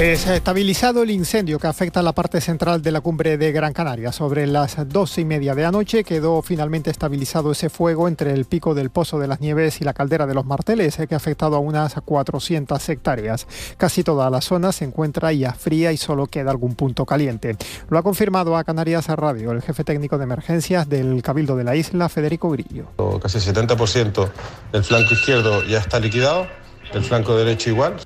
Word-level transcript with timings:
Es 0.00 0.26
estabilizado 0.26 1.02
el 1.02 1.10
incendio 1.10 1.58
que 1.58 1.66
afecta 1.66 2.00
a 2.00 2.02
la 2.02 2.14
parte 2.14 2.40
central 2.40 2.80
de 2.80 2.90
la 2.90 3.02
cumbre 3.02 3.36
de 3.36 3.52
Gran 3.52 3.74
Canaria. 3.74 4.10
Sobre 4.10 4.46
las 4.46 4.88
doce 4.88 5.20
y 5.20 5.24
media 5.26 5.54
de 5.54 5.66
anoche 5.66 6.02
quedó 6.02 6.40
finalmente 6.40 6.90
estabilizado 6.90 7.52
ese 7.52 7.68
fuego 7.68 8.08
entre 8.08 8.32
el 8.32 8.46
pico 8.46 8.74
del 8.74 8.88
Pozo 8.88 9.18
de 9.18 9.28
las 9.28 9.40
Nieves 9.40 9.80
y 9.80 9.84
la 9.84 9.92
caldera 9.92 10.26
de 10.26 10.32
los 10.34 10.46
Marteles, 10.46 10.96
que 10.96 11.14
ha 11.14 11.18
afectado 11.18 11.56
a 11.56 11.58
unas 11.58 11.94
400 11.94 12.88
hectáreas. 12.88 13.46
Casi 13.76 14.02
toda 14.02 14.30
la 14.30 14.40
zona 14.40 14.72
se 14.72 14.86
encuentra 14.86 15.30
ya 15.32 15.52
fría 15.52 15.92
y 15.92 15.98
solo 15.98 16.26
queda 16.26 16.50
algún 16.50 16.74
punto 16.74 17.04
caliente. 17.04 17.56
Lo 17.90 17.98
ha 17.98 18.02
confirmado 18.02 18.56
a 18.56 18.64
Canarias 18.64 19.06
Radio 19.08 19.52
el 19.52 19.60
jefe 19.60 19.84
técnico 19.84 20.16
de 20.16 20.24
emergencias 20.24 20.88
del 20.88 21.22
Cabildo 21.22 21.54
de 21.54 21.64
la 21.64 21.76
isla, 21.76 22.08
Federico 22.08 22.50
Grillo. 22.50 22.86
Casi 23.22 23.38
70% 23.38 24.30
del 24.72 24.84
flanco 24.84 25.12
izquierdo 25.12 25.62
ya 25.64 25.78
está 25.78 26.00
liquidado, 26.00 26.46
el 26.94 27.04
flanco 27.04 27.36
derecho 27.36 27.70
igual. 27.70 27.96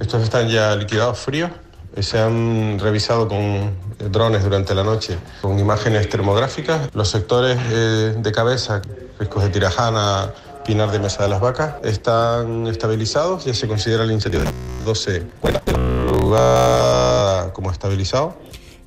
Estos 0.00 0.22
están 0.22 0.48
ya 0.48 0.74
liquidados 0.76 1.18
fríos. 1.18 1.50
Se 2.00 2.18
han 2.18 2.78
revisado 2.78 3.28
con 3.28 3.70
drones 4.10 4.42
durante 4.42 4.74
la 4.74 4.82
noche, 4.82 5.18
con 5.42 5.58
imágenes 5.58 6.08
termográficas. 6.08 6.88
Los 6.94 7.08
sectores 7.08 7.58
eh, 7.70 8.14
de 8.16 8.32
cabeza, 8.32 8.80
riscos 9.18 9.42
de 9.42 9.50
Tirajana, 9.50 10.32
Pinar 10.64 10.90
de 10.90 10.98
Mesa 10.98 11.24
de 11.24 11.28
las 11.28 11.40
Vacas, 11.40 11.74
están 11.82 12.66
estabilizados. 12.66 13.44
Ya 13.44 13.52
se 13.52 13.68
considera 13.68 14.04
el 14.04 14.10
incendio 14.10 14.40
de 14.40 14.50
12 14.84 15.22
lugar 16.22 17.52
como 17.52 17.70
estabilizado. 17.70 18.34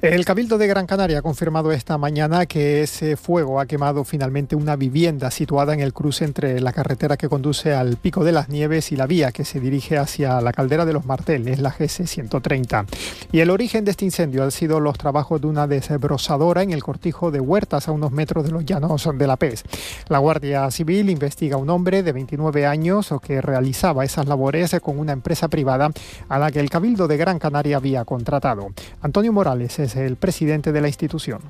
El 0.02 0.26
Cabildo 0.26 0.58
de 0.58 0.68
Gran 0.68 0.86
Canaria 0.86 1.20
ha 1.20 1.22
confirmado 1.22 1.72
esta 1.72 1.98
mañana 1.98 2.46
que 2.46 2.84
ese 2.84 3.16
fuego 3.16 3.60
ha 3.60 3.66
quemado 3.66 4.04
finalmente 4.04 4.56
una 4.56 4.76
vivienda 4.76 5.32
situada 5.32 5.74
en 5.74 5.80
el 5.80 5.94
cruce 5.94 6.26
entre 6.26 6.60
la 6.60 6.74
carretera 6.74 7.16
que 7.16 7.30
conduce 7.30 7.74
al 7.74 7.96
Pico 7.96 8.24
de 8.26 8.34
las 8.34 8.50
Nieves 8.50 8.92
y 8.92 8.98
la 8.98 9.08
vía 9.08 9.32
que 9.32 9.46
se 9.46 9.60
dirige 9.60 9.98
hacia 9.98 10.42
la 10.42 10.52
caldera 10.52 10.86
de 10.86 10.94
los 10.94 11.06
Marteles, 11.06 11.60
la 11.60 11.72
GC 11.72 12.08
130. 12.08 12.86
Y 13.32 13.40
el 13.40 13.50
origen 13.50 13.86
de 13.86 13.92
este 13.92 14.06
incendio 14.06 14.44
han 14.44 14.52
sido 14.52 14.80
los 14.80 14.98
trabajos 14.98 15.42
de 15.42 15.48
una 15.48 15.66
desbrosadora 15.66 16.62
en 16.62 16.72
el 16.72 16.84
cortijo 16.84 17.32
de 17.32 17.40
Huertas 17.40 17.88
a 17.88 17.92
unos 17.92 18.12
metros 18.12 18.44
de 18.44 18.52
los 18.52 18.66
llanos 18.66 19.10
de 19.12 19.28
la 19.28 19.38
PES. 19.38 19.64
La 20.10 20.20
Guardia 20.20 20.70
Civil 20.72 21.10
investiga 21.10 21.56
a 21.56 21.60
un 21.60 21.70
hombre 21.70 22.04
de 22.04 22.12
29 22.12 22.66
años 22.68 23.12
que 23.26 23.42
realizaba 23.42 24.04
esas 24.04 24.28
labores 24.28 24.76
con 24.82 25.00
una 25.00 25.14
empresa 25.14 25.48
privada 25.48 25.90
a 26.28 26.38
la 26.38 26.52
que 26.52 26.60
el 26.60 26.70
Cabildo 26.70 27.08
de 27.08 27.18
Gran 27.18 27.40
Canaria 27.40 27.78
había 27.78 28.04
contratado. 28.04 28.68
Antonio 29.02 29.32
Morales 29.34 29.80
es 29.80 29.95
el 29.96 30.16
presidente 30.16 30.72
de 30.72 30.82
la 30.82 30.88
institución. 30.88 31.42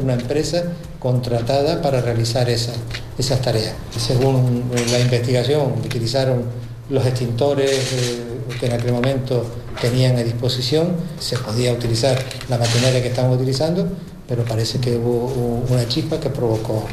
Una 0.00 0.14
empresa 0.14 0.64
contratada 0.98 1.80
para 1.82 2.00
realizar 2.00 2.48
esas, 2.48 2.76
esas 3.18 3.40
tareas. 3.40 3.74
Según 3.96 4.64
la 4.90 5.00
investigación, 5.00 5.72
utilizaron 5.84 6.44
los 6.90 7.06
extintores 7.06 7.92
eh, 7.92 8.22
que 8.60 8.66
en 8.66 8.72
aquel 8.72 8.92
momento 8.92 9.46
tenían 9.80 10.16
a 10.16 10.22
disposición, 10.22 10.96
se 11.18 11.38
podía 11.38 11.72
utilizar 11.72 12.18
la 12.48 12.58
maquinaria 12.58 13.02
que 13.02 13.08
estamos 13.08 13.36
utilizando, 13.36 13.88
pero 14.28 14.44
parece 14.44 14.78
que 14.78 14.96
hubo 14.96 15.64
una 15.68 15.86
chispa 15.88 16.20
que 16.20 16.30
provocó 16.30 16.84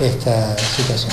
esta 0.00 0.56
situación. 0.58 1.12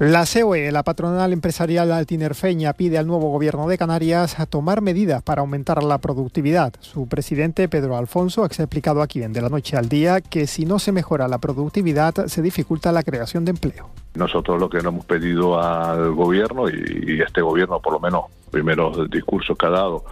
La 0.00 0.24
COE, 0.24 0.72
la 0.72 0.82
patronal 0.82 1.30
empresarial 1.34 1.92
altinerfeña, 1.92 2.72
pide 2.72 2.96
al 2.96 3.06
nuevo 3.06 3.28
gobierno 3.28 3.68
de 3.68 3.76
Canarias 3.76 4.40
a 4.40 4.46
tomar 4.46 4.80
medidas 4.80 5.22
para 5.22 5.42
aumentar 5.42 5.82
la 5.82 5.98
productividad. 5.98 6.72
Su 6.80 7.06
presidente, 7.06 7.68
Pedro 7.68 7.98
Alfonso, 7.98 8.42
ha 8.42 8.46
explicado 8.46 9.02
aquí 9.02 9.22
en 9.22 9.34
De 9.34 9.42
la 9.42 9.50
Noche 9.50 9.76
al 9.76 9.90
Día 9.90 10.22
que 10.22 10.46
si 10.46 10.64
no 10.64 10.78
se 10.78 10.92
mejora 10.92 11.28
la 11.28 11.36
productividad, 11.36 12.14
se 12.28 12.40
dificulta 12.40 12.92
la 12.92 13.02
creación 13.02 13.44
de 13.44 13.50
empleo. 13.50 13.90
Nosotros 14.14 14.58
lo 14.58 14.70
que 14.70 14.80
le 14.80 14.88
hemos 14.88 15.04
pedido 15.04 15.60
al 15.60 16.14
gobierno, 16.14 16.70
y, 16.70 17.20
este 17.20 17.42
gobierno, 17.42 17.78
por 17.80 17.92
lo 17.92 18.00
menos, 18.00 18.24
primeros 18.50 19.10
discursos 19.10 19.54
que 19.58 19.66
ha 19.66 19.70
dado, 19.70 20.02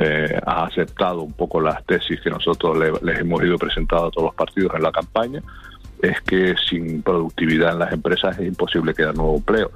eh, 0.00 0.40
ha 0.44 0.64
aceptado 0.64 1.22
un 1.22 1.34
poco 1.34 1.60
las 1.60 1.84
tesis 1.86 2.20
que 2.20 2.30
nosotros 2.30 2.76
les 3.00 3.20
hemos 3.20 3.44
ido 3.44 3.58
presentando 3.58 4.06
a 4.06 4.10
todos 4.10 4.24
los 4.24 4.34
partidos 4.34 4.74
en 4.74 4.82
la 4.82 4.90
campaña 4.90 5.40
es 6.06 6.20
que 6.22 6.54
sin 6.68 7.02
productividad 7.02 7.72
en 7.72 7.78
las 7.80 7.92
empresas 7.92 8.38
es 8.38 8.46
imposible 8.46 8.94
crear 8.94 9.14
nuevo 9.14 9.36
empleo. 9.36 9.70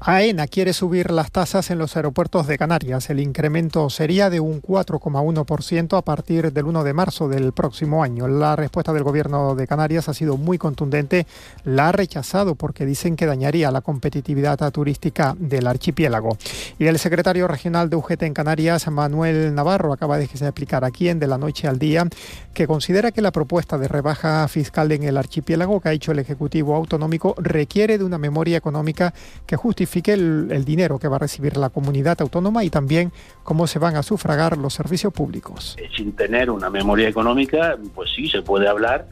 AENA 0.00 0.46
quiere 0.46 0.72
subir 0.72 1.10
las 1.10 1.30
tasas 1.30 1.70
en 1.70 1.78
los 1.78 1.96
aeropuertos 1.96 2.46
de 2.46 2.58
Canarias. 2.58 3.08
El 3.10 3.20
incremento 3.20 3.88
sería 3.90 4.30
de 4.30 4.40
un 4.40 4.60
4,1% 4.60 5.96
a 5.96 6.02
partir 6.02 6.52
del 6.52 6.66
1 6.66 6.84
de 6.84 6.92
marzo 6.92 7.28
del 7.28 7.52
próximo 7.52 8.02
año. 8.02 8.28
La 8.28 8.56
respuesta 8.56 8.92
del 8.92 9.02
gobierno 9.02 9.54
de 9.54 9.66
Canarias 9.66 10.08
ha 10.08 10.14
sido 10.14 10.36
muy 10.36 10.58
contundente. 10.58 11.26
La 11.64 11.88
ha 11.88 11.92
rechazado 11.92 12.54
porque 12.54 12.86
dicen 12.86 13.16
que 13.16 13.26
dañaría 13.26 13.70
la 13.70 13.80
competitividad 13.80 14.58
turística 14.72 15.34
del 15.38 15.66
archipiélago. 15.66 16.36
Y 16.78 16.86
el 16.86 16.98
secretario 16.98 17.48
regional 17.48 17.90
de 17.90 17.96
UGT 17.96 18.22
en 18.22 18.34
Canarias, 18.34 18.86
Manuel 18.88 19.54
Navarro, 19.54 19.92
acaba 19.92 20.18
de 20.18 20.24
explicar 20.24 20.84
aquí 20.84 21.08
en 21.08 21.18
De 21.18 21.26
la 21.26 21.38
Noche 21.38 21.68
al 21.68 21.78
Día 21.78 22.06
que 22.52 22.66
considera 22.66 23.10
que 23.10 23.20
la 23.20 23.32
propuesta 23.32 23.78
de 23.78 23.88
rebaja 23.88 24.46
fiscal 24.48 24.92
en 24.92 25.02
el 25.02 25.16
archipiélago 25.16 25.80
que 25.80 25.88
ha 25.88 25.92
hecho 25.92 26.12
el 26.12 26.18
Ejecutivo 26.18 26.74
Autonómico 26.76 27.34
requiere 27.38 27.98
de 27.98 28.04
una 28.04 28.18
memoria 28.18 28.56
económica 28.56 29.12
que 29.46 29.56
justifique 29.64 30.12
el, 30.12 30.64
dinero 30.66 30.98
que 30.98 31.08
va 31.08 31.16
a 31.16 31.20
recibir 31.20 31.56
la 31.56 31.70
comunidad 31.70 32.20
autónoma 32.20 32.64
y 32.64 32.68
también 32.68 33.12
cómo 33.42 33.66
se 33.66 33.78
van 33.78 33.96
a 33.96 34.02
sufragar 34.02 34.58
los 34.58 34.74
servicios 34.74 35.10
públicos. 35.10 35.74
Eh, 35.78 35.88
sin 35.96 36.12
tener 36.12 36.50
una 36.50 36.68
memoria 36.68 37.08
económica, 37.08 37.78
pues 37.94 38.10
sí, 38.14 38.28
se 38.28 38.42
puede 38.42 38.68
hablar, 38.68 39.06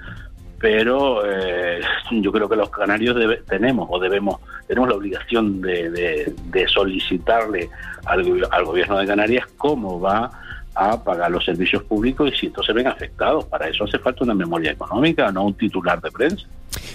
pero 0.59 1.25
eh, 1.25 1.81
yo 2.11 2.31
creo 2.33 2.51
que 2.51 2.57
los 2.57 2.69
canarios 2.69 3.17
tenemos 3.49 3.89
o 3.91 3.99
debemos 3.99 4.41
tenemos 4.69 4.91
la 4.91 4.97
obligación 4.97 5.63
de, 5.63 6.35
solicitarle 6.69 7.71
al, 8.05 8.47
al, 8.51 8.65
gobierno 8.67 8.99
de 8.99 9.07
Canarias 9.07 9.47
cómo 9.57 9.99
va 10.01 10.31
a 10.75 11.03
pagar 11.03 11.31
los 11.31 11.45
servicios 11.45 11.83
públicos 11.85 12.31
y 12.33 12.37
si 12.37 12.47
estos 12.47 12.67
se 12.67 12.73
ven 12.73 12.87
afectados. 12.87 13.45
Para 13.45 13.69
eso 13.69 13.85
hace 13.85 13.99
falta 13.99 14.25
una 14.25 14.35
memoria 14.35 14.73
económica, 14.73 15.31
no 15.31 15.45
un 15.45 15.55
titular 15.55 16.01
de 16.01 16.11
prensa. 16.11 16.47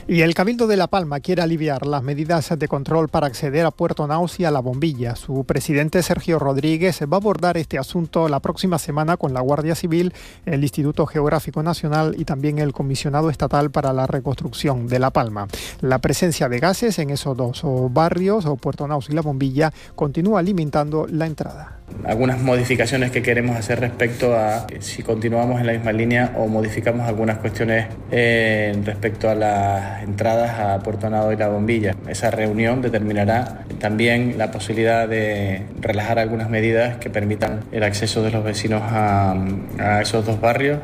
Y 0.08 0.22
el 0.22 0.34
Cabildo 0.34 0.68
de 0.68 0.78
La 0.78 0.88
Palma 0.88 1.20
quiere 1.20 1.42
aliviar 1.42 1.86
las 1.86 2.02
medidas 2.02 2.58
de 2.58 2.68
control 2.68 3.10
para 3.10 3.28
acceder 3.28 3.66
a 3.66 3.72
Puerto 3.72 4.08
Naus 4.08 4.40
y 4.40 4.46
a 4.46 4.52
La 4.52 4.60
Bombilla. 4.60 5.16
Su 5.16 5.44
presidente 5.44 6.02
Sergio 6.02 6.40
Rodríguez 6.40 7.02
va 7.02 7.18
a 7.18 7.20
abordar 7.20 7.58
este 7.58 7.78
asunto 7.78 8.28
la 8.30 8.40
próxima 8.40 8.80
semana 8.80 9.18
con 9.18 9.34
la 9.34 9.42
Guardia 9.42 9.76
Civil, 9.76 10.14
el 10.46 10.64
Instituto 10.64 11.06
Geográfico 11.06 11.62
Nacional 11.62 12.16
y 12.18 12.26
también 12.26 12.58
el 12.60 12.74
Comisionado 12.74 13.30
Estatal 13.30 13.70
para 13.70 13.94
la 13.94 14.08
Reconstrucción 14.08 14.88
de 14.88 15.00
La 15.00 15.12
Palma. 15.12 15.48
La 15.82 16.00
presencia 16.00 16.50
de 16.50 16.60
gases 16.60 17.00
en 17.00 17.10
esos 17.10 17.36
dos 17.36 17.62
barrios, 17.92 18.46
o 18.46 18.56
Puerto 18.56 18.88
Naus 18.88 19.10
y 19.10 19.14
La 19.14 19.22
Bombilla, 19.22 19.74
continúa 19.96 20.42
limitando 20.42 21.06
la 21.10 21.28
entrada 21.28 21.77
algunas 22.04 22.42
modificaciones 22.42 23.12
que 23.12 23.22
queremos 23.22 23.58
hacer 23.58 23.80
respecto 23.80 24.36
a 24.36 24.68
si 24.80 25.04
continuamos 25.04 25.60
en 25.60 25.68
la 25.68 25.74
misma 25.74 25.92
línea 25.92 26.34
o 26.38 26.48
modificamos 26.48 27.08
algunas 27.08 27.38
cuestiones 27.38 27.88
eh, 28.12 28.74
respecto 28.84 29.30
a 29.30 29.36
las 29.36 30.04
entradas 30.04 30.60
a 30.60 30.80
Puerto 30.84 31.10
Nado 31.10 31.32
y 31.32 31.38
La 31.38 31.50
Bombilla. 31.50 31.96
Esa 32.08 32.32
reunión 32.32 32.82
determinará 32.82 33.66
también 33.80 34.38
la 34.38 34.52
posibilidad 34.52 35.08
de 35.08 35.66
relajar 35.82 36.20
algunas 36.20 36.50
medidas 36.50 36.98
que 36.98 37.10
permitan 37.10 37.62
el 37.72 37.84
acceso 37.84 38.24
de 38.24 38.32
los 38.32 38.44
vecinos 38.44 38.82
a, 38.84 39.36
a 39.80 40.02
esos 40.02 40.26
dos 40.26 40.40
barrios 40.40 40.80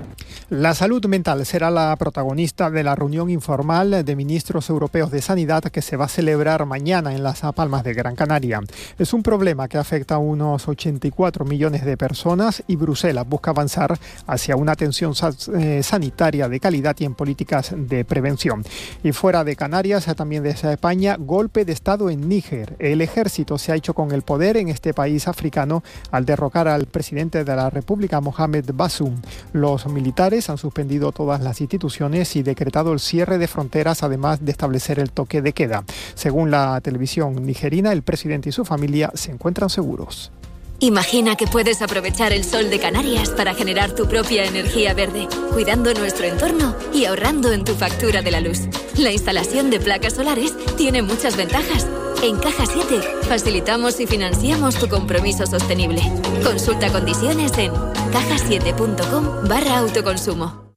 la 0.50 0.74
salud 0.74 1.06
mental 1.06 1.46
será 1.46 1.72
la 1.72 1.96
protagonista 1.96 2.70
de 2.70 2.84
la 2.84 2.96
reunión 2.96 3.30
informal 3.30 4.04
de 4.04 4.16
ministros 4.16 4.70
europeos 4.70 5.12
de 5.12 5.22
sanidad 5.22 5.64
que 5.64 5.82
se 5.82 5.98
va 5.98 6.06
a 6.06 6.10
celebrar 6.10 6.66
mañana 6.66 7.14
en 7.14 7.24
las 7.24 7.42
Palmas 7.56 7.84
de 7.84 7.94
Gran 7.94 8.16
Canaria. 8.16 8.62
Es 8.98 9.14
un 9.14 9.24
problema 9.24 9.68
que 9.68 9.78
afecta 9.78 10.16
a 10.16 10.20
unos 10.20 10.68
84 10.68 11.46
millones 11.46 11.84
de 11.86 11.98
personas 11.98 12.64
y 12.68 12.76
Bruselas 12.76 13.28
busca 13.28 13.52
avanzar 13.52 13.98
hacia 14.28 14.56
una 14.56 14.72
atención 14.72 15.14
eh, 15.60 15.84
sanitaria 15.84 16.48
de 16.48 16.60
calidad 16.60 16.96
y 17.00 17.06
en 17.06 17.16
políticas 17.16 17.74
de 17.76 18.06
prevención. 18.06 18.64
Y 19.04 19.12
fuera 19.12 19.44
de 19.44 19.56
Canarias, 19.56 20.06
también 20.16 20.44
desde 20.44 20.72
España, 20.72 21.18
golpe 21.20 21.66
de 21.66 21.74
Estado 21.74 22.10
en 22.10 22.28
Níger. 22.28 22.76
El 22.80 23.02
ejército 23.02 23.58
se 23.58 23.72
ha 23.72 23.76
hecho 23.76 23.94
con 23.94 24.12
el 24.12 24.22
poder 24.22 24.58
en 24.58 24.70
este 24.70 24.94
país 24.94 25.28
africano 25.28 25.84
al 26.12 26.26
derrocar 26.26 26.68
al 26.68 26.86
presidente 26.86 27.44
de 27.44 27.56
la 27.56 27.70
República, 27.70 28.22
Mohamed 28.22 28.72
Bassoum. 28.74 29.22
Los 29.52 29.86
militares 29.88 30.23
han 30.50 30.58
suspendido 30.58 31.12
todas 31.12 31.42
las 31.42 31.60
instituciones 31.60 32.36
y 32.36 32.44
decretado 32.44 32.94
el 32.94 33.00
cierre 33.00 33.38
de 33.38 33.48
fronteras, 33.48 34.04
además 34.04 34.44
de 34.44 34.52
establecer 34.52 35.00
el 35.00 35.12
toque 35.12 35.42
de 35.42 35.54
queda. 35.54 35.84
Según 36.16 36.50
la 36.50 36.80
televisión 36.82 37.46
nigerina, 37.46 37.92
el 37.92 38.04
presidente 38.04 38.50
y 38.50 38.52
su 38.54 38.64
familia 38.64 39.12
se 39.16 39.32
encuentran 39.32 39.70
seguros. 39.70 40.32
Imagina 40.80 41.36
que 41.36 41.48
puedes 41.48 41.82
aprovechar 41.82 42.34
el 42.34 42.44
sol 42.44 42.70
de 42.70 42.80
Canarias 42.80 43.30
para 43.30 43.54
generar 43.54 43.92
tu 43.96 44.08
propia 44.08 44.46
energía 44.46 44.94
verde, 44.94 45.28
cuidando 45.54 45.94
nuestro 45.94 46.26
entorno 46.26 46.76
y 46.94 47.06
ahorrando 47.06 47.52
en 47.52 47.64
tu 47.64 47.74
factura 47.76 48.22
de 48.22 48.32
la 48.32 48.42
luz. 48.42 48.62
La 48.98 49.12
instalación 49.12 49.70
de 49.70 49.80
placas 49.80 50.14
solares 50.14 50.54
tiene 50.76 51.02
muchas 51.02 51.38
ventajas. 51.38 51.88
En 52.24 52.38
Caja 52.38 52.66
7 52.66 53.02
facilitamos 53.28 54.00
y 54.00 54.08
financiamos 54.08 54.80
tu 54.80 54.88
compromiso 54.88 55.46
sostenible. 55.46 56.02
Consulta 56.42 56.90
condiciones 56.90 57.52
en 57.58 57.74
cajasiete.com 58.14 59.46
barra 59.50 59.80
autoconsumo. 59.80 60.74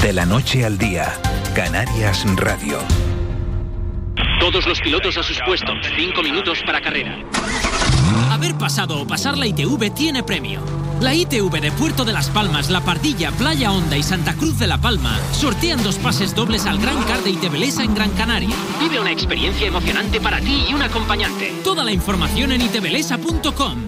De 0.00 0.14
la 0.14 0.24
noche 0.24 0.64
al 0.64 0.78
día 0.78 1.12
Canarias 1.54 2.24
Radio. 2.36 2.78
Todos 4.40 4.66
los 4.66 4.80
pilotos 4.80 5.18
a 5.18 5.22
sus 5.22 5.38
puestos. 5.44 5.76
Cinco 5.94 6.22
minutos 6.22 6.62
para 6.64 6.80
carrera. 6.80 7.22
Haber 8.30 8.54
pasado 8.56 9.00
o 9.00 9.06
pasar 9.06 9.36
la 9.36 9.46
ITV 9.46 9.90
tiene 9.94 10.22
premio. 10.22 10.60
La 11.00 11.14
ITV 11.14 11.60
de 11.60 11.72
Puerto 11.72 12.04
de 12.04 12.12
las 12.12 12.28
Palmas, 12.28 12.68
La 12.68 12.82
Pardilla, 12.82 13.30
Playa 13.32 13.72
Honda 13.72 13.96
y 13.96 14.02
Santa 14.02 14.34
Cruz 14.34 14.58
de 14.58 14.66
la 14.66 14.78
Palma 14.78 15.18
sortean 15.32 15.82
dos 15.82 15.96
pases 15.96 16.34
dobles 16.34 16.66
al 16.66 16.78
Gran 16.78 17.02
Car 17.04 17.22
de 17.22 17.30
Itebelesa 17.30 17.84
en 17.84 17.94
Gran 17.94 18.10
Canaria. 18.10 18.54
Vive 18.80 19.00
una 19.00 19.10
experiencia 19.10 19.66
emocionante 19.66 20.20
para 20.20 20.40
ti 20.40 20.66
y 20.68 20.74
un 20.74 20.82
acompañante. 20.82 21.52
Toda 21.64 21.84
la 21.84 21.92
información 21.92 22.52
en 22.52 22.60
itebelesa.com. 22.60 23.78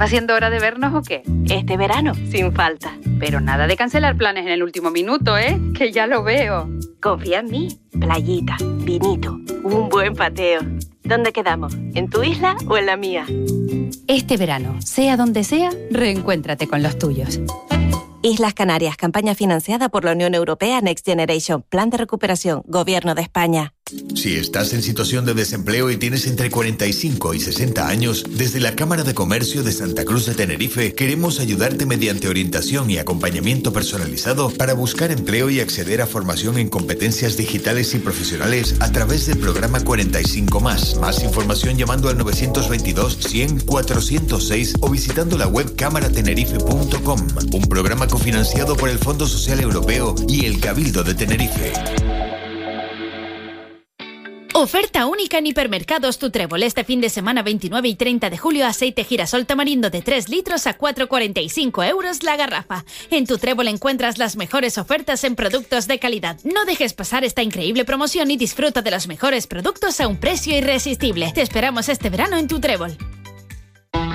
¿Va 0.00 0.08
siendo 0.08 0.34
hora 0.34 0.50
de 0.50 0.58
vernos 0.58 0.94
o 0.94 1.02
qué? 1.02 1.22
Este 1.48 1.76
verano, 1.76 2.14
sin 2.30 2.52
falta. 2.52 2.96
Pero 3.20 3.40
nada 3.40 3.68
de 3.68 3.76
cancelar 3.76 4.16
planes 4.16 4.46
en 4.46 4.52
el 4.52 4.64
último 4.64 4.90
minuto, 4.90 5.38
¿eh? 5.38 5.60
Que 5.78 5.92
ya 5.92 6.08
lo 6.08 6.24
veo. 6.24 6.68
Confía 7.00 7.38
en 7.38 7.50
mí. 7.50 7.68
Playita, 8.00 8.56
vinito, 8.84 9.38
un 9.62 9.88
buen 9.88 10.14
pateo. 10.14 10.60
¿Dónde 11.04 11.32
quedamos? 11.32 11.74
¿En 11.94 12.08
tu 12.08 12.22
isla 12.22 12.56
o 12.68 12.76
en 12.76 12.86
la 12.86 12.96
mía? 12.96 13.26
Este 14.06 14.36
verano, 14.36 14.80
sea 14.82 15.16
donde 15.16 15.44
sea, 15.44 15.70
reencuéntrate 15.90 16.68
con 16.68 16.82
los 16.82 16.98
tuyos. 16.98 17.40
Islas 18.22 18.54
Canarias, 18.54 18.96
campaña 18.96 19.34
financiada 19.34 19.88
por 19.88 20.04
la 20.04 20.12
Unión 20.12 20.34
Europea 20.34 20.80
Next 20.80 21.04
Generation, 21.04 21.62
Plan 21.62 21.90
de 21.90 21.96
Recuperación, 21.96 22.62
Gobierno 22.66 23.16
de 23.16 23.22
España. 23.22 23.74
Si 24.14 24.36
estás 24.36 24.72
en 24.72 24.82
situación 24.82 25.26
de 25.26 25.34
desempleo 25.34 25.90
y 25.90 25.98
tienes 25.98 26.26
entre 26.26 26.50
45 26.50 27.34
y 27.34 27.40
60 27.40 27.88
años, 27.88 28.24
desde 28.30 28.60
la 28.60 28.74
Cámara 28.74 29.02
de 29.02 29.12
Comercio 29.12 29.62
de 29.62 29.72
Santa 29.72 30.04
Cruz 30.04 30.24
de 30.24 30.34
Tenerife 30.34 30.94
queremos 30.94 31.40
ayudarte 31.40 31.84
mediante 31.84 32.28
orientación 32.28 32.90
y 32.90 32.98
acompañamiento 32.98 33.72
personalizado 33.72 34.50
para 34.50 34.72
buscar 34.72 35.10
empleo 35.10 35.50
y 35.50 35.60
acceder 35.60 36.00
a 36.00 36.06
formación 36.06 36.56
en 36.56 36.70
competencias 36.70 37.36
digitales 37.36 37.94
y 37.94 37.98
profesionales 37.98 38.76
a 38.80 38.90
través 38.92 39.26
del 39.26 39.38
programa 39.38 39.80
45 39.80 40.60
más. 40.60 40.96
Más 40.96 41.22
información 41.22 41.76
llamando 41.76 42.08
al 42.08 42.16
922 42.16 43.18
100 43.18 43.60
406 43.60 44.74
o 44.80 44.88
visitando 44.88 45.36
la 45.36 45.48
web 45.48 45.74
cámaratenerife.com. 45.76 47.26
Un 47.52 47.62
programa 47.62 48.06
cofinanciado 48.06 48.74
por 48.74 48.88
el 48.88 48.98
Fondo 48.98 49.26
Social 49.26 49.60
Europeo 49.60 50.14
y 50.28 50.46
el 50.46 50.60
Cabildo 50.60 51.02
de 51.02 51.14
Tenerife. 51.14 51.72
Oferta 54.54 55.06
única 55.06 55.38
en 55.38 55.46
hipermercados 55.46 56.18
Tu 56.18 56.30
Trébol 56.30 56.62
este 56.62 56.84
fin 56.84 57.00
de 57.00 57.08
semana 57.08 57.42
29 57.42 57.88
y 57.88 57.94
30 57.94 58.28
de 58.28 58.36
julio 58.36 58.66
aceite 58.66 59.02
girasol 59.02 59.46
tamarindo 59.46 59.88
de 59.88 60.02
3 60.02 60.28
litros 60.28 60.66
a 60.66 60.76
4,45 60.76 61.88
euros 61.88 62.22
la 62.22 62.36
garrafa. 62.36 62.84
En 63.10 63.26
Tu 63.26 63.38
Trébol 63.38 63.68
encuentras 63.68 64.18
las 64.18 64.36
mejores 64.36 64.76
ofertas 64.76 65.24
en 65.24 65.36
productos 65.36 65.86
de 65.86 65.98
calidad. 65.98 66.38
No 66.44 66.66
dejes 66.66 66.92
pasar 66.92 67.24
esta 67.24 67.42
increíble 67.42 67.86
promoción 67.86 68.30
y 68.30 68.36
disfruta 68.36 68.82
de 68.82 68.90
los 68.90 69.08
mejores 69.08 69.46
productos 69.46 69.98
a 70.00 70.06
un 70.06 70.18
precio 70.18 70.54
irresistible. 70.54 71.32
Te 71.34 71.40
esperamos 71.40 71.88
este 71.88 72.10
verano 72.10 72.36
en 72.36 72.46
Tu 72.46 72.60
Trébol. 72.60 72.98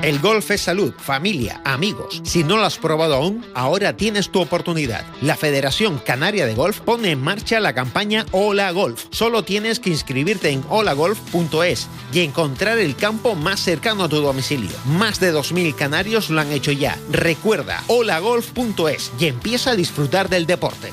El 0.04 0.20
golf 0.20 0.52
es 0.52 0.62
salud, 0.62 0.94
familia, 0.98 1.62
amigos. 1.66 2.22
Si 2.24 2.44
no 2.44 2.58
lo 2.58 2.66
has 2.66 2.78
probado 2.78 3.16
aún, 3.16 3.46
ahora 3.56 3.98
tienes 3.98 4.30
tu 4.30 4.40
oportunidad. 4.40 5.06
La 5.22 5.36
Federación 5.36 5.98
Canaria 5.98 6.46
de 6.46 6.54
Golf 6.54 6.80
pone 6.82 7.12
en 7.12 7.22
marcha 7.22 7.60
la 7.60 7.74
campaña 7.74 8.26
Hola 8.32 8.72
Golf. 8.72 9.06
Solo 9.10 9.44
tienes 9.44 9.80
que 9.80 9.90
inscribirte 9.90 10.50
en 10.52 10.64
holagolf.es 10.70 11.88
y 12.14 12.20
encontrar 12.22 12.78
el 12.78 12.96
campo 12.96 13.36
más 13.36 13.60
cercano 13.60 14.04
a 14.04 14.10
tu 14.10 14.22
domicilio. 14.22 14.72
Más 14.86 15.20
de 15.20 15.34
2.000 15.34 15.76
canarios 15.76 16.30
lo 16.30 16.40
han 16.40 16.52
hecho 16.52 16.72
ya. 16.72 16.98
Recuerda 17.12 17.84
holagolf.es 17.88 19.12
y 19.20 19.26
empieza 19.26 19.72
a 19.72 19.76
disfrutar 19.76 20.30
del 20.30 20.46
deporte. 20.46 20.92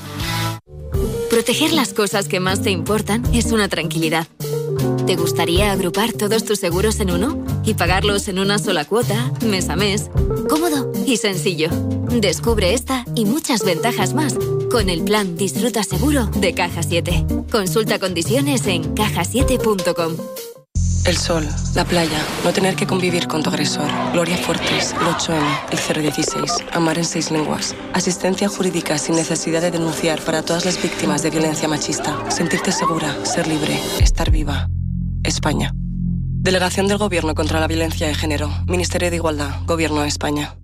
Proteger 1.44 1.75
las 1.75 1.93
cosas 1.93 2.26
que 2.26 2.41
más 2.41 2.62
te 2.62 2.70
importan 2.70 3.23
es 3.35 3.52
una 3.52 3.69
tranquilidad. 3.69 4.26
¿Te 5.06 5.14
gustaría 5.14 5.73
agrupar 5.73 6.14
todos 6.14 6.43
tus 6.46 6.58
seguros 6.58 7.00
en 7.00 7.11
uno 7.11 7.44
y 7.67 7.75
pagarlos 7.75 8.29
en 8.29 8.38
una 8.38 8.58
sola 8.58 8.87
cuota, 8.87 9.31
mes 9.44 9.69
a 9.69 9.76
mes? 9.76 10.08
Cómodo 10.49 10.91
y 11.05 11.19
sencillo. 11.19 11.69
Descubre 12.08 12.73
esta 12.73 13.05
y 13.14 13.26
muchas 13.26 13.62
ventajas 13.62 14.14
más 14.14 14.38
con 14.70 14.88
el 14.88 15.05
plan 15.05 15.37
Disfruta 15.37 15.82
Seguro 15.82 16.25
de 16.29 16.55
Caja 16.55 16.82
7. 16.82 17.26
Consulta 17.50 17.99
condiciones 17.99 18.67
en 18.67 18.94
cajasiete.com. 18.94 20.17
El 21.06 21.19
sol, 21.19 21.47
la 21.75 21.85
playa, 21.85 22.19
no 22.45 22.53
tener 22.53 22.77
que 22.77 22.87
convivir 22.87 23.29
con 23.29 23.43
tu 23.43 23.51
agresor. 23.51 23.89
Gloria 24.15 24.39
Fuertes, 24.39 24.93
el 24.93 25.06
8M, 25.06 25.45
el 25.71 26.03
016, 26.03 26.65
amar 26.73 26.97
en 26.97 27.05
seis 27.05 27.31
lenguas. 27.31 27.77
Asistencia 27.93 28.49
jurídica 28.49 28.97
sin 28.97 29.15
necesidad 29.17 29.61
de 29.61 29.71
denunciar 29.71 30.19
para 30.23 30.43
todas 30.43 30.65
las 30.65 30.83
víctimas 30.83 31.23
de 31.23 31.29
violencia 31.29 31.69
machista. 31.69 32.31
Sentirte 32.31 32.73
segura, 32.73 33.15
ser 33.27 33.47
libre, 33.47 33.79
estar 34.01 34.31
viva. 34.31 34.71
España. 35.25 35.73
Delegación 35.75 36.89
del 36.89 36.97
Gobierno 36.97 37.35
contra 37.35 37.61
la 37.61 37.67
Violencia 37.67 38.07
de 38.07 38.15
Género. 38.15 38.49
Ministerio 38.67 39.11
de 39.11 39.17
Igualdad. 39.17 39.61
Gobierno 39.67 40.00
de 40.03 40.09
España. 40.09 40.55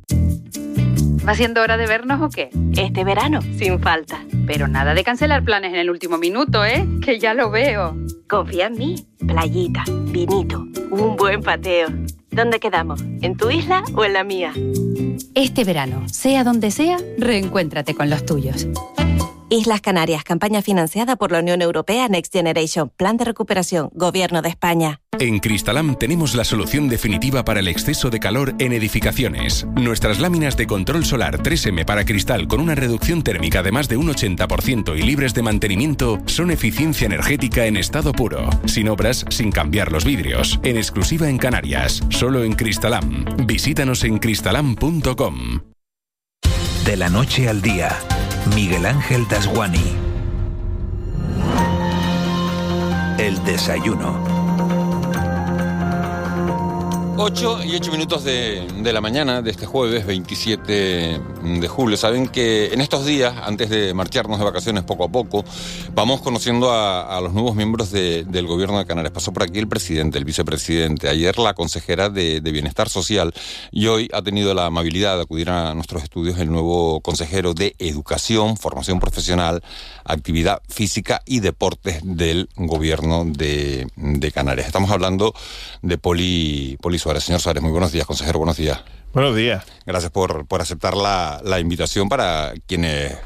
¿Va 1.27 1.35
siendo 1.35 1.61
hora 1.61 1.77
de 1.77 1.87
vernos 1.87 2.23
o 2.23 2.31
qué? 2.31 2.49
Este 2.79 3.05
verano, 3.05 3.41
sin 3.59 3.79
falta. 3.79 4.25
Pero 4.47 4.69
nada 4.69 4.95
de 4.95 5.05
cancelar 5.05 5.45
planes 5.45 5.75
en 5.75 5.81
el 5.81 5.91
último 5.91 6.17
minuto, 6.17 6.65
¿eh? 6.65 6.87
Que 7.05 7.19
ya 7.19 7.35
lo 7.35 7.51
veo. 7.51 7.95
Confía 8.27 8.69
en 8.69 8.79
mí. 8.79 9.07
Playita, 9.27 9.85
vinito, 10.11 10.67
un 10.91 11.17
buen 11.17 11.43
pateo. 11.43 11.89
¿Dónde 12.31 12.61
quedamos? 12.61 13.03
¿En 13.23 13.37
tu 13.37 13.51
isla 13.51 13.83
o 13.95 14.05
en 14.05 14.13
la 14.13 14.25
mía? 14.25 14.53
Este 15.35 15.65
verano, 15.65 16.09
sea 16.09 16.45
donde 16.45 16.71
sea, 16.71 16.99
reencuéntrate 17.19 17.95
con 17.95 18.11
los 18.11 18.25
tuyos. 18.25 18.67
Islas 19.51 19.81
Canarias, 19.81 20.23
campaña 20.23 20.63
financiada 20.63 21.17
por 21.17 21.33
la 21.33 21.41
Unión 21.41 21.61
Europea 21.61 22.09
Next 22.09 22.33
Generation, 22.33 22.91
Plan 22.97 23.17
de 23.17 23.25
Recuperación, 23.25 23.91
Gobierno 23.95 24.43
de 24.43 24.49
España. 24.49 25.01
En 25.19 25.41
Cristalam 25.41 25.97
tenemos 25.97 26.37
la 26.37 26.45
solución 26.45 26.89
definitiva 26.89 27.45
para 27.45 27.59
el 27.59 27.67
exceso 27.67 28.11
de 28.11 28.21
calor 28.21 28.55
en 28.61 28.73
edificaciones. 28.73 29.67
Nuestras 29.75 30.21
láminas 30.21 30.57
de 30.57 30.69
control 30.69 31.05
solar 31.05 31.39
3M 31.43 31.85
para 31.85 32.05
cristal 32.05 32.47
con 32.47 32.61
una 32.61 32.77
reducción 32.77 33.23
térmica 33.23 33.65
de 33.65 33.73
más 33.73 33.89
de 33.89 33.97
un 33.97 34.09
80% 34.09 34.97
y 34.97 35.03
libres 35.03 35.35
de 35.35 35.43
mantenimiento 35.43 36.19
son 36.27 36.53
eficiencia 36.53 37.07
energética 37.07 37.67
en 37.67 37.77
estado 37.77 38.13
puro, 38.13 38.49
sin 38.67 38.89
obras, 38.89 39.25
sin 39.31 39.51
cambiar 39.51 39.91
los 39.91 40.05
vidrios, 40.05 40.61
en 40.63 40.77
exclusiva 40.77 41.29
en 41.29 41.39
Canarias, 41.39 42.03
solo 42.11 42.45
en 42.45 42.53
Cristalam. 42.53 43.25
Visítanos 43.47 44.05
en 44.05 44.19
cristalam.com. 44.19 45.61
De 46.85 46.97
la 46.97 47.11
noche 47.11 47.49
al 47.49 47.61
día, 47.61 47.91
Miguel 48.55 48.87
Ángel 48.87 49.27
Dasguani. 49.29 49.97
El 53.19 53.43
desayuno. 53.45 54.40
8 57.23 57.65
y 57.65 57.77
8 57.77 57.93
minutos 57.93 58.25
de, 58.25 58.67
de, 58.79 58.93
la 58.95 59.03
mañana 59.03 59.43
de 59.43 59.51
este 59.51 59.67
jueves 59.67 60.07
27 60.07 61.21
de 61.43 61.69
julio. 61.69 61.99
Saben 61.99 62.29
que 62.29 62.73
en 62.73 62.81
estos 62.81 63.05
días, 63.05 63.35
antes 63.45 63.69
de 63.69 63.93
marcharnos 63.93 64.39
de 64.39 64.45
vacaciones 64.47 64.85
poco 64.85 65.05
a 65.05 65.09
poco, 65.09 65.45
vamos 65.93 66.23
conociendo 66.23 66.73
a, 66.73 67.21
los 67.21 67.35
nuevos 67.35 67.55
miembros 67.55 67.91
de, 67.91 68.25
del 68.25 68.47
gobierno 68.47 68.79
de 68.79 68.87
Canarias. 68.87 69.13
Pasó 69.13 69.33
por 69.33 69.43
aquí 69.43 69.59
el 69.59 69.69
presidente, 69.69 70.17
el 70.17 70.25
vicepresidente, 70.25 71.11
ayer 71.11 71.39
la 71.39 71.53
consejera 71.53 72.09
de, 72.09 72.41
Bienestar 72.41 72.89
Social 72.89 73.35
y 73.71 73.87
hoy 73.87 74.09
ha 74.13 74.23
tenido 74.23 74.55
la 74.55 74.67
amabilidad 74.67 75.17
de 75.17 75.23
acudir 75.23 75.51
a 75.51 75.75
nuestros 75.75 76.03
estudios 76.03 76.39
el 76.39 76.51
nuevo 76.51 77.01
consejero 77.01 77.53
de 77.55 77.77
Educación, 77.79 78.57
Formación 78.57 78.99
Profesional, 78.99 79.63
Actividad 80.05 80.63
Física 80.69 81.23
y 81.27 81.41
Deportes 81.41 82.01
del 82.03 82.49
gobierno 82.57 83.25
de, 83.27 83.87
Canarias. 84.35 84.67
Estamos 84.67 84.91
hablando 84.91 85.35
de 85.83 85.99
Poli, 85.99 86.79
Poli. 86.81 86.99
Señor 87.19 87.41
Suárez, 87.41 87.63
muy 87.63 87.73
buenos 87.73 87.91
días, 87.91 88.07
consejero, 88.07 88.39
buenos 88.39 88.57
días. 88.57 88.81
Buenos 89.13 89.35
días. 89.35 89.65
Gracias 89.85 90.13
por, 90.13 90.47
por 90.47 90.61
aceptar 90.61 90.97
la, 90.97 91.41
la, 91.43 91.59
invitación 91.59 92.09
para 92.09 92.53
quienes 92.67 93.17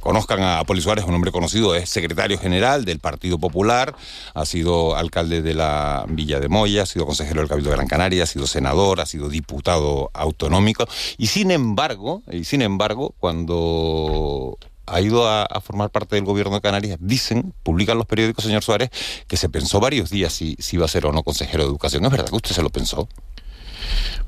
conozcan 0.00 0.42
a 0.42 0.64
Poli 0.64 0.80
Suárez, 0.80 1.04
un 1.04 1.14
hombre 1.14 1.30
conocido, 1.30 1.74
es 1.74 1.90
secretario 1.90 2.38
general 2.38 2.86
del 2.86 3.00
Partido 3.00 3.38
Popular, 3.38 3.94
ha 4.32 4.46
sido 4.46 4.96
alcalde 4.96 5.42
de 5.42 5.52
la 5.52 6.06
Villa 6.08 6.40
de 6.40 6.48
Moya, 6.48 6.84
ha 6.84 6.86
sido 6.86 7.04
consejero 7.04 7.40
del 7.40 7.48
Cabildo 7.48 7.70
de 7.70 7.76
Gran 7.76 7.88
Canaria, 7.88 8.22
ha 8.22 8.26
sido 8.26 8.46
senador, 8.46 9.00
ha 9.00 9.06
sido 9.06 9.28
diputado 9.28 10.10
autonómico 10.14 10.86
y 11.18 11.26
sin 11.26 11.50
embargo, 11.50 12.22
y 12.30 12.44
sin 12.44 12.62
embargo, 12.62 13.14
cuando 13.18 14.56
ha 14.86 15.00
ido 15.00 15.28
a, 15.28 15.44
a, 15.44 15.60
formar 15.60 15.90
parte 15.90 16.16
del 16.16 16.24
gobierno 16.24 16.54
de 16.54 16.60
Canarias, 16.60 16.98
dicen, 17.00 17.52
publican 17.62 17.98
los 17.98 18.06
periódicos, 18.06 18.44
señor 18.44 18.62
Suárez, 18.62 18.90
que 19.26 19.36
se 19.36 19.48
pensó 19.48 19.80
varios 19.80 20.10
días 20.10 20.32
si, 20.32 20.56
si 20.58 20.76
iba 20.76 20.84
a 20.84 20.88
ser 20.88 21.06
o 21.06 21.12
no 21.12 21.22
consejero 21.22 21.64
de 21.64 21.68
educación. 21.70 22.04
¿Es 22.04 22.10
verdad 22.10 22.28
que 22.28 22.36
usted 22.36 22.54
se 22.54 22.62
lo 22.62 22.70
pensó? 22.70 23.08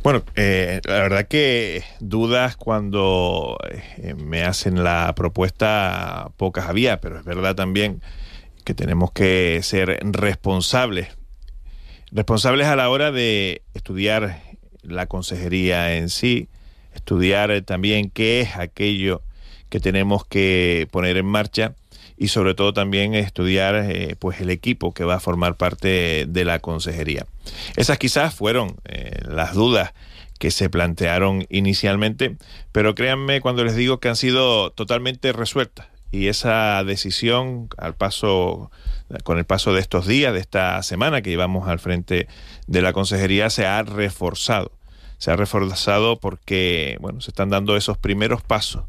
Bueno, 0.02 0.22
eh, 0.36 0.80
la 0.84 0.94
verdad 0.94 1.26
que 1.26 1.82
dudas 2.00 2.56
cuando 2.56 3.58
eh, 3.96 4.14
me 4.14 4.44
hacen 4.44 4.84
la 4.84 5.12
propuesta 5.16 6.30
pocas 6.36 6.68
había, 6.68 7.00
pero 7.00 7.18
es 7.18 7.24
verdad 7.24 7.56
también 7.56 8.00
que 8.64 8.74
tenemos 8.74 9.10
que 9.12 9.60
ser 9.62 9.98
responsables. 10.02 11.16
Responsables 12.12 12.68
a 12.68 12.76
la 12.76 12.88
hora 12.88 13.10
de 13.10 13.62
estudiar 13.74 14.40
la 14.82 15.06
consejería 15.06 15.96
en 15.96 16.08
sí, 16.08 16.48
estudiar 16.94 17.62
también 17.62 18.10
qué 18.10 18.40
es 18.40 18.56
aquello 18.56 19.22
que 19.68 19.80
tenemos 19.80 20.24
que 20.24 20.86
poner 20.92 21.16
en 21.16 21.26
marcha 21.26 21.74
y 22.16 22.28
sobre 22.28 22.54
todo 22.54 22.72
también 22.72 23.14
estudiar 23.14 23.74
eh, 23.74 24.16
pues 24.18 24.40
el 24.40 24.50
equipo 24.50 24.92
que 24.92 25.04
va 25.04 25.16
a 25.16 25.20
formar 25.20 25.56
parte 25.56 26.26
de 26.26 26.44
la 26.44 26.58
consejería. 26.58 27.26
Esas 27.76 27.98
quizás 27.98 28.34
fueron 28.34 28.76
eh, 28.84 29.20
las 29.28 29.54
dudas 29.54 29.92
que 30.38 30.50
se 30.50 30.68
plantearon 30.68 31.46
inicialmente, 31.48 32.36
pero 32.72 32.94
créanme 32.94 33.40
cuando 33.40 33.64
les 33.64 33.76
digo 33.76 34.00
que 34.00 34.08
han 34.08 34.16
sido 34.16 34.70
totalmente 34.70 35.32
resueltas 35.32 35.86
y 36.10 36.28
esa 36.28 36.82
decisión 36.84 37.68
al 37.76 37.94
paso 37.94 38.70
con 39.24 39.38
el 39.38 39.44
paso 39.44 39.72
de 39.72 39.80
estos 39.80 40.06
días, 40.06 40.32
de 40.32 40.40
esta 40.40 40.82
semana 40.82 41.22
que 41.22 41.30
llevamos 41.30 41.68
al 41.68 41.78
frente 41.78 42.28
de 42.66 42.82
la 42.82 42.92
consejería 42.92 43.50
se 43.50 43.66
ha 43.66 43.82
reforzado. 43.82 44.72
Se 45.18 45.30
ha 45.30 45.36
reforzado 45.36 46.18
porque 46.18 46.98
bueno, 47.00 47.20
se 47.20 47.30
están 47.30 47.48
dando 47.48 47.76
esos 47.76 47.96
primeros 47.96 48.42
pasos 48.42 48.84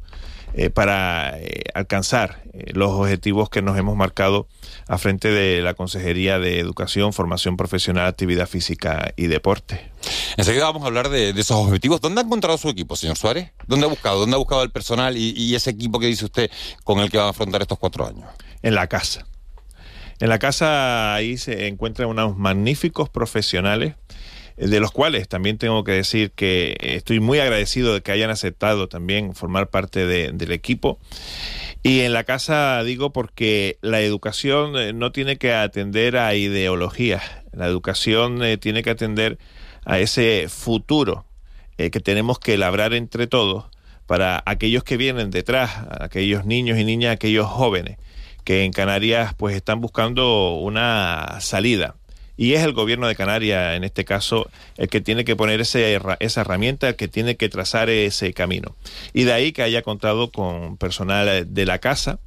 eh, 0.60 0.72
para 0.72 1.38
eh, 1.38 1.66
alcanzar 1.76 2.42
eh, 2.52 2.72
los 2.74 2.90
objetivos 2.90 3.48
que 3.48 3.62
nos 3.62 3.78
hemos 3.78 3.96
marcado 3.96 4.48
a 4.88 4.98
frente 4.98 5.30
de 5.30 5.62
la 5.62 5.76
Consejería 5.76 6.40
de 6.40 6.60
Educación, 6.60 7.14
Formación 7.14 7.58
Profesional, 7.58 8.08
Actividad 8.08 8.48
Física 8.48 9.14
y 9.16 9.28
Deporte. 9.28 9.92
Enseguida 10.36 10.64
vamos 10.64 10.82
a 10.82 10.88
hablar 10.88 11.10
de, 11.10 11.30
esos 11.30 11.52
objetivos. 11.52 12.02
¿Dónde 12.02 12.22
ha 12.22 12.24
encontrado 12.24 12.58
su 12.58 12.70
equipo, 12.70 12.96
señor 12.96 13.18
Suárez? 13.18 13.52
¿Dónde 13.68 13.86
ha 13.86 13.90
buscado? 13.90 14.20
¿Dónde 14.20 14.34
ha 14.34 14.40
buscado 14.40 14.64
el 14.64 14.72
personal 14.72 15.16
y, 15.16 15.30
y 15.38 15.54
ese 15.54 15.70
equipo 15.70 16.00
que 16.00 16.08
dice 16.08 16.26
usted 16.26 16.50
con 16.84 17.02
el 17.02 17.12
que 17.12 17.20
va 17.20 17.26
a 17.26 17.30
afrontar 17.30 17.62
estos 17.62 17.78
cuatro 17.78 18.08
años? 18.08 18.26
En 18.64 18.74
la 18.74 18.88
casa. 18.88 19.28
En 20.20 20.30
la 20.30 20.40
casa 20.40 21.14
ahí 21.14 21.38
se 21.38 21.68
encuentran 21.68 22.10
unos 22.10 22.36
magníficos 22.36 23.10
profesionales 23.10 23.94
de 24.58 24.80
los 24.80 24.92
cuales 24.92 25.28
también 25.28 25.60
tengo 25.60 25.84
que 25.84 25.92
decir 25.92 26.32
que 26.32 26.76
estoy 26.80 27.20
muy 27.20 27.40
agradecido 27.40 27.94
de 27.94 28.02
que 28.02 28.12
hayan 28.12 28.32
aceptado 28.32 28.90
también 28.90 29.36
formar 29.36 29.70
parte 29.70 30.06
del 30.08 30.52
equipo. 30.52 31.00
Y 31.84 32.02
en 32.02 32.12
la 32.12 32.24
casa 32.24 32.84
digo 32.84 33.14
porque 33.14 33.78
la 33.82 34.02
educación 34.02 34.76
eh, 34.78 34.94
no 34.94 35.12
tiene 35.12 35.38
que 35.38 35.54
atender 35.54 36.18
a 36.18 36.34
ideologías, 36.34 37.24
la 37.54 37.68
educación 37.68 38.44
eh, 38.44 38.58
tiene 38.58 38.82
que 38.82 38.90
atender 38.90 39.38
a 39.86 40.00
ese 40.00 40.48
futuro 40.50 41.26
eh, 41.78 41.92
que 41.92 42.00
tenemos 42.00 42.40
que 42.40 42.58
labrar 42.58 42.94
entre 42.94 43.28
todos 43.28 43.66
para 44.08 44.42
aquellos 44.46 44.84
que 44.84 44.98
vienen 44.98 45.30
detrás, 45.30 45.72
aquellos 46.00 46.46
niños 46.46 46.80
y 46.80 46.84
niñas, 46.84 47.14
aquellos 47.14 47.46
jóvenes 47.46 47.98
que 48.44 48.64
en 48.64 48.72
Canarias 48.72 49.34
pues 49.36 49.56
están 49.56 49.82
buscando 49.82 50.56
una 50.56 51.38
salida 51.42 51.96
y 52.38 52.54
es 52.54 52.64
el 52.64 52.74
gobierno 52.74 53.08
de 53.08 53.16
Canarias, 53.16 53.76
en 53.76 53.84
este 53.84 54.06
caso, 54.06 54.50
el 54.78 54.88
que 54.88 55.02
tiene 55.02 55.26
que 55.26 55.36
poner 55.36 55.60
ese, 55.60 56.00
esa 56.20 56.42
herramienta, 56.42 56.88
el 56.88 56.96
que 56.96 57.08
tiene 57.08 57.36
que 57.36 57.50
trazar 57.50 57.90
ese 57.90 58.32
camino. 58.34 58.76
Y 59.12 59.24
de 59.24 59.34
ahí 59.34 59.52
que 59.52 59.64
haya 59.64 59.82
contado 59.82 60.32
con 60.32 60.78
personal 60.78 61.52
de 61.52 61.66
la 61.66 61.80
casa 61.80 62.20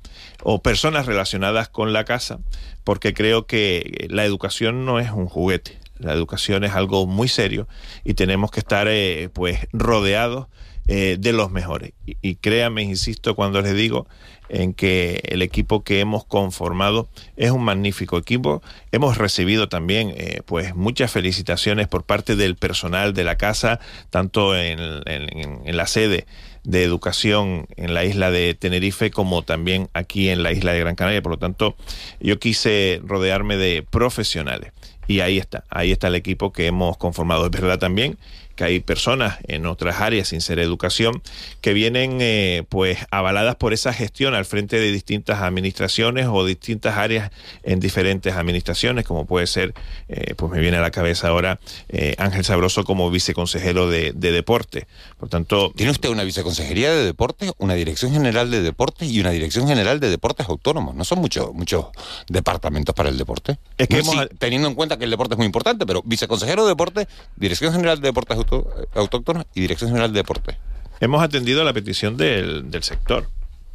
o 0.43 0.63
personas 0.63 1.07
relacionadas 1.07 1.69
con 1.69 1.93
la 1.93 2.05
casa, 2.05 2.41
porque 2.83 3.15
creo 3.15 3.47
que 3.47 4.09
la 4.11 4.25
educación 4.25 4.85
no 4.85 4.99
es 4.99 5.11
un 5.13 5.27
juguete. 5.27 5.79
La 5.99 6.13
educación 6.13 6.65
es 6.65 6.73
algo 6.73 7.07
muy 7.07 7.29
serio 7.29 7.69
y 8.05 8.15
tenemos 8.15 8.51
que 8.51 8.61
estar 8.61 8.89
eh, 8.89 9.29
pues 9.33 9.69
rodeados 9.73 10.49
eh, 10.89 11.19
de 11.21 11.33
los 11.33 11.51
mejores. 11.51 11.93
Y, 12.05 12.17
y 12.23 12.35
créanme, 12.37 12.83
insisto, 12.83 13.37
cuando 13.37 13.61
les 13.61 13.75
digo 13.75 14.09
en 14.51 14.75
que 14.75 15.21
el 15.25 15.43
equipo 15.43 15.83
que 15.83 16.01
hemos 16.01 16.25
conformado 16.25 17.09
es 17.37 17.51
un 17.51 17.63
magnífico 17.63 18.19
equipo. 18.19 18.63
Hemos 18.93 19.19
recibido 19.19 19.69
también 19.69 20.13
eh, 20.17 20.43
pues 20.45 20.75
muchas 20.75 21.11
felicitaciones 21.11 21.89
por 21.89 22.05
parte 22.05 22.37
del 22.37 22.57
personal 22.57 23.15
de 23.15 23.25
la 23.25 23.37
casa, 23.37 23.81
tanto 24.11 24.57
en, 24.57 24.81
en 25.07 25.77
la 25.77 25.87
sede 25.87 26.27
de 26.65 26.85
educación 26.85 27.67
en 27.77 27.95
la 27.95 28.05
isla 28.05 28.31
de 28.31 28.55
Tenerife 28.55 29.11
como 29.11 29.43
también 29.43 29.89
aquí 29.95 30.29
en 30.29 30.43
la 30.43 30.53
isla 30.53 30.73
de 30.73 30.81
Gran 30.81 30.95
Canaria. 30.95 31.23
Por 31.23 31.33
lo 31.33 31.39
tanto, 31.39 31.77
yo 32.21 32.39
quise 32.39 33.01
rodearme 33.05 33.57
de 33.57 33.83
profesionales. 33.83 34.73
Y 35.07 35.21
ahí 35.21 35.39
está, 35.39 35.65
ahí 35.71 35.91
está 35.91 36.07
el 36.07 36.15
equipo 36.15 36.53
que 36.53 36.67
hemos 36.67 36.97
conformado. 36.97 37.47
Es 37.47 37.51
verdad 37.51 37.79
también 37.79 38.17
que 38.61 38.65
hay 38.65 38.81
personas 38.81 39.39
en 39.49 39.65
otras 39.65 40.03
áreas 40.03 40.29
sin 40.29 40.43
ser 40.43 40.59
educación 40.59 41.23
que 41.63 41.73
vienen 41.73 42.19
eh, 42.21 42.65
pues 42.69 42.99
avaladas 43.11 43.57
por 43.57 43.73
esa 43.73 43.95
gestión 43.95 44.35
al 44.35 44.45
frente 44.45 44.79
de 44.79 44.93
distintas 44.93 45.41
administraciones 45.41 46.27
o 46.31 46.45
distintas 46.45 46.99
áreas 46.99 47.31
en 47.63 47.81
diferentes 47.81 48.35
administraciones, 48.35 49.07
como 49.07 49.25
puede 49.25 49.47
ser, 49.47 49.73
eh, 50.11 50.35
pues 50.37 50.53
me 50.53 50.61
viene 50.61 50.77
a 50.77 50.83
la 50.83 50.91
cabeza 50.91 51.29
ahora 51.29 51.59
eh, 51.89 52.15
Ángel 52.19 52.45
Sabroso 52.45 52.85
como 52.85 53.11
viceconsejero 53.11 53.89
de, 53.89 54.13
deporte. 54.13 54.87
Por 55.19 55.31
tanto, 55.31 55.73
tiene 55.75 55.93
usted 55.93 56.11
una 56.11 56.25
viceconsejería 56.25 56.91
de 56.91 57.03
deporte, 57.03 57.53
una 57.57 57.73
dirección 57.73 58.13
general 58.13 58.51
de 58.51 58.61
deportes 58.61 59.11
y 59.11 59.21
una 59.21 59.31
dirección 59.31 59.69
general 59.69 60.01
de 60.01 60.11
deportes 60.11 60.51
autónomos. 60.51 60.95
No 60.95 61.07
son 61.07 61.21
muchos 61.21 61.55
muchos 61.55 61.87
departamentos 62.29 62.95
para 62.95 63.09
el 63.09 63.17
deporte. 63.17 63.57
Es 63.79 63.89
que 63.89 64.03
teniendo 64.39 64.69
en 64.69 64.75
cuenta 64.75 64.99
que 64.99 65.05
el 65.05 65.11
deporte 65.11 65.33
es 65.33 65.39
muy 65.39 65.47
importante, 65.47 65.87
pero 65.87 66.03
viceconsejero 66.05 66.65
de 66.65 66.69
deporte, 66.69 67.09
dirección 67.37 67.73
general 67.73 68.03
de 68.03 68.09
deportes 68.09 68.37
autónomos 68.37 68.50
autóctonos 68.95 69.47
y 69.55 69.61
Dirección 69.61 69.91
General 69.91 70.13
de 70.13 70.21
Deporte. 70.21 70.57
Hemos 71.01 71.23
atendido 71.23 71.65
la 71.65 71.73
petición 71.73 72.17
del, 72.17 72.69
sector 72.83 73.27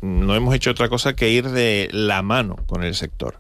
no 0.02 0.36
hemos 0.36 0.54
hecho 0.54 0.70
otra 0.70 0.88
cosa 0.88 1.16
que 1.16 1.30
ir 1.30 1.50
de 1.50 1.90
la 1.92 2.22
mano 2.22 2.58
con 2.68 2.84
el 2.84 2.94
sector. 2.94 3.40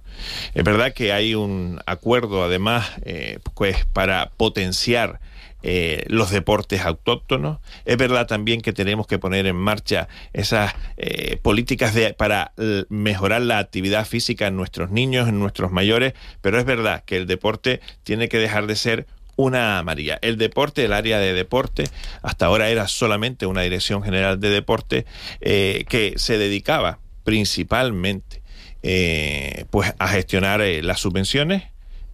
Es 0.55 0.63
verdad 0.63 0.93
que 0.93 1.13
hay 1.13 1.35
un 1.35 1.79
acuerdo, 1.85 2.43
además, 2.43 2.89
eh, 3.03 3.37
pues 3.53 3.85
para 3.85 4.31
potenciar 4.35 5.19
eh, 5.61 6.05
los 6.07 6.31
deportes 6.31 6.81
autóctonos. 6.81 7.59
Es 7.85 7.97
verdad 7.97 8.25
también 8.25 8.61
que 8.61 8.73
tenemos 8.73 9.05
que 9.05 9.19
poner 9.19 9.45
en 9.45 9.55
marcha 9.55 10.07
esas 10.33 10.73
eh, 10.97 11.37
políticas 11.41 11.95
para 12.17 12.53
mejorar 12.89 13.41
la 13.41 13.59
actividad 13.59 14.05
física 14.05 14.47
en 14.47 14.55
nuestros 14.55 14.89
niños, 14.89 15.27
en 15.27 15.39
nuestros 15.39 15.71
mayores, 15.71 16.13
pero 16.41 16.57
es 16.57 16.65
verdad 16.65 17.03
que 17.05 17.17
el 17.17 17.27
deporte 17.27 17.81
tiene 18.03 18.29
que 18.29 18.39
dejar 18.39 18.65
de 18.65 18.75
ser 18.75 19.07
una 19.35 19.79
amarilla. 19.79 20.19
El 20.21 20.37
deporte, 20.37 20.85
el 20.85 20.93
área 20.93 21.19
de 21.19 21.33
deporte, 21.33 21.85
hasta 22.21 22.45
ahora 22.45 22.69
era 22.69 22.87
solamente 22.87 23.45
una 23.45 23.61
dirección 23.61 24.03
general 24.03 24.39
de 24.39 24.49
deporte 24.49 25.05
eh, 25.41 25.85
que 25.89 26.13
se 26.17 26.37
dedicaba 26.37 26.99
principalmente 27.23 28.41
eh, 28.83 29.65
pues 29.71 29.93
a 29.97 30.07
gestionar 30.07 30.61
eh, 30.61 30.83
las 30.83 30.99
subvenciones 30.99 31.63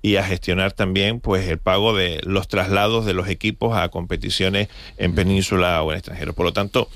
y 0.01 0.15
a 0.15 0.23
gestionar 0.23 0.71
también 0.71 1.19
pues 1.19 1.47
el 1.47 1.59
pago 1.59 1.95
de 1.95 2.21
los 2.23 2.47
traslados 2.47 3.05
de 3.05 3.13
los 3.13 3.27
equipos 3.27 3.77
a 3.77 3.89
competiciones 3.89 4.69
en 4.97 5.13
península 5.13 5.81
o 5.83 5.91
en 5.91 5.97
extranjero. 5.97 6.33
Por 6.33 6.45
lo 6.45 6.53
tanto, 6.53 6.89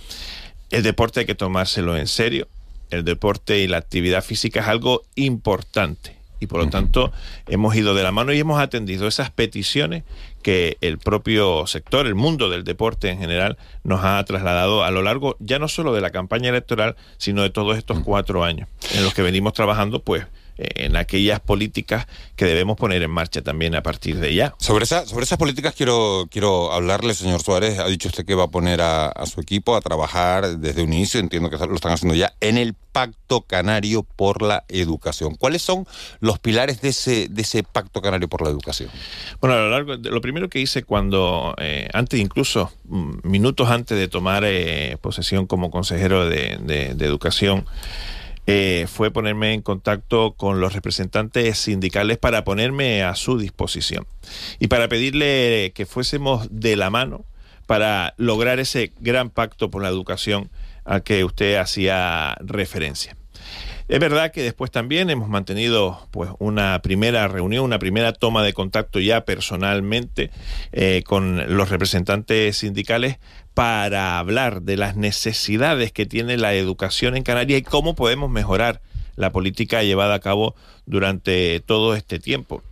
el 0.72 0.82
deporte 0.82 1.20
hay 1.20 1.26
que 1.26 1.36
tomárselo 1.36 1.98
en 1.98 2.08
serio. 2.08 2.48
El 2.90 3.04
deporte 3.04 3.60
y 3.60 3.68
la 3.68 3.78
actividad 3.78 4.24
física 4.24 4.62
es 4.62 4.68
algo 4.68 5.04
importante 5.16 6.16
y 6.40 6.48
por 6.48 6.64
lo 6.64 6.70
tanto 6.70 7.12
hemos 7.48 7.76
ido 7.76 7.94
de 7.94 8.04
la 8.04 8.12
mano 8.12 8.34
y 8.34 8.40
hemos 8.40 8.60
atendido 8.60 9.08
esas 9.08 9.32
peticiones 9.32 10.04
que 10.42 10.78
el 10.82 10.98
propio 10.98 11.66
sector, 11.68 12.06
el 12.08 12.16
mundo 12.16 12.50
del 12.50 12.64
deporte 12.64 13.10
en 13.10 13.20
general, 13.20 13.58
nos 13.84 14.04
ha 14.04 14.24
trasladado 14.26 14.84
a 14.84 14.92
lo 14.92 15.02
largo 15.02 15.36
ya 15.40 15.60
no 15.60 15.68
solo 15.68 15.94
de 15.94 16.02
la 16.02 16.12
campaña 16.12 16.50
electoral, 16.50 16.96
sino 17.18 17.42
de 17.42 17.50
todos 17.50 17.78
estos 17.78 18.00
cuatro 18.02 18.44
años 18.44 18.68
en 18.94 19.04
los 19.04 19.14
que 19.14 19.22
venimos 19.22 19.54
trabajando, 19.54 20.04
pues 20.04 20.26
en 20.58 20.96
aquellas 20.96 21.40
políticas 21.40 22.08
que 22.36 22.46
debemos 22.46 22.78
poner 22.78 23.02
en 23.04 23.12
marcha 23.12 23.42
también 23.42 23.76
a 23.76 23.84
partir 23.84 24.20
de 24.20 24.34
ya. 24.34 24.56
Sobre, 24.60 24.84
esa, 24.84 25.06
sobre 25.06 25.24
esas 25.24 25.38
políticas 25.38 25.74
quiero, 25.76 26.28
quiero 26.32 26.72
hablarle, 26.72 27.14
señor 27.14 27.42
Suárez. 27.42 27.80
Ha 27.80 27.88
dicho 27.88 28.08
usted 28.08 28.26
que 28.26 28.36
va 28.36 28.46
a 28.46 28.48
poner 28.50 28.82
a, 28.82 29.12
su 29.26 29.42
equipo 29.42 29.76
a 29.76 29.82
trabajar 29.82 30.58
desde 30.58 30.84
un 30.84 30.94
inicio, 30.94 31.20
entiendo 31.20 31.50
que 31.50 31.58
lo 31.58 31.76
están 31.76 31.92
haciendo 31.92 32.16
ya, 32.16 32.34
en 32.42 32.58
el 32.58 32.76
Pacto 32.92 33.42
Canario 33.42 34.04
por 34.04 34.42
la 34.42 34.64
Educación. 34.70 35.36
¿Cuáles 35.36 35.62
son 35.62 35.86
los 36.22 36.40
pilares 36.40 36.80
de 36.80 36.90
ese, 36.90 37.28
de 37.30 37.42
ese 37.42 37.64
Pacto 37.64 38.02
Canario 38.02 38.30
por 38.30 38.42
la 38.42 38.50
Educación? 38.50 38.90
Bueno, 39.42 39.56
a 39.56 39.60
lo 39.60 39.70
largo, 39.70 39.96
lo 39.96 40.22
primero 40.22 40.48
que 40.50 40.60
hice 40.60 40.84
cuando, 40.84 41.56
eh, 41.58 41.90
antes 41.92 42.20
incluso, 42.20 42.72
mm, 42.86 43.16
minutos 43.24 43.70
antes 43.70 43.98
de 43.98 44.08
tomar 44.08 44.44
eh, 44.46 44.98
posesión 45.02 45.46
como 45.46 45.72
consejero 45.72 46.30
de, 46.30 46.58
de 46.58 47.06
Educación, 47.06 47.66
eh, 48.48 48.86
fue 48.88 49.12
ponerme 49.12 49.54
en 49.54 49.62
contacto 49.62 50.34
con 50.34 50.60
los 50.60 50.74
representantes 50.74 51.58
sindicales 51.58 52.18
para 52.18 52.44
ponerme 52.44 53.04
a 53.04 53.16
su 53.16 53.40
disposición 53.40 54.06
y 54.60 54.68
para 54.68 54.88
pedirle 54.88 55.72
que 55.74 55.86
fuésemos 55.86 56.48
de 56.52 56.76
la 56.76 56.90
mano 56.90 57.26
para 57.66 58.14
lograr 58.18 58.60
ese 58.60 58.92
gran 59.00 59.30
pacto 59.30 59.72
por 59.72 59.82
la 59.82 59.90
educación 59.90 60.50
al 60.84 61.02
que 61.02 61.24
usted 61.24 61.56
hacía 61.56 62.36
referencia. 62.42 63.18
Es 63.88 64.00
verdad 64.00 64.32
que 64.32 64.42
después 64.42 64.72
también 64.72 65.12
hemos 65.12 65.30
mantenido 65.30 66.08
pues 66.10 66.32
una 66.40 66.82
primera 66.82 67.28
reunión, 67.28 67.66
una 67.66 67.78
primera 67.78 68.14
toma 68.14 68.42
de 68.44 68.52
contacto 68.52 69.00
ya 69.00 69.26
personalmente 69.26 70.32
eh, 70.72 71.04
con 71.06 71.56
los 71.56 71.70
representantes 71.70 72.58
sindicales 72.58 73.20
para 73.54 74.18
hablar 74.18 74.64
de 74.64 74.78
las 74.78 74.96
necesidades 74.96 75.92
que 75.92 76.08
tiene 76.08 76.38
la 76.38 76.56
educación 76.56 77.16
en 77.16 77.22
Canarias 77.22 77.60
y 77.60 77.64
cómo 77.64 77.96
podemos 77.96 78.32
mejorar 78.32 78.82
la 79.18 79.32
política 79.32 79.84
llevada 79.84 80.16
a 80.16 80.20
cabo 80.20 80.56
durante 80.88 81.60
todo 81.60 81.96
este 81.96 82.20
tiempo. 82.20 82.64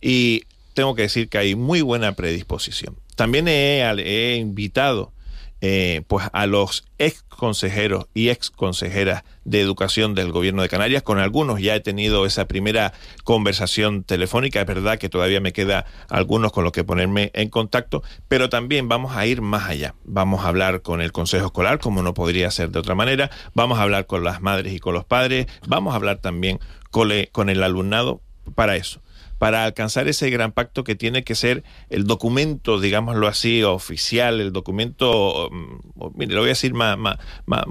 Y 0.00 0.44
tengo 0.74 0.94
que 0.94 1.02
decir 1.02 1.28
que 1.28 1.38
hay 1.38 1.56
muy 1.56 1.82
buena 1.82 2.12
predisposición. 2.12 2.96
También 3.16 3.48
he, 3.48 3.82
he 3.82 4.36
invitado 4.36 5.12
eh, 5.60 6.02
pues 6.06 6.26
a 6.32 6.46
los 6.46 6.84
ex 6.98 7.22
consejeros 7.22 8.06
y 8.14 8.30
ex 8.30 8.50
consejeras 8.50 9.24
de 9.44 9.60
educación 9.60 10.14
del 10.14 10.32
gobierno 10.32 10.62
de 10.62 10.68
Canarias. 10.68 11.02
Con 11.02 11.18
algunos 11.18 11.60
ya 11.60 11.74
he 11.74 11.80
tenido 11.80 12.24
esa 12.26 12.46
primera 12.46 12.92
conversación 13.24 14.04
telefónica. 14.04 14.60
Es 14.60 14.66
verdad 14.66 14.98
que 14.98 15.08
todavía 15.08 15.40
me 15.40 15.52
queda 15.52 15.86
algunos 16.08 16.52
con 16.52 16.64
los 16.64 16.72
que 16.72 16.84
ponerme 16.84 17.30
en 17.34 17.48
contacto, 17.48 18.02
pero 18.28 18.48
también 18.48 18.88
vamos 18.88 19.16
a 19.16 19.26
ir 19.26 19.42
más 19.42 19.68
allá. 19.68 19.94
Vamos 20.04 20.44
a 20.44 20.48
hablar 20.48 20.82
con 20.82 21.00
el 21.00 21.12
consejo 21.12 21.46
escolar, 21.46 21.78
como 21.78 22.02
no 22.02 22.14
podría 22.14 22.50
ser 22.50 22.70
de 22.70 22.78
otra 22.78 22.94
manera. 22.94 23.30
Vamos 23.54 23.78
a 23.78 23.82
hablar 23.82 24.06
con 24.06 24.24
las 24.24 24.40
madres 24.40 24.72
y 24.72 24.78
con 24.78 24.94
los 24.94 25.04
padres. 25.04 25.46
Vamos 25.66 25.92
a 25.92 25.96
hablar 25.96 26.18
también 26.18 26.58
con 26.90 27.48
el 27.50 27.62
alumnado 27.62 28.20
para 28.54 28.76
eso 28.76 29.00
para 29.40 29.64
alcanzar 29.64 30.06
ese 30.06 30.28
gran 30.28 30.52
pacto 30.52 30.84
que 30.84 30.94
tiene 30.96 31.24
que 31.24 31.34
ser 31.34 31.64
el 31.88 32.04
documento, 32.04 32.78
digámoslo 32.78 33.26
así, 33.26 33.62
oficial, 33.62 34.38
el 34.38 34.52
documento, 34.52 35.48
mm, 35.50 36.08
mire, 36.14 36.34
lo 36.34 36.40
voy 36.40 36.50
a 36.50 36.52
decir 36.52 36.74
más, 36.74 36.98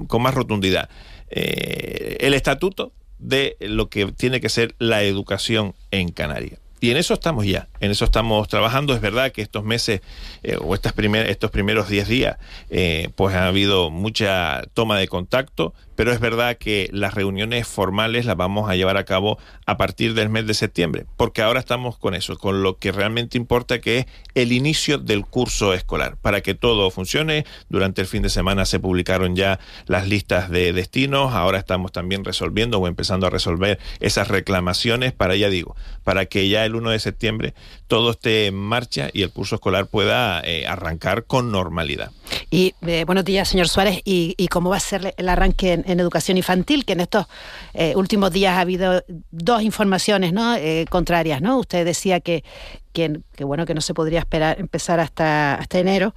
con 0.08 0.20
más 0.20 0.34
rotundidad, 0.34 0.90
eh, 1.28 2.16
el 2.22 2.34
estatuto 2.34 2.92
de 3.20 3.56
lo 3.60 3.88
que 3.88 4.10
tiene 4.10 4.40
que 4.40 4.48
ser 4.48 4.74
la 4.80 5.04
educación 5.04 5.76
en 5.92 6.08
Canarias. 6.08 6.58
Y 6.80 6.90
en 6.90 6.96
eso 6.96 7.14
estamos 7.14 7.46
ya, 7.46 7.68
en 7.78 7.92
eso 7.92 8.04
estamos 8.06 8.48
trabajando. 8.48 8.92
Es 8.94 9.00
verdad 9.00 9.30
que 9.30 9.42
estos 9.42 9.62
meses 9.62 10.00
eh, 10.42 10.56
o 10.60 10.74
estas 10.74 10.94
estos 10.98 11.50
primeros 11.52 11.88
10 11.88 12.08
días, 12.08 12.38
eh, 12.70 13.10
pues 13.14 13.36
ha 13.36 13.46
habido 13.46 13.90
mucha 13.90 14.62
toma 14.74 14.98
de 14.98 15.06
contacto, 15.06 15.72
pero 16.00 16.14
es 16.14 16.20
verdad 16.20 16.56
que 16.56 16.88
las 16.92 17.12
reuniones 17.12 17.68
formales 17.68 18.24
las 18.24 18.34
vamos 18.34 18.70
a 18.70 18.74
llevar 18.74 18.96
a 18.96 19.04
cabo 19.04 19.36
a 19.66 19.76
partir 19.76 20.14
del 20.14 20.30
mes 20.30 20.46
de 20.46 20.54
septiembre, 20.54 21.04
porque 21.18 21.42
ahora 21.42 21.60
estamos 21.60 21.98
con 21.98 22.14
eso, 22.14 22.38
con 22.38 22.62
lo 22.62 22.78
que 22.78 22.90
realmente 22.90 23.36
importa 23.36 23.82
que 23.82 23.98
es 23.98 24.06
el 24.34 24.52
inicio 24.52 24.96
del 24.96 25.26
curso 25.26 25.74
escolar, 25.74 26.16
para 26.16 26.40
que 26.40 26.54
todo 26.54 26.90
funcione. 26.90 27.44
Durante 27.68 28.00
el 28.00 28.06
fin 28.06 28.22
de 28.22 28.30
semana 28.30 28.64
se 28.64 28.80
publicaron 28.80 29.36
ya 29.36 29.60
las 29.84 30.08
listas 30.08 30.48
de 30.48 30.72
destinos, 30.72 31.34
ahora 31.34 31.58
estamos 31.58 31.92
también 31.92 32.24
resolviendo 32.24 32.78
o 32.78 32.86
empezando 32.88 33.26
a 33.26 33.30
resolver 33.30 33.78
esas 33.98 34.28
reclamaciones 34.28 35.12
para, 35.12 35.36
ya 35.36 35.50
digo, 35.50 35.76
para 36.02 36.24
que 36.24 36.48
ya 36.48 36.64
el 36.64 36.76
1 36.76 36.92
de 36.92 36.98
septiembre 36.98 37.54
todo 37.88 38.12
esté 38.12 38.46
en 38.46 38.54
marcha 38.54 39.10
y 39.12 39.20
el 39.20 39.32
curso 39.32 39.56
escolar 39.56 39.86
pueda 39.86 40.40
eh, 40.44 40.66
arrancar 40.66 41.24
con 41.24 41.52
normalidad. 41.52 42.10
Y 42.50 42.74
eh, 42.86 43.04
buenos 43.04 43.24
días, 43.24 43.48
señor 43.48 43.68
Suárez. 43.68 44.00
¿Y, 44.04 44.48
cómo 44.48 44.70
va 44.70 44.76
a 44.76 44.80
ser 44.80 45.14
el 45.16 45.28
arranque 45.28 45.72
en, 45.72 45.89
educación 45.98 46.36
infantil? 46.36 46.84
Que 46.84 46.92
en 46.92 47.00
estos 47.00 47.26
eh, 47.74 47.94
últimos 47.96 48.30
días 48.30 48.54
ha 48.54 48.60
habido 48.60 49.02
dos 49.30 49.62
informaciones 49.62 50.32
¿no? 50.32 50.54
contrarias. 50.90 51.42
¿no? 51.42 51.58
Usted 51.58 51.84
decía 51.84 52.20
que, 52.20 52.44
que, 52.92 53.20
bueno 53.40 53.66
que 53.66 53.74
no 53.74 53.80
se 53.80 53.94
podría 53.94 54.20
esperar 54.20 54.60
empezar 54.60 55.00
hasta, 55.00 55.54
hasta 55.54 55.78
enero. 55.78 56.14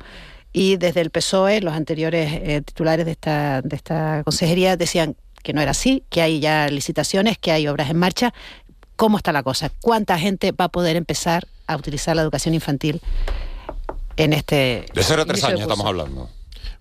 Y 0.52 0.78
desde 0.78 1.02
el 1.02 1.10
PSOE, 1.10 1.62
los 1.62 1.74
anteriores 1.74 2.64
titulares 2.66 3.06
de 3.08 3.14
esta, 3.14 3.64
de 3.64 3.76
esta 3.76 4.22
consejería 4.24 4.78
decían 4.78 5.16
que 5.44 5.54
no 5.54 5.62
era 5.62 5.72
así, 5.72 6.04
que 6.10 6.22
hay 6.22 6.40
ya 6.40 6.68
licitaciones, 6.70 7.38
que 7.38 7.52
hay 7.52 7.68
obras 7.68 7.90
en 7.90 7.98
marcha. 7.98 8.34
¿Cómo 8.96 9.18
está 9.18 9.32
la 9.32 9.44
cosa? 9.44 9.72
¿Cuánta 9.82 10.18
gente 10.18 10.52
va 10.52 10.66
a 10.66 10.70
poder 10.70 10.96
empezar 10.96 11.48
a 11.68 11.76
utilizar 11.76 12.16
la 12.16 12.22
educación 12.22 12.54
infantil 12.54 13.02
en 14.16 14.34
este... 14.34 14.86
De 14.94 15.04
cero 15.04 15.24
a 15.24 15.26
tres 15.26 15.44
años 15.44 15.62
estamos 15.62 15.86
hablando. 15.86 16.30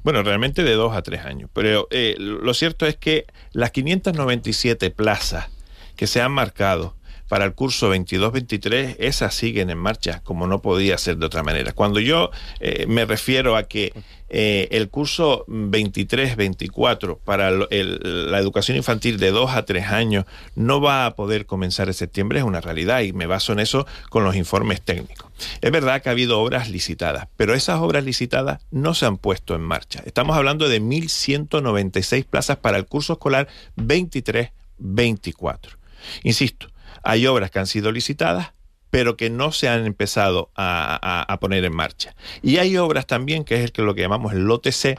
Bueno, 0.03 0.23
realmente 0.23 0.65
de 0.65 0.75
dos 0.75 0.95
a 0.97 1.03
tres 1.03 1.25
años. 1.25 1.51
Pero 1.53 1.89
eh, 1.91 2.17
lo 2.19 2.55
cierto 2.55 2.87
es 2.87 2.97
que 2.97 3.27
las 3.53 3.71
597 3.71 4.91
plazas 4.91 5.49
que 5.97 6.07
se 6.07 6.21
han 6.21 6.33
marcado 6.33 6.95
para 7.33 7.47
el 7.47 7.55
curso 7.55 7.91
22-23, 7.91 8.97
esas 8.99 9.35
siguen 9.35 9.71
en 9.71 9.79
marcha, 9.79 10.21
como 10.23 10.47
no 10.47 10.61
podía 10.61 10.99
ser 10.99 11.17
de 11.17 11.25
otra 11.25 11.43
manera. 11.43 11.73
Cuando 11.73 11.99
yo 11.99 12.31
eh, 12.61 12.85
me 12.87 13.07
refiero 13.07 13.57
a 13.57 13.63
que 13.63 13.95
eh, 14.29 14.69
el 14.71 14.91
curso 14.91 15.47
23-24 15.47 17.19
para 17.25 17.51
la 17.51 18.39
educación 18.39 18.77
infantil 18.77 19.19
de 19.19 19.31
2 19.31 19.51
a 19.51 19.65
3 19.65 19.87
años 19.87 20.27
no 20.57 20.83
va 20.83 21.07
a 21.07 21.17
poder 21.17 21.47
comenzar 21.47 21.89
en 21.89 21.95
septiembre, 21.95 22.41
es 22.41 22.45
una 22.45 22.61
realidad 22.61 23.01
y 23.01 23.15
me 23.15 23.25
baso 23.25 23.55
en 23.55 23.61
eso 23.61 23.87
con 24.11 24.25
los 24.25 24.37
informes 24.37 24.83
técnicos. 24.83 25.31
Es 25.63 25.73
verdad 25.73 26.03
que 26.03 26.11
ha 26.11 26.13
habido 26.13 26.39
obras 26.39 26.69
licitadas, 26.69 27.29
pero 27.39 27.55
esas 27.55 27.81
obras 27.81 28.05
licitadas 28.05 28.61
no 28.71 28.93
se 28.93 29.07
han 29.07 29.17
puesto 29.17 29.55
en 29.55 29.63
marcha. 29.63 30.03
Estamos 30.05 30.37
hablando 30.37 30.69
de 30.69 30.83
1.196 30.83 32.27
plazas 32.27 32.59
para 32.59 32.77
el 32.77 32.85
curso 32.85 33.15
escolar 33.15 33.49
23-24. 33.79 35.79
Insisto, 36.25 36.72
hay 37.03 37.27
obras 37.27 37.51
que 37.51 37.59
han 37.59 37.67
sido 37.67 37.93
licitadas, 37.93 38.53
pero 38.91 39.17
que 39.17 39.31
no 39.31 39.53
se 39.53 39.69
han 39.69 39.87
empezado 39.87 40.51
a, 40.55 41.39
poner 41.41 41.65
en 41.65 41.75
marcha. 41.75 42.15
Y 42.43 42.59
hay 42.59 42.77
obras 42.77 43.07
también, 43.07 43.45
que 43.45 43.65
es 43.65 43.77
lo 43.79 43.95
que 43.95 44.03
llamamos 44.03 44.35
el 44.35 44.45
lote 44.45 44.71
C, 44.71 44.99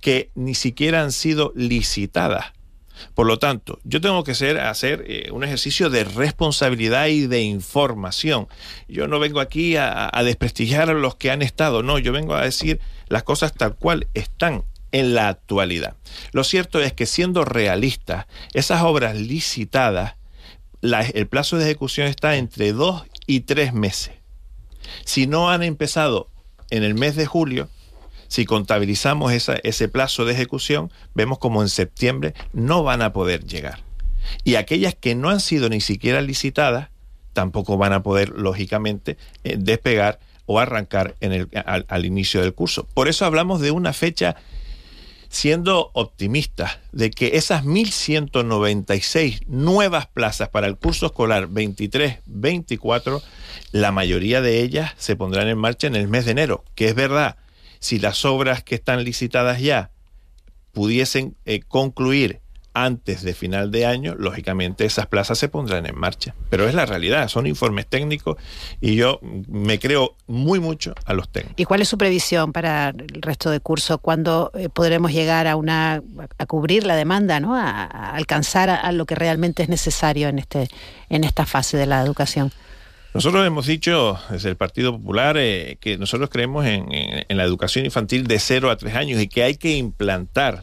que 0.00 0.30
ni 0.34 0.54
siquiera 0.54 1.02
han 1.02 1.10
sido 1.10 1.52
licitadas. 1.56 2.52
Por 3.14 3.26
lo 3.26 3.38
tanto, 3.38 3.80
yo 3.84 4.02
tengo 4.02 4.24
que 4.24 4.32
hacer 4.32 5.04
eh, 5.06 5.30
un 5.32 5.42
ejercicio 5.42 5.88
de 5.88 6.04
responsabilidad 6.04 7.06
y 7.06 7.26
de 7.26 7.40
información. 7.40 8.46
Yo 8.88 9.08
no 9.08 9.18
vengo 9.18 9.40
aquí 9.40 9.76
a, 9.76 10.10
desprestigiar 10.22 10.90
a 10.90 10.94
los 10.94 11.14
que 11.14 11.30
han 11.30 11.40
estado, 11.40 11.82
no, 11.82 11.98
yo 11.98 12.12
vengo 12.12 12.34
a 12.34 12.44
decir 12.44 12.78
las 13.08 13.22
cosas 13.22 13.54
tal 13.54 13.74
cual 13.74 14.06
están 14.12 14.64
en 14.92 15.14
la 15.14 15.28
actualidad. 15.28 15.96
Lo 16.32 16.44
cierto 16.44 16.78
es 16.80 16.92
que 16.92 17.06
siendo 17.06 17.46
realistas, 17.46 18.26
esas 18.52 18.82
obras 18.82 19.16
licitadas 19.16 20.16
el 20.82 21.26
plazo 21.26 21.56
de 21.56 21.64
ejecución 21.64 22.06
está 22.06 22.36
entre 22.36 22.72
dos 22.72 23.04
y 23.26 23.40
tres 23.40 23.72
meses. 23.72 24.14
Si 25.04 25.26
no 25.26 25.50
han 25.50 25.62
empezado 25.62 26.28
en 26.70 26.82
el 26.82 26.94
mes 26.94 27.16
de 27.16 27.26
julio, 27.26 27.68
si 28.28 28.44
contabilizamos 28.44 29.32
ese 29.32 29.88
plazo 29.88 30.24
de 30.24 30.32
ejecución, 30.32 30.92
vemos 31.14 31.38
como 31.38 31.62
en 31.62 31.68
septiembre 31.68 32.34
no 32.52 32.82
van 32.82 33.02
a 33.02 33.12
poder 33.12 33.44
llegar. 33.44 33.80
Y 34.44 34.54
aquellas 34.54 34.94
que 34.94 35.14
no 35.14 35.30
han 35.30 35.40
sido 35.40 35.68
ni 35.68 35.80
siquiera 35.80 36.20
licitadas, 36.20 36.90
tampoco 37.32 37.76
van 37.76 37.92
a 37.92 38.02
poder, 38.02 38.30
lógicamente, 38.30 39.16
eh, 39.44 39.56
despegar 39.58 40.20
o 40.46 40.58
arrancar 40.58 41.14
al 41.88 42.04
inicio 42.04 42.40
del 42.40 42.54
curso. 42.54 42.86
Por 42.94 43.08
eso 43.08 43.24
hablamos 43.24 43.60
de 43.60 43.70
una 43.70 43.92
fecha 43.92 44.36
siendo 45.30 45.92
optimista 45.94 46.80
de 46.90 47.10
que 47.10 47.36
esas 47.36 47.64
1.196 47.64 49.46
nuevas 49.46 50.08
plazas 50.08 50.48
para 50.48 50.66
el 50.66 50.76
curso 50.76 51.06
escolar 51.06 51.48
23-24, 51.48 53.22
la 53.70 53.92
mayoría 53.92 54.42
de 54.42 54.60
ellas 54.60 54.92
se 54.98 55.14
pondrán 55.14 55.46
en 55.46 55.56
marcha 55.56 55.86
en 55.86 55.94
el 55.94 56.08
mes 56.08 56.24
de 56.24 56.32
enero, 56.32 56.64
que 56.74 56.88
es 56.88 56.96
verdad, 56.96 57.36
si 57.78 58.00
las 58.00 58.24
obras 58.24 58.64
que 58.64 58.74
están 58.74 59.04
licitadas 59.04 59.60
ya 59.60 59.92
pudiesen 60.72 61.36
eh, 61.44 61.60
concluir 61.66 62.40
antes 62.74 63.22
de 63.22 63.34
final 63.34 63.70
de 63.70 63.86
año, 63.86 64.14
lógicamente 64.16 64.84
esas 64.84 65.06
plazas 65.06 65.38
se 65.38 65.48
pondrán 65.48 65.86
en 65.86 65.98
marcha. 65.98 66.34
Pero 66.48 66.68
es 66.68 66.74
la 66.74 66.86
realidad, 66.86 67.28
son 67.28 67.46
informes 67.46 67.86
técnicos 67.86 68.36
y 68.80 68.96
yo 68.96 69.20
me 69.22 69.78
creo 69.78 70.16
muy 70.26 70.60
mucho 70.60 70.94
a 71.04 71.14
los 71.14 71.28
técnicos. 71.28 71.58
¿Y 71.58 71.64
cuál 71.64 71.82
es 71.82 71.88
su 71.88 71.98
previsión 71.98 72.52
para 72.52 72.90
el 72.90 73.22
resto 73.22 73.50
de 73.50 73.60
curso? 73.60 73.98
¿Cuándo 73.98 74.52
eh, 74.54 74.68
podremos 74.68 75.12
llegar 75.12 75.46
a 75.46 75.56
una 75.56 76.02
a 76.38 76.46
cubrir 76.46 76.84
la 76.84 76.96
demanda, 76.96 77.40
¿no? 77.40 77.56
a, 77.56 77.84
alcanzar 77.84 78.70
a, 78.70 78.92
lo 78.92 79.06
que 79.06 79.14
realmente 79.14 79.62
es 79.62 79.68
necesario 79.68 80.28
en 80.28 80.38
este 80.38 80.68
en 81.08 81.24
esta 81.24 81.46
fase 81.46 81.76
de 81.76 81.86
la 81.86 82.02
educación? 82.02 82.52
Nosotros 83.12 83.44
hemos 83.44 83.66
dicho 83.66 84.20
desde 84.30 84.50
el 84.50 84.56
Partido 84.56 84.92
Popular 84.92 85.36
eh, 85.36 85.78
que 85.80 85.98
nosotros 85.98 86.30
creemos 86.30 86.64
en, 86.64 86.86
en, 86.90 87.36
la 87.36 87.42
educación 87.42 87.84
infantil 87.84 88.28
de 88.28 88.38
0 88.38 88.70
a 88.70 88.76
3 88.76 88.94
años 88.94 89.20
y 89.20 89.26
que 89.26 89.42
hay 89.42 89.56
que 89.56 89.76
implantar 89.76 90.62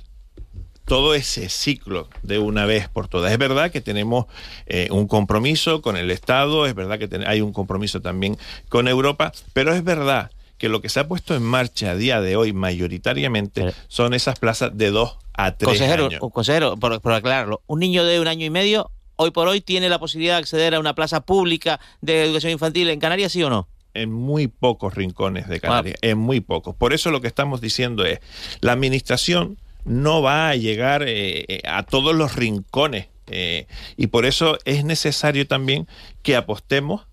todo 0.87 1.13
ese 1.13 1.49
ciclo 1.49 2.07
de 2.23 2.39
una 2.39 2.65
vez 2.65 2.87
por 2.87 3.09
todas. 3.09 3.31
Es 3.31 3.37
verdad 3.37 3.71
que 3.71 3.81
tenemos 3.81 4.25
eh, 4.67 4.87
un 4.89 5.07
compromiso 5.07 5.81
con 5.81 5.97
el 5.97 6.09
Estado, 6.11 6.65
es 6.65 6.73
verdad 6.73 6.97
que 6.97 7.09
hay 7.27 7.41
un 7.41 7.51
compromiso 7.51 8.01
también 8.01 8.37
con 8.69 8.87
Europa, 8.87 9.33
pero 9.51 9.73
es 9.73 9.83
verdad 9.83 10.31
que 10.57 10.69
lo 10.69 10.81
que 10.81 10.87
se 10.87 11.01
ha 11.01 11.07
puesto 11.07 11.35
en 11.35 11.43
marcha 11.43 11.91
a 11.91 11.95
día 11.95 12.21
de 12.21 12.37
hoy 12.37 12.53
mayoritariamente 12.53 13.73
son 13.89 14.13
esas 14.13 14.39
plazas 14.39 14.77
de 14.77 14.89
dos 14.89 15.17
a 15.33 15.57
tres 15.57 15.67
consejero, 15.67 16.05
años. 16.05 16.21
Consejero, 16.31 16.77
por, 16.77 17.01
por 17.01 17.11
aclararlo, 17.11 17.61
un 17.67 17.79
niño 17.79 18.05
de 18.05 18.21
un 18.21 18.27
año 18.27 18.45
y 18.45 18.49
medio 18.49 18.89
hoy 19.17 19.31
por 19.31 19.49
hoy 19.49 19.59
tiene 19.59 19.89
la 19.89 19.99
posibilidad 19.99 20.35
de 20.35 20.39
acceder 20.39 20.73
a 20.73 20.79
una 20.79 20.95
plaza 20.95 21.19
pública 21.21 21.81
de 21.99 22.23
educación 22.23 22.53
infantil 22.53 22.89
en 22.89 22.99
Canarias, 22.99 23.33
¿sí 23.33 23.43
o 23.43 23.49
no? 23.49 23.67
en 23.93 24.11
muy 24.11 24.47
pocos 24.47 24.93
rincones 24.93 25.47
de 25.47 25.59
Canarias, 25.59 25.95
ah. 25.97 26.07
en 26.07 26.19
muy 26.19 26.39
pocos. 26.39 26.75
Por 26.75 26.93
eso 26.93 27.09
lo 27.09 27.19
que 27.19 27.27
estamos 27.27 27.61
diciendo 27.61 28.05
es, 28.05 28.19
la 28.61 28.73
administración 28.73 29.57
no 29.87 30.21
va 30.21 30.49
a 30.49 30.55
llegar 30.55 31.03
eh, 31.03 31.45
eh, 31.47 31.61
a 31.65 31.83
todos 31.83 32.13
los 32.13 32.35
rincones. 32.35 33.07
Eh, 33.29 33.67
y 33.97 34.07
por 34.07 34.25
eso 34.25 34.57
es 34.65 34.85
necesario 34.85 35.47
también 35.47 35.87
que 36.21 36.35
apostemos 36.35 37.07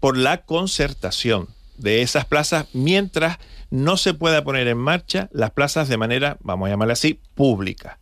por 0.00 0.18
la 0.18 0.42
concertación 0.42 1.48
de 1.78 2.02
esas 2.02 2.26
plazas 2.26 2.66
mientras 2.74 3.38
no 3.70 3.96
se 3.96 4.12
pueda 4.12 4.44
poner 4.44 4.68
en 4.68 4.76
marcha 4.76 5.30
las 5.32 5.52
plazas 5.52 5.88
de 5.88 5.96
manera, 5.96 6.36
vamos 6.40 6.66
a 6.66 6.70
llamarla 6.70 6.92
así, 6.92 7.20
pública. 7.34 7.98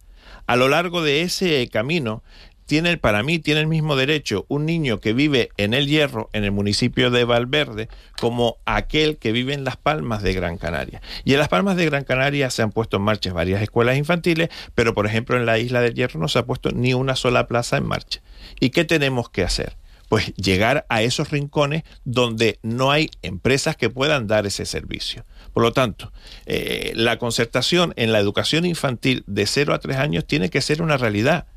A 0.49 0.57
lo 0.57 0.69
largo 0.69 1.01
de 1.01 1.23
ese 1.23 1.69
camino 1.69 2.25
tiene, 2.71 2.99
para 2.99 3.25
mí 3.25 3.41
tiene 3.41 3.63
el 3.63 3.67
mismo 3.67 3.97
derecho 3.97 4.47
un 4.47 4.65
niño 4.65 5.01
que 5.01 5.13
vive 5.13 5.49
en 5.57 5.75
El 5.75 5.89
Hierro, 5.89 6.31
en 6.33 6.45
el 6.45 6.53
municipio 6.53 7.11
de 7.11 7.25
Valverde, 7.25 7.89
como 8.21 8.59
aquel 8.65 9.17
que 9.17 9.33
vive 9.33 9.55
en 9.55 9.65
Las 9.65 9.77
Palmas 9.77 10.23
de 10.23 10.35
Gran 10.35 10.57
Canaria. 10.57 11.03
Y 11.25 11.33
en 11.33 11.41
Las 11.41 11.49
Palmas 11.49 11.75
de 11.75 11.87
Gran 11.87 12.05
Canaria 12.05 12.49
se 12.49 12.63
han 12.63 12.71
puesto 12.71 12.99
en 12.99 13.03
marcha 13.03 13.33
varias 13.33 13.61
escuelas 13.61 13.97
infantiles, 13.97 14.51
pero 14.77 14.95
por 14.95 15.07
ejemplo 15.07 15.37
en 15.37 15.47
la 15.47 15.59
isla 15.59 15.81
del 15.81 15.95
Hierro 15.95 16.21
no 16.21 16.29
se 16.29 16.39
ha 16.39 16.47
puesto 16.47 16.71
ni 16.71 16.95
una 16.95 17.17
sola 17.17 17.49
plaza 17.49 17.77
en 17.77 17.87
marcha. 17.87 18.23
¿Y 18.61 18.71
qué 18.71 18.85
tenemos 18.85 19.31
que 19.31 19.43
hacer? 19.43 19.77
Pues 20.09 20.33
llegar 20.37 20.87
a 20.89 21.03
esos 21.03 21.31
rincones 21.31 21.83
donde 22.05 22.61
no 22.63 22.93
hay 22.93 23.11
empresas 23.23 23.75
que 23.75 23.91
puedan 23.91 24.29
dar 24.29 24.47
ese 24.47 24.65
servicio. 24.65 25.25
Por 25.53 25.65
lo 25.65 25.73
tanto, 25.73 26.13
eh, 26.47 26.93
la 26.95 27.19
concertación 27.19 27.95
en 27.97 28.13
la 28.13 28.21
educación 28.21 28.65
infantil 28.65 29.25
de 29.27 29.47
0 29.47 29.75
a 29.75 29.81
3 29.81 29.97
años 29.97 30.25
tiene 30.25 30.51
que 30.51 30.61
ser 30.61 30.83
una 30.83 30.99
realidad. 30.99 31.49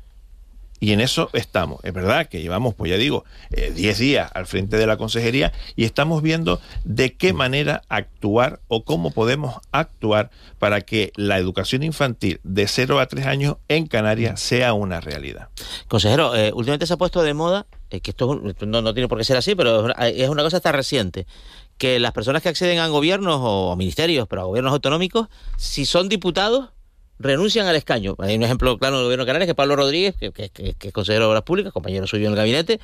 Y 0.80 0.92
en 0.92 1.00
eso 1.00 1.30
estamos. 1.32 1.82
Es 1.84 1.92
verdad 1.92 2.26
que 2.26 2.42
llevamos, 2.42 2.74
pues 2.74 2.90
ya 2.90 2.96
digo, 2.96 3.24
10 3.50 3.78
eh, 3.78 4.02
días 4.02 4.30
al 4.34 4.46
frente 4.46 4.76
de 4.76 4.86
la 4.86 4.96
consejería 4.96 5.52
y 5.76 5.84
estamos 5.84 6.22
viendo 6.22 6.60
de 6.84 7.14
qué 7.14 7.32
manera 7.32 7.82
actuar 7.88 8.60
o 8.68 8.84
cómo 8.84 9.10
podemos 9.10 9.56
actuar 9.72 10.30
para 10.58 10.82
que 10.82 11.12
la 11.16 11.38
educación 11.38 11.82
infantil 11.82 12.40
de 12.42 12.66
0 12.66 13.00
a 13.00 13.06
3 13.06 13.26
años 13.26 13.56
en 13.68 13.86
Canarias 13.86 14.40
sea 14.40 14.74
una 14.74 15.00
realidad. 15.00 15.48
Consejero, 15.88 16.34
eh, 16.34 16.52
últimamente 16.52 16.86
se 16.86 16.94
ha 16.94 16.98
puesto 16.98 17.22
de 17.22 17.34
moda, 17.34 17.66
que 17.88 18.10
esto 18.10 18.40
no, 18.66 18.82
no, 18.82 18.94
tiene 18.94 19.08
por 19.08 19.18
qué 19.18 19.24
ser 19.24 19.36
así, 19.36 19.54
pero 19.54 19.90
es 20.00 20.28
una 20.28 20.42
cosa 20.42 20.56
hasta 20.56 20.72
reciente, 20.72 21.26
que 21.78 21.98
las 21.98 22.12
personas 22.12 22.42
que 22.42 22.48
acceden 22.48 22.78
a 22.78 22.88
gobiernos 22.88 23.38
o 23.40 23.76
ministerios, 23.76 24.26
pero 24.28 24.42
a 24.42 24.44
gobiernos 24.44 24.72
autonómicos, 24.72 25.28
si 25.56 25.86
son 25.86 26.08
diputados, 26.08 26.70
renuncian 27.18 27.66
al 27.66 27.76
escaño. 27.76 28.14
Hay 28.18 28.36
un 28.36 28.42
ejemplo 28.42 28.78
claro 28.78 28.96
del 28.96 29.04
gobierno 29.04 29.24
de 29.24 29.28
Canarias, 29.28 29.46
que 29.46 29.54
Pablo 29.54 29.76
Rodríguez, 29.76 30.14
que, 30.16 30.50
es 30.80 30.92
consejero 30.92 31.24
de 31.24 31.30
Obras 31.30 31.42
Públicas, 31.42 31.72
compañero 31.72 32.06
suyo 32.06 32.26
en 32.26 32.32
el 32.32 32.36
gabinete, 32.36 32.80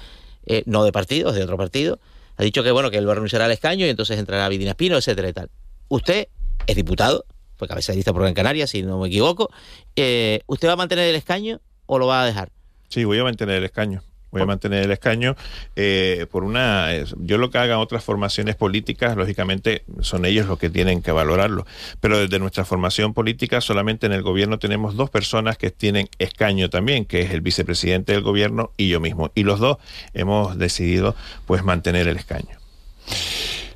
eh, 0.47 0.63
no 0.67 0.85
de 0.85 0.93
partido, 0.93 1.33
de 1.33 1.43
otro 1.43 1.57
partido, 1.57 1.99
ha 2.37 2.43
dicho 2.43 2.63
que 2.63 2.71
bueno 2.71 2.91
que 2.91 2.99
él 2.99 3.07
va 3.07 3.13
a 3.13 3.15
renunciar 3.17 3.43
al 3.43 3.53
escaño 3.53 3.87
y 3.87 3.91
entonces 3.91 4.19
entrará 4.19 4.49
Vidina 4.49 4.71
Espino, 4.71 4.97
etcétera 4.97 5.29
y 5.29 5.33
tal. 5.33 5.51
Usted 5.89 6.29
es 6.67 6.77
diputado, 6.77 7.25
fue 7.57 7.69
cabeza 7.69 7.93
de 7.93 7.97
lista 7.97 8.13
por 8.13 8.27
en 8.27 8.35
Canarias, 8.35 8.71
si 8.71 8.83
no 8.83 8.99
me 8.99 9.09
equivoco. 9.09 9.51
Eh, 9.97 10.41
¿Usted 10.47 10.69
va 10.69 10.73
a 10.73 10.77
mantener 10.77 11.09
el 11.09 11.17
escaño 11.17 11.61
o 11.87 11.99
lo 11.99 12.07
va 12.07 12.23
a 12.23 12.27
dejar? 12.27 12.51
Sí, 12.89 13.05
voy 13.05 13.19
a 13.19 13.25
mantener 13.25 13.57
el 13.57 13.65
escaño 13.65 14.03
voy 14.31 14.43
a 14.43 14.47
mantener 14.47 14.85
el 14.85 14.91
escaño 14.91 15.37
eh, 15.77 16.27
por 16.31 16.45
una 16.45 16.89
yo 17.19 17.39
lo 17.39 17.51
que 17.51 17.59
hagan 17.59 17.79
otras 17.79 18.05
formaciones 18.05 18.57
políticas 18.57 19.17
lógicamente 19.17 19.85
son 20.01 20.25
ellos 20.25 20.47
los 20.47 20.59
que 20.59 20.71
tienen 20.71 21.03
que 21.03 21.13
valorarlo. 21.13 21.67
Pero 22.01 22.19
desde 22.19 22.39
nuestra 22.39 22.65
formación 22.65 23.15
política 23.15 23.61
solamente 23.61 24.07
en 24.07 24.13
el 24.13 24.23
gobierno 24.23 24.59
tenemos 24.59 24.97
dos 24.97 25.11
personas 25.11 25.59
que 25.59 25.71
tienen 25.71 26.09
escaño 26.19 26.71
también 26.71 27.05
que 27.05 27.23
es 27.23 27.31
el 27.33 27.41
vicepresidente 27.41 28.13
del 28.13 28.23
gobierno 28.23 28.73
y 28.77 28.89
yo 28.89 29.01
mismo. 29.01 29.31
Y 29.35 29.45
los 29.45 29.61
dos 29.61 29.79
hemos 30.15 30.59
decidido 30.59 31.15
pues 31.47 31.65
mantener 31.65 32.09
el 32.09 32.17
escaño 32.17 32.59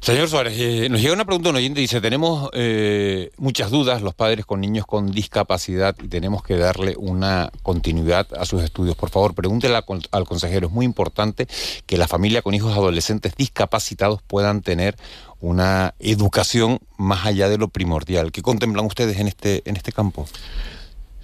Señor 0.04 0.28
Suárez, 0.28 0.52
eh, 0.58 0.88
nos 0.90 1.00
llega 1.00 1.14
una 1.14 1.24
pregunta 1.24 1.48
un 1.48 1.56
oyente, 1.56 1.80
dice, 1.80 1.98
tenemos 1.98 2.50
eh, 2.52 3.30
muchas 3.38 3.70
dudas 3.70 4.02
los 4.02 4.12
padres 4.14 4.44
con 4.44 4.60
niños 4.60 4.84
con 4.84 5.10
discapacidad 5.10 5.96
y 5.98 6.08
tenemos 6.08 6.42
que 6.42 6.58
darle 6.58 6.94
una 6.98 7.50
continuidad 7.62 8.26
a 8.38 8.44
sus 8.44 8.62
estudios. 8.62 8.96
Por 8.96 9.08
favor, 9.08 9.34
pregúntele 9.34 9.80
al 10.10 10.24
consejero, 10.26 10.66
es 10.66 10.72
muy 10.74 10.84
importante 10.84 11.48
que 11.86 11.96
la 11.96 12.06
familia 12.06 12.42
con 12.42 12.52
hijos 12.52 12.74
adolescentes 12.74 13.34
discapacitados 13.34 14.20
puedan 14.20 14.60
tener 14.60 14.94
una 15.40 15.94
educación 15.98 16.80
más 16.98 17.24
allá 17.24 17.48
de 17.48 17.56
lo 17.56 17.68
primordial. 17.68 18.30
¿Qué 18.30 18.42
contemplan 18.42 18.84
ustedes 18.84 19.18
en 19.18 19.28
este, 19.28 19.62
en 19.64 19.76
este 19.76 19.90
campo? 19.90 20.28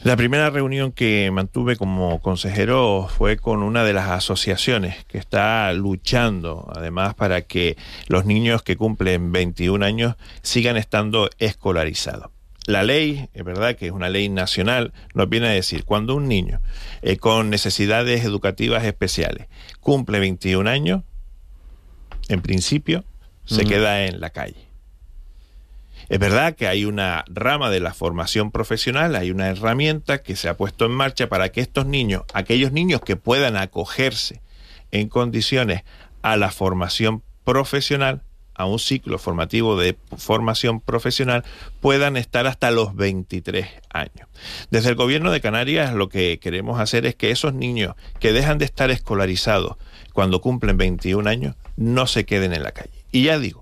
La 0.02 0.16
primera 0.16 0.48
reunión 0.48 0.92
que 0.92 1.30
mantuve 1.30 1.76
como 1.76 2.22
consejero 2.22 3.06
fue 3.14 3.36
con 3.36 3.62
una 3.62 3.84
de 3.84 3.92
las 3.92 4.08
asociaciones 4.08 5.04
que 5.04 5.18
está 5.18 5.70
luchando, 5.74 6.72
además, 6.74 7.14
para 7.14 7.42
que 7.42 7.76
los 8.08 8.24
niños 8.24 8.62
que 8.62 8.76
cumplen 8.76 9.30
21 9.30 9.84
años 9.84 10.14
sigan 10.40 10.78
estando 10.78 11.28
escolarizados. 11.38 12.30
La 12.64 12.82
ley, 12.82 13.28
es 13.34 13.44
verdad 13.44 13.76
que 13.76 13.88
es 13.88 13.92
una 13.92 14.08
ley 14.08 14.30
nacional, 14.30 14.94
nos 15.12 15.28
viene 15.28 15.48
a 15.48 15.52
decir, 15.52 15.84
cuando 15.84 16.14
un 16.14 16.28
niño 16.28 16.62
eh, 17.02 17.18
con 17.18 17.50
necesidades 17.50 18.24
educativas 18.24 18.84
especiales 18.84 19.48
cumple 19.80 20.18
21 20.18 20.70
años, 20.70 21.02
en 22.30 22.40
principio 22.40 23.04
se 23.44 23.66
queda 23.66 24.06
en 24.06 24.18
la 24.18 24.30
calle. 24.30 24.69
Es 26.10 26.18
verdad 26.18 26.56
que 26.56 26.66
hay 26.66 26.86
una 26.86 27.24
rama 27.28 27.70
de 27.70 27.78
la 27.78 27.94
formación 27.94 28.50
profesional, 28.50 29.14
hay 29.14 29.30
una 29.30 29.48
herramienta 29.48 30.24
que 30.24 30.34
se 30.34 30.48
ha 30.48 30.56
puesto 30.56 30.84
en 30.84 30.90
marcha 30.90 31.28
para 31.28 31.52
que 31.52 31.60
estos 31.60 31.86
niños, 31.86 32.24
aquellos 32.34 32.72
niños 32.72 33.00
que 33.00 33.14
puedan 33.14 33.56
acogerse 33.56 34.42
en 34.90 35.08
condiciones 35.08 35.84
a 36.22 36.36
la 36.36 36.50
formación 36.50 37.22
profesional, 37.44 38.24
a 38.54 38.64
un 38.64 38.80
ciclo 38.80 39.18
formativo 39.18 39.78
de 39.78 39.96
formación 40.16 40.80
profesional, 40.80 41.44
puedan 41.80 42.16
estar 42.16 42.48
hasta 42.48 42.72
los 42.72 42.96
23 42.96 43.68
años. 43.90 44.28
Desde 44.72 44.88
el 44.88 44.96
gobierno 44.96 45.30
de 45.30 45.40
Canarias 45.40 45.94
lo 45.94 46.08
que 46.08 46.40
queremos 46.40 46.80
hacer 46.80 47.06
es 47.06 47.14
que 47.14 47.30
esos 47.30 47.54
niños 47.54 47.94
que 48.18 48.32
dejan 48.32 48.58
de 48.58 48.64
estar 48.64 48.90
escolarizados 48.90 49.76
cuando 50.12 50.40
cumplen 50.40 50.76
21 50.76 51.30
años 51.30 51.54
no 51.76 52.08
se 52.08 52.26
queden 52.26 52.52
en 52.52 52.64
la 52.64 52.72
calle. 52.72 53.04
Y 53.12 53.22
ya 53.22 53.38
digo, 53.38 53.59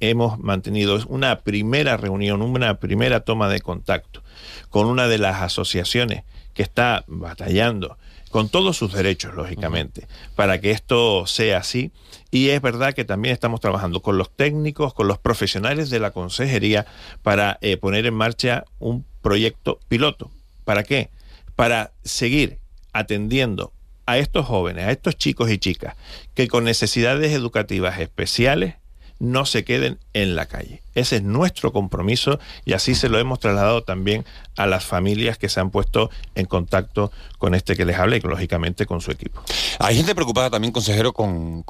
hemos 0.00 0.38
mantenido 0.38 0.98
una 1.08 1.40
primera 1.40 1.96
reunión, 1.96 2.42
una 2.42 2.78
primera 2.78 3.20
toma 3.20 3.48
de 3.48 3.60
contacto 3.60 4.22
con 4.70 4.86
una 4.86 5.08
de 5.08 5.18
las 5.18 5.42
asociaciones 5.42 6.24
que 6.54 6.62
está 6.62 7.04
batallando 7.06 7.98
con 8.30 8.48
todos 8.48 8.76
sus 8.76 8.92
derechos, 8.92 9.34
lógicamente, 9.34 10.06
para 10.34 10.60
que 10.60 10.70
esto 10.70 11.26
sea 11.26 11.58
así. 11.58 11.92
Y 12.30 12.50
es 12.50 12.60
verdad 12.60 12.92
que 12.92 13.04
también 13.04 13.32
estamos 13.32 13.60
trabajando 13.60 14.02
con 14.02 14.18
los 14.18 14.30
técnicos, 14.30 14.92
con 14.92 15.08
los 15.08 15.18
profesionales 15.18 15.88
de 15.90 16.00
la 16.00 16.10
consejería, 16.10 16.86
para 17.22 17.58
eh, 17.62 17.76
poner 17.76 18.04
en 18.04 18.14
marcha 18.14 18.64
un 18.78 19.06
proyecto 19.22 19.78
piloto. 19.88 20.30
¿Para 20.64 20.82
qué? 20.82 21.10
Para 21.54 21.92
seguir 22.04 22.58
atendiendo 22.92 23.72
a 24.06 24.18
estos 24.18 24.46
jóvenes, 24.46 24.84
a 24.84 24.92
estos 24.92 25.16
chicos 25.16 25.50
y 25.50 25.58
chicas 25.58 25.96
que 26.34 26.48
con 26.48 26.64
necesidades 26.64 27.32
educativas 27.32 27.98
especiales 28.00 28.74
no 29.18 29.46
se 29.46 29.64
queden 29.64 29.98
en 30.12 30.36
la 30.36 30.46
calle. 30.46 30.82
Ese 30.94 31.16
es 31.16 31.22
nuestro 31.22 31.72
compromiso 31.72 32.38
y 32.64 32.72
así 32.72 32.94
se 32.94 33.08
lo 33.08 33.18
hemos 33.18 33.38
trasladado 33.38 33.82
también 33.82 34.24
a 34.56 34.66
las 34.66 34.84
familias 34.84 35.36
que 35.36 35.48
se 35.48 35.60
han 35.60 35.70
puesto 35.70 36.10
en 36.34 36.46
contacto 36.46 37.12
con 37.38 37.54
este 37.54 37.76
que 37.76 37.84
les 37.84 37.98
habla 37.98 38.16
y 38.16 38.20
lógicamente 38.20 38.86
con 38.86 39.00
su 39.00 39.10
equipo. 39.10 39.42
Hay 39.78 39.96
gente 39.96 40.14
preocupada 40.14 40.50
también, 40.50 40.72
consejero, 40.72 41.12
con, 41.12 41.64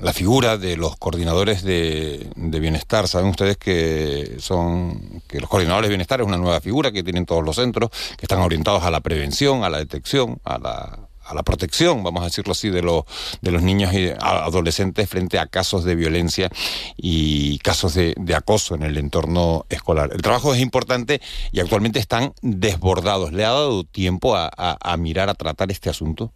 la 0.00 0.12
figura 0.12 0.58
de 0.58 0.76
los 0.76 0.96
coordinadores 0.96 1.62
de, 1.62 2.30
de, 2.36 2.60
bienestar. 2.60 3.08
Saben 3.08 3.28
ustedes 3.28 3.56
que 3.56 4.36
son 4.38 5.22
que 5.26 5.40
los 5.40 5.48
coordinadores 5.48 5.88
de 5.88 5.92
bienestar 5.92 6.20
es 6.20 6.26
una 6.26 6.36
nueva 6.36 6.60
figura 6.60 6.92
que 6.92 7.02
tienen 7.02 7.24
todos 7.24 7.44
los 7.44 7.56
centros, 7.56 7.90
que 7.90 8.26
están 8.26 8.40
orientados 8.40 8.82
a 8.82 8.90
la 8.90 9.00
prevención, 9.00 9.64
a 9.64 9.70
la 9.70 9.78
detección, 9.78 10.38
a 10.44 10.58
la 10.58 11.05
a 11.26 11.34
la 11.34 11.42
protección, 11.42 12.02
vamos 12.02 12.22
a 12.22 12.26
decirlo 12.26 12.52
así, 12.52 12.70
de, 12.70 12.82
los 12.82 13.04
de 13.40 13.50
los 13.50 13.62
niños 13.62 13.92
y 13.92 14.10
adolescentes 14.20 15.08
frente 15.08 15.38
a 15.38 15.46
casos 15.46 15.84
de 15.84 15.94
violencia 15.94 16.50
y 16.96 17.58
casos 17.58 17.94
de, 17.94 18.14
acoso 18.34 18.74
en 18.74 18.82
el 18.82 18.98
entorno 18.98 19.66
escolar. 19.68 20.10
El 20.12 20.22
trabajo 20.22 20.54
es 20.54 20.60
importante 20.60 21.20
y 21.52 21.60
actualmente 21.60 21.98
están 21.98 22.32
desbordados. 22.42 23.32
¿Le 23.32 23.44
ha 23.44 23.50
dado 23.50 23.84
tiempo 23.84 24.36
a 24.36 24.96
mirar, 24.98 25.28
a 25.28 25.34
tratar 25.34 25.70
este 25.70 25.90
asunto? 25.90 26.32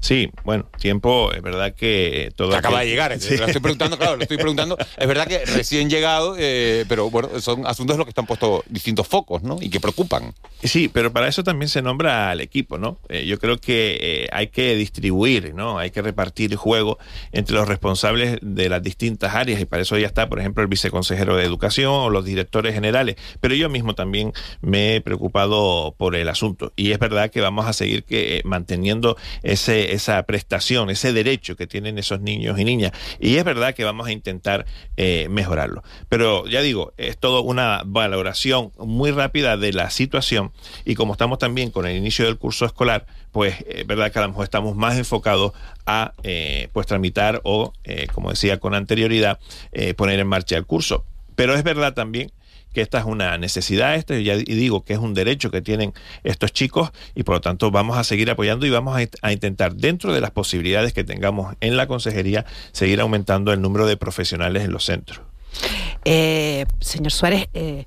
Sí, 0.00 0.30
bueno, 0.44 0.66
tiempo, 0.78 1.32
es 1.32 1.42
verdad 1.42 1.74
que 1.74 2.32
todo. 2.34 2.54
Acaba 2.54 2.80
de 2.80 2.86
llegar, 2.86 3.10
lo 3.10 3.16
estoy 3.16 3.60
preguntando, 3.60 3.98
claro, 3.98 4.16
lo 4.16 4.22
estoy 4.22 4.38
preguntando. 4.38 4.78
Es 4.96 5.06
verdad 5.06 5.26
que 5.26 5.44
recién 5.46 5.90
llegado, 5.90 6.36
eh, 6.38 6.84
pero 6.88 7.10
bueno, 7.10 7.28
son 7.40 7.66
asuntos 7.66 7.94
en 7.94 7.98
los 7.98 8.06
que 8.06 8.10
están 8.10 8.26
puestos 8.26 8.62
distintos 8.68 9.06
focos, 9.06 9.42
¿no? 9.42 9.58
Y 9.60 9.68
que 9.68 9.80
preocupan. 9.80 10.34
Sí, 10.62 10.88
pero 10.88 11.12
para 11.12 11.28
eso 11.28 11.44
también 11.44 11.68
se 11.68 11.82
nombra 11.82 12.30
al 12.30 12.40
equipo, 12.40 12.78
¿no? 12.78 12.98
Eh, 13.08 13.26
yo 13.26 13.38
creo 13.38 13.58
que 13.58 13.98
eh, 14.00 14.28
hay 14.32 14.48
que 14.48 14.74
distribuir, 14.76 15.54
¿no? 15.54 15.78
Hay 15.78 15.90
que 15.90 16.02
repartir 16.02 16.52
el 16.52 16.56
juego 16.56 16.98
entre 17.32 17.54
los 17.54 17.68
responsables 17.68 18.38
de 18.40 18.68
las 18.68 18.82
distintas 18.82 19.34
áreas 19.34 19.60
y 19.60 19.66
para 19.66 19.82
eso 19.82 19.98
ya 19.98 20.06
está, 20.06 20.28
por 20.28 20.40
ejemplo, 20.40 20.62
el 20.62 20.68
viceconsejero 20.68 21.36
de 21.36 21.44
Educación 21.44 21.92
o 21.92 22.10
los 22.10 22.24
directores 22.24 22.74
generales. 22.74 23.16
Pero 23.40 23.54
yo 23.54 23.68
mismo 23.68 23.94
también 23.94 24.32
me 24.60 24.96
he 24.96 25.00
preocupado 25.00 25.94
por 25.96 26.14
el 26.16 26.28
asunto 26.28 26.72
y 26.76 26.92
es 26.92 26.98
verdad 26.98 27.30
que 27.30 27.40
vamos 27.40 27.66
a 27.66 27.72
seguir 27.72 28.04
que, 28.04 28.42
manteniendo 28.44 29.16
esa 29.70 30.22
prestación, 30.24 30.90
ese 30.90 31.12
derecho 31.12 31.56
que 31.56 31.66
tienen 31.66 31.98
esos 31.98 32.20
niños 32.20 32.58
y 32.58 32.64
niñas. 32.64 32.92
Y 33.18 33.36
es 33.36 33.44
verdad 33.44 33.74
que 33.74 33.84
vamos 33.84 34.06
a 34.06 34.12
intentar 34.12 34.66
eh, 34.96 35.28
mejorarlo. 35.30 35.82
Pero 36.08 36.46
ya 36.46 36.60
digo, 36.62 36.92
es 36.96 37.18
todo 37.18 37.42
una 37.42 37.82
valoración 37.84 38.72
muy 38.78 39.10
rápida 39.10 39.56
de 39.56 39.72
la 39.72 39.90
situación 39.90 40.52
y 40.84 40.94
como 40.94 41.12
estamos 41.12 41.38
también 41.38 41.70
con 41.70 41.86
el 41.86 41.96
inicio 41.96 42.24
del 42.24 42.38
curso 42.38 42.64
escolar, 42.66 43.06
pues 43.32 43.56
es 43.68 43.86
verdad 43.86 44.10
que 44.12 44.18
a 44.18 44.22
lo 44.22 44.28
mejor 44.28 44.44
estamos 44.44 44.76
más 44.76 44.98
enfocados 44.98 45.52
a 45.86 46.14
eh, 46.22 46.68
pues 46.72 46.86
tramitar 46.86 47.40
o, 47.44 47.72
eh, 47.84 48.06
como 48.12 48.30
decía 48.30 48.58
con 48.58 48.74
anterioridad, 48.74 49.38
poner 49.96 50.20
en 50.20 50.26
marcha 50.26 50.56
el 50.56 50.66
curso. 50.66 51.04
Pero 51.36 51.54
es 51.54 51.62
verdad 51.62 51.94
también 51.94 52.30
que 52.72 52.80
esta 52.80 52.98
es 52.98 53.04
una 53.04 53.36
necesidad, 53.38 53.94
este, 53.94 54.20
y 54.20 54.42
digo 54.42 54.84
que 54.84 54.92
es 54.92 54.98
un 54.98 55.14
derecho 55.14 55.50
que 55.50 55.60
tienen 55.60 55.92
estos 56.24 56.52
chicos 56.52 56.90
y 57.14 57.22
por 57.22 57.36
lo 57.36 57.40
tanto 57.40 57.70
vamos 57.70 57.96
a 57.96 58.04
seguir 58.04 58.30
apoyando 58.30 58.66
y 58.66 58.70
vamos 58.70 59.00
a, 59.22 59.32
intentar, 59.32 59.74
dentro 59.74 60.12
de 60.12 60.20
las 60.20 60.30
posibilidades 60.30 60.92
que 60.92 61.04
tengamos 61.04 61.56
en 61.60 61.76
la 61.76 61.86
consejería, 61.86 62.46
seguir 62.72 63.00
aumentando 63.00 63.52
el 63.52 63.60
número 63.60 63.86
de 63.86 63.96
profesionales 63.96 64.64
en 64.64 64.72
los 64.72 64.84
centros. 64.84 65.20
Eh, 66.04 66.64
señor 66.80 67.12
Suárez, 67.12 67.48
eh, 67.54 67.86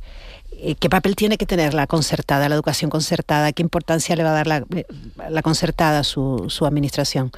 ¿Qué 0.80 0.90
papel 0.90 1.16
tiene 1.16 1.38
que 1.38 1.46
tener 1.46 1.74
la 1.74 1.88
concertada, 1.88 2.48
la 2.48 2.56
educación 2.56 2.90
concertada? 2.90 3.52
¿Qué 3.52 3.62
importancia 3.62 4.16
le 4.16 4.24
va 4.24 4.30
a 4.30 4.44
dar 4.44 4.48
la, 4.48 5.42
concertada 5.42 6.00
a 6.00 6.04
su, 6.04 6.48
administración? 6.66 7.32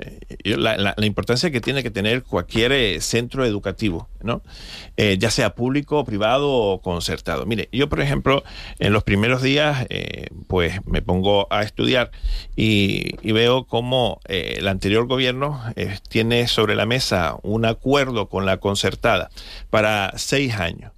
Eh, 0.00 0.56
la, 0.56 0.94
importancia 1.02 1.50
que 1.50 1.60
tiene 1.60 1.82
que 1.82 1.90
tener 1.90 2.24
cualquier 2.24 2.72
eh, 2.72 3.00
centro 3.00 3.44
educativo, 3.44 4.08
¿no? 4.20 4.42
ya 4.96 5.30
sea 5.30 5.54
público, 5.54 6.04
privado 6.04 6.50
o 6.50 6.80
concertado. 6.80 7.46
Mire, 7.46 7.68
yo 7.72 7.88
por 7.88 8.00
ejemplo, 8.00 8.42
en 8.78 8.92
los 8.92 9.04
primeros 9.04 9.42
días, 9.42 9.86
pues 10.46 10.84
me 10.86 11.02
pongo 11.02 11.46
a 11.50 11.62
estudiar 11.62 12.10
y 12.56 13.32
veo 13.32 13.64
cómo 13.64 14.20
el 14.24 14.66
anterior 14.68 15.06
gobierno 15.06 15.60
tiene 16.08 16.46
sobre 16.48 16.74
la 16.74 16.86
mesa 16.86 17.36
un 17.42 17.64
acuerdo 17.64 18.28
con 18.28 18.46
la 18.46 18.58
concertada 18.58 19.30
para 19.70 20.12
seis 20.16 20.54
años 20.54 20.92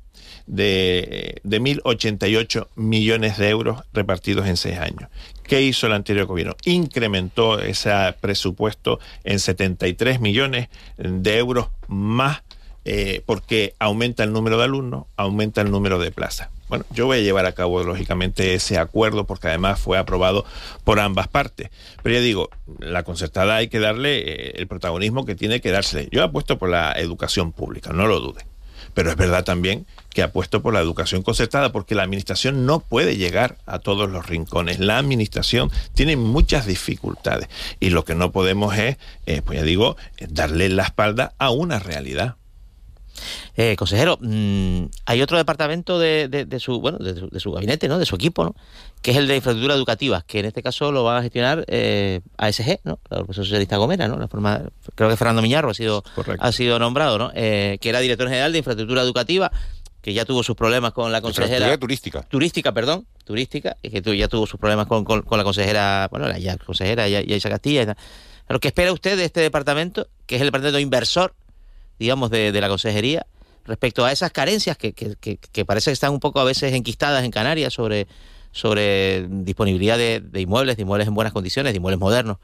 de, 0.46 1.40
de 1.42 1.60
1.088 1.60 2.68
millones 2.76 3.38
de 3.38 3.48
euros 3.48 3.82
repartidos 3.92 4.46
en 4.46 4.56
seis 4.56 4.78
años. 4.78 5.08
¿Qué 5.42 5.62
hizo 5.62 5.86
el 5.86 5.92
anterior 5.92 6.26
gobierno? 6.26 6.56
Incrementó 6.64 7.60
ese 7.60 7.90
presupuesto 8.20 8.98
en 9.24 9.38
73 9.38 10.20
millones 10.20 10.68
de 10.96 11.38
euros 11.38 11.68
más 11.86 12.42
eh, 12.86 13.22
porque 13.24 13.74
aumenta 13.78 14.24
el 14.24 14.32
número 14.32 14.58
de 14.58 14.64
alumnos, 14.64 15.06
aumenta 15.16 15.62
el 15.62 15.70
número 15.70 15.98
de 15.98 16.10
plazas. 16.10 16.48
Bueno, 16.68 16.84
yo 16.90 17.06
voy 17.06 17.18
a 17.18 17.20
llevar 17.20 17.46
a 17.46 17.52
cabo 17.52 17.82
lógicamente 17.82 18.54
ese 18.54 18.78
acuerdo 18.78 19.26
porque 19.26 19.48
además 19.48 19.80
fue 19.80 19.96
aprobado 19.96 20.44
por 20.82 21.00
ambas 21.00 21.28
partes. 21.28 21.70
Pero 22.02 22.16
ya 22.16 22.20
digo, 22.20 22.50
la 22.78 23.02
concertada 23.02 23.56
hay 23.56 23.68
que 23.68 23.80
darle 23.80 24.18
eh, 24.18 24.52
el 24.56 24.66
protagonismo 24.66 25.24
que 25.24 25.34
tiene 25.34 25.60
que 25.60 25.70
dársele. 25.70 26.08
Yo 26.10 26.22
apuesto 26.22 26.58
por 26.58 26.68
la 26.68 26.92
educación 26.92 27.52
pública, 27.52 27.92
no 27.92 28.06
lo 28.06 28.20
dude. 28.20 28.44
Pero 28.94 29.10
es 29.10 29.16
verdad 29.16 29.44
también 29.44 29.86
que 30.10 30.22
ha 30.22 30.32
puesto 30.32 30.62
por 30.62 30.72
la 30.72 30.80
educación 30.80 31.22
concertada, 31.22 31.72
porque 31.72 31.94
la 31.94 32.04
administración 32.04 32.64
no 32.64 32.80
puede 32.80 33.16
llegar 33.16 33.58
a 33.66 33.80
todos 33.80 34.08
los 34.08 34.26
rincones. 34.26 34.78
La 34.78 34.98
administración 34.98 35.70
tiene 35.94 36.16
muchas 36.16 36.66
dificultades 36.66 37.48
y 37.80 37.90
lo 37.90 38.04
que 38.04 38.14
no 38.14 38.30
podemos 38.30 38.76
es, 38.78 38.96
eh, 39.26 39.42
pues 39.44 39.58
ya 39.58 39.64
digo, 39.64 39.96
darle 40.28 40.68
la 40.68 40.84
espalda 40.84 41.34
a 41.38 41.50
una 41.50 41.78
realidad. 41.78 42.36
Eh, 43.56 43.76
consejero, 43.76 44.18
mm, 44.20 44.86
hay 45.06 45.22
otro 45.22 45.36
departamento 45.36 45.98
de, 45.98 46.46
su 46.58 46.80
bueno 46.80 46.98
de 46.98 47.40
su, 47.40 47.52
gabinete, 47.52 47.88
¿no? 47.88 47.98
De 47.98 48.06
su 48.06 48.16
equipo, 48.16 48.44
¿no? 48.44 48.54
Que 49.02 49.12
es 49.12 49.16
el 49.16 49.26
de 49.26 49.36
infraestructura 49.36 49.74
educativa, 49.74 50.24
que 50.26 50.40
en 50.40 50.46
este 50.46 50.62
caso 50.62 50.92
lo 50.92 51.04
va 51.04 51.18
a 51.18 51.22
gestionar 51.22 51.64
eh, 51.68 52.20
ASG, 52.36 52.80
¿no? 52.84 52.98
La 53.10 53.18
profesor 53.18 53.44
socialista 53.44 53.76
Gomera, 53.76 54.08
¿no? 54.08 54.18
La 54.18 54.28
forma, 54.28 54.62
creo 54.94 55.08
que 55.08 55.16
Fernando 55.16 55.42
Miñarro 55.42 55.70
ha 55.70 55.74
sido 55.74 56.02
ha 56.38 56.52
sido 56.52 56.78
nombrado, 56.78 57.18
¿no? 57.18 57.30
Eh, 57.34 57.78
que 57.80 57.88
era 57.88 58.00
director 58.00 58.28
general 58.28 58.52
de 58.52 58.58
infraestructura 58.58 59.02
educativa 59.02 59.50
que 60.04 60.12
ya 60.12 60.26
tuvo 60.26 60.42
sus 60.42 60.54
problemas 60.54 60.92
con 60.92 61.10
la 61.12 61.22
consejera 61.22 61.78
turística 61.78 62.20
turística 62.24 62.72
perdón 62.72 63.06
turística 63.24 63.78
y 63.82 63.88
que 63.88 64.16
ya 64.18 64.28
tuvo 64.28 64.46
sus 64.46 64.60
problemas 64.60 64.86
con, 64.86 65.02
con, 65.02 65.24
la 65.30 65.44
consejera 65.44 66.08
bueno 66.10 66.28
la 66.28 66.38
ya 66.38 66.58
consejera 66.58 67.08
ya, 67.08 67.22
ya 67.22 67.48
Castilla 67.48 67.96
lo 68.50 68.60
que 68.60 68.68
espera 68.68 68.92
usted 68.92 69.16
de 69.16 69.24
este 69.24 69.40
departamento 69.40 70.06
que 70.26 70.36
es 70.36 70.42
el 70.42 70.48
departamento 70.48 70.78
inversor 70.78 71.34
digamos 71.98 72.30
de, 72.30 72.52
de 72.52 72.60
la 72.60 72.68
consejería 72.68 73.26
respecto 73.64 74.04
a 74.04 74.12
esas 74.12 74.30
carencias 74.30 74.76
que, 74.76 74.92
que, 74.92 75.16
que, 75.16 75.64
parece 75.64 75.90
que 75.90 75.94
están 75.94 76.12
un 76.12 76.20
poco 76.20 76.40
a 76.40 76.44
veces 76.44 76.72
enquistadas 76.72 77.24
en 77.24 77.30
Canarias 77.30 77.72
sobre 77.72 78.06
sobre 78.52 79.26
disponibilidad 79.28 79.98
de, 79.98 80.20
de 80.20 80.40
inmuebles 80.40 80.76
de 80.76 80.82
inmuebles 80.82 81.08
en 81.08 81.14
buenas 81.14 81.32
condiciones 81.32 81.72
de 81.72 81.78
inmuebles 81.78 81.98
modernos 81.98 82.38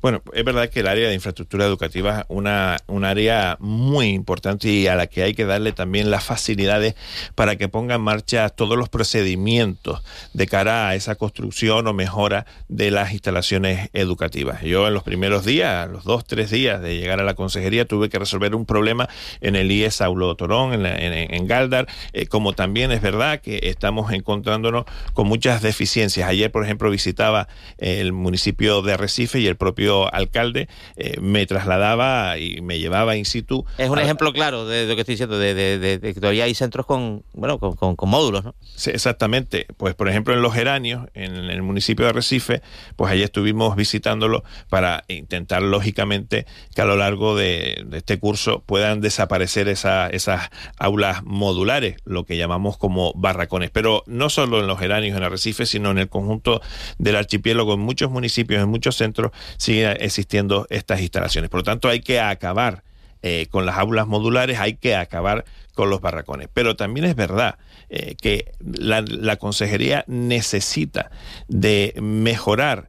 bueno, 0.00 0.22
es 0.32 0.44
verdad 0.44 0.68
que 0.68 0.80
el 0.80 0.86
área 0.86 1.08
de 1.08 1.14
infraestructura 1.14 1.64
educativa 1.64 2.20
es 2.20 2.24
una, 2.28 2.78
un 2.86 3.04
área 3.04 3.56
muy 3.60 4.08
importante 4.08 4.68
y 4.68 4.86
a 4.86 4.94
la 4.94 5.06
que 5.06 5.22
hay 5.22 5.34
que 5.34 5.44
darle 5.44 5.72
también 5.72 6.10
las 6.10 6.24
facilidades 6.24 6.94
para 7.34 7.56
que 7.56 7.68
ponga 7.68 7.96
en 7.96 8.00
marcha 8.00 8.48
todos 8.48 8.76
los 8.78 8.88
procedimientos 8.88 10.02
de 10.32 10.46
cara 10.46 10.88
a 10.88 10.94
esa 10.94 11.14
construcción 11.14 11.86
o 11.86 11.92
mejora 11.92 12.46
de 12.68 12.90
las 12.90 13.12
instalaciones 13.12 13.90
educativas. 13.92 14.62
Yo 14.62 14.86
en 14.88 14.94
los 14.94 15.02
primeros 15.02 15.44
días, 15.44 15.88
los 15.90 16.04
dos, 16.04 16.24
tres 16.24 16.50
días 16.50 16.80
de 16.80 16.96
llegar 16.96 17.20
a 17.20 17.24
la 17.24 17.34
consejería, 17.34 17.86
tuve 17.86 18.08
que 18.08 18.18
resolver 18.18 18.54
un 18.54 18.66
problema 18.66 19.08
en 19.40 19.56
el 19.56 19.70
IES 19.70 20.00
Aulo 20.00 20.34
Torón, 20.36 20.72
en, 20.74 20.86
en, 20.86 21.46
Galdar, 21.46 21.88
eh, 22.12 22.26
como 22.26 22.52
también 22.52 22.92
es 22.92 23.02
verdad 23.02 23.40
que 23.40 23.60
estamos 23.64 24.12
encontrándonos 24.12 24.84
con 25.12 25.26
muchas 25.26 25.62
deficiencias. 25.62 26.28
Ayer, 26.28 26.50
por 26.50 26.64
ejemplo, 26.64 26.90
visitaba 26.90 27.48
el 27.78 28.12
municipio 28.12 28.82
de 28.82 28.92
Arrecife 28.92 29.40
y 29.40 29.46
el 29.46 29.56
propio 29.56 29.71
alcalde 30.12 30.68
eh, 30.96 31.20
me 31.20 31.46
trasladaba 31.46 32.38
y 32.38 32.60
me 32.60 32.78
llevaba 32.78 33.16
in 33.16 33.24
situ. 33.24 33.64
Es 33.78 33.88
un 33.88 33.98
ejemplo 33.98 34.32
claro 34.32 34.66
de, 34.66 34.86
lo 34.86 34.94
que 34.94 35.02
estoy 35.02 35.14
diciendo, 35.14 35.38
de, 35.38 35.98
que 36.02 36.14
todavía 36.14 36.44
hay 36.44 36.54
centros 36.54 36.86
con, 36.86 37.24
bueno, 37.32 37.58
con, 37.58 37.96
módulos, 38.08 38.44
¿no? 38.44 38.54
Sí, 38.74 38.90
exactamente. 38.90 39.66
Pues, 39.76 39.94
por 39.94 40.08
ejemplo, 40.08 40.34
en 40.34 40.42
Los 40.42 40.54
Geranios, 40.54 41.08
en 41.14 41.34
el 41.36 41.62
municipio 41.62 42.06
de 42.06 42.12
Recife, 42.12 42.62
pues 42.96 43.12
allí 43.12 43.22
estuvimos 43.22 43.76
visitándolo 43.76 44.44
para 44.68 45.04
intentar, 45.08 45.62
lógicamente, 45.62 46.46
que 46.74 46.82
a 46.82 46.84
lo 46.84 46.96
largo 46.96 47.36
de, 47.36 47.86
este 47.92 48.18
curso 48.18 48.62
puedan 48.64 49.00
desaparecer 49.00 49.68
esas 49.68 50.50
aulas 50.78 51.22
modulares, 51.24 51.96
lo 52.04 52.24
que 52.24 52.36
llamamos 52.36 52.76
como 52.76 53.12
barracones. 53.14 53.70
Pero 53.70 54.02
no 54.06 54.30
solo 54.30 54.60
en 54.60 54.66
Los 54.66 54.78
Geranios, 54.78 55.16
en 55.16 55.22
Arrecife, 55.22 55.66
sino 55.66 55.90
en 55.90 55.98
el 55.98 56.08
conjunto 56.08 56.60
del 56.98 57.16
archipiélago, 57.16 57.74
en 57.74 57.80
muchos 57.80 58.10
municipios, 58.10 58.62
en 58.62 58.68
muchos 58.68 58.96
centros, 58.96 59.32
siguen 59.62 59.96
existiendo 60.00 60.66
estas 60.70 61.00
instalaciones. 61.00 61.48
Por 61.48 61.60
lo 61.60 61.64
tanto, 61.64 61.88
hay 61.88 62.00
que 62.00 62.18
acabar 62.18 62.82
eh, 63.22 63.46
con 63.48 63.64
las 63.64 63.78
aulas 63.78 64.08
modulares, 64.08 64.58
hay 64.58 64.74
que 64.74 64.96
acabar 64.96 65.44
con 65.74 65.88
los 65.88 66.00
barracones. 66.00 66.48
Pero 66.52 66.74
también 66.74 67.06
es 67.06 67.14
verdad 67.14 67.58
eh, 67.88 68.16
que 68.20 68.52
la, 68.58 69.02
la 69.02 69.36
consejería 69.36 70.04
necesita 70.08 71.12
de 71.46 71.94
mejorar 72.00 72.88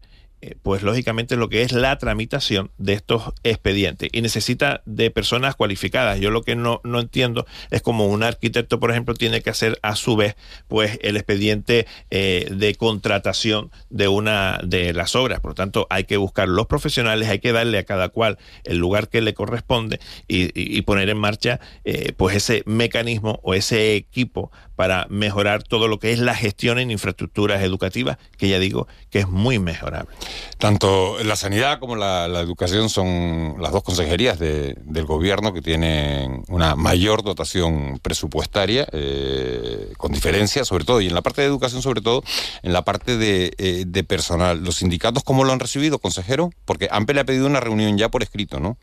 pues 0.62 0.84
lógicamente 0.84 1.36
lo 1.36 1.50
que 1.50 1.62
es 1.62 1.72
la 1.72 1.98
tramitación 1.98 2.72
de 2.78 2.94
estos 2.94 3.34
expedientes 3.44 4.10
y 4.12 4.22
necesita 4.22 4.82
de 4.86 5.12
personas 5.12 5.56
cualificadas. 5.56 6.20
Yo 6.20 6.32
lo 6.32 6.44
que 6.44 6.56
no, 6.56 6.82
no 6.84 7.00
entiendo 7.00 7.46
es 7.72 7.82
como 7.82 8.08
un 8.08 8.24
arquitecto, 8.24 8.80
por 8.80 8.92
ejemplo, 8.92 9.14
tiene 9.14 9.42
que 9.42 9.50
hacer 9.50 9.80
a 9.82 9.96
su 9.96 10.16
vez 10.16 10.36
pues 10.68 11.00
el 11.02 11.18
expediente 11.18 11.88
eh, 12.10 12.48
de 12.52 12.76
contratación 12.76 13.72
de 13.90 14.08
una 14.08 14.60
de 14.64 14.94
las 14.94 15.16
obras. 15.16 15.40
Por 15.40 15.52
lo 15.52 15.56
tanto, 15.56 15.88
hay 15.90 16.06
que 16.06 16.18
buscar 16.18 16.48
los 16.48 16.68
profesionales, 16.68 17.30
hay 17.30 17.40
que 17.40 17.52
darle 17.52 17.78
a 17.78 17.84
cada 17.84 18.10
cual 18.10 18.38
el 18.64 18.78
lugar 18.78 19.10
que 19.10 19.22
le 19.22 19.34
corresponde 19.34 20.00
y, 20.28 20.82
poner 20.84 21.10
en 21.10 21.18
marcha 21.18 21.62
eh, 21.86 22.12
pues 22.18 22.36
ese 22.36 22.64
mecanismo 22.66 23.40
o 23.44 23.54
ese 23.54 23.96
equipo 23.96 24.52
para 24.76 25.08
mejorar 25.10 25.64
todo 25.64 25.88
lo 25.88 26.00
que 26.00 26.12
es 26.12 26.20
la 26.20 26.36
gestión 26.36 26.80
en 26.80 26.92
infraestructuras 26.92 27.62
educativas, 27.62 28.18
que 28.38 28.50
ya 28.50 28.60
digo 28.60 28.88
que 29.10 29.20
es 29.20 29.28
muy 29.28 29.60
mejorable. 29.60 30.14
Tanto 30.58 31.18
la 31.24 31.36
sanidad 31.36 31.80
como 31.80 31.96
la, 31.96 32.26
educación 32.40 32.90
son 32.90 33.56
las 33.60 33.72
dos 33.72 33.84
consejerías 33.84 34.40
del 34.40 35.06
gobierno 35.06 35.54
que 35.54 35.62
tienen 35.62 36.44
una 36.48 36.76
mayor 36.76 37.24
dotación 37.24 38.00
presupuestaria, 38.02 38.88
eh, 38.92 39.94
con 39.98 40.12
diferencia, 40.12 40.66
sobre 40.66 40.86
todo, 40.86 41.02
y 41.02 41.08
en 41.08 41.14
la 41.14 41.22
parte 41.22 41.42
de 41.42 41.48
educación, 41.48 41.82
sobre 41.82 42.02
todo, 42.02 42.24
en 42.62 42.74
la 42.74 42.84
parte 42.84 43.18
de, 43.18 43.54
eh, 43.58 43.84
de 43.86 44.04
personal. 44.04 44.64
¿Los 44.64 44.78
sindicatos 44.78 45.24
cómo 45.24 45.44
lo 45.44 45.54
han 45.54 45.60
recibido, 45.60 46.00
consejero? 46.00 46.52
Porque 46.66 46.88
AMPE 46.92 47.14
le 47.14 47.20
ha 47.22 47.26
pedido 47.26 47.48
una 47.48 47.60
reunión 47.60 47.98
ya 47.98 48.10
por 48.10 48.24
escrito, 48.24 48.60
¿no? 48.60 48.78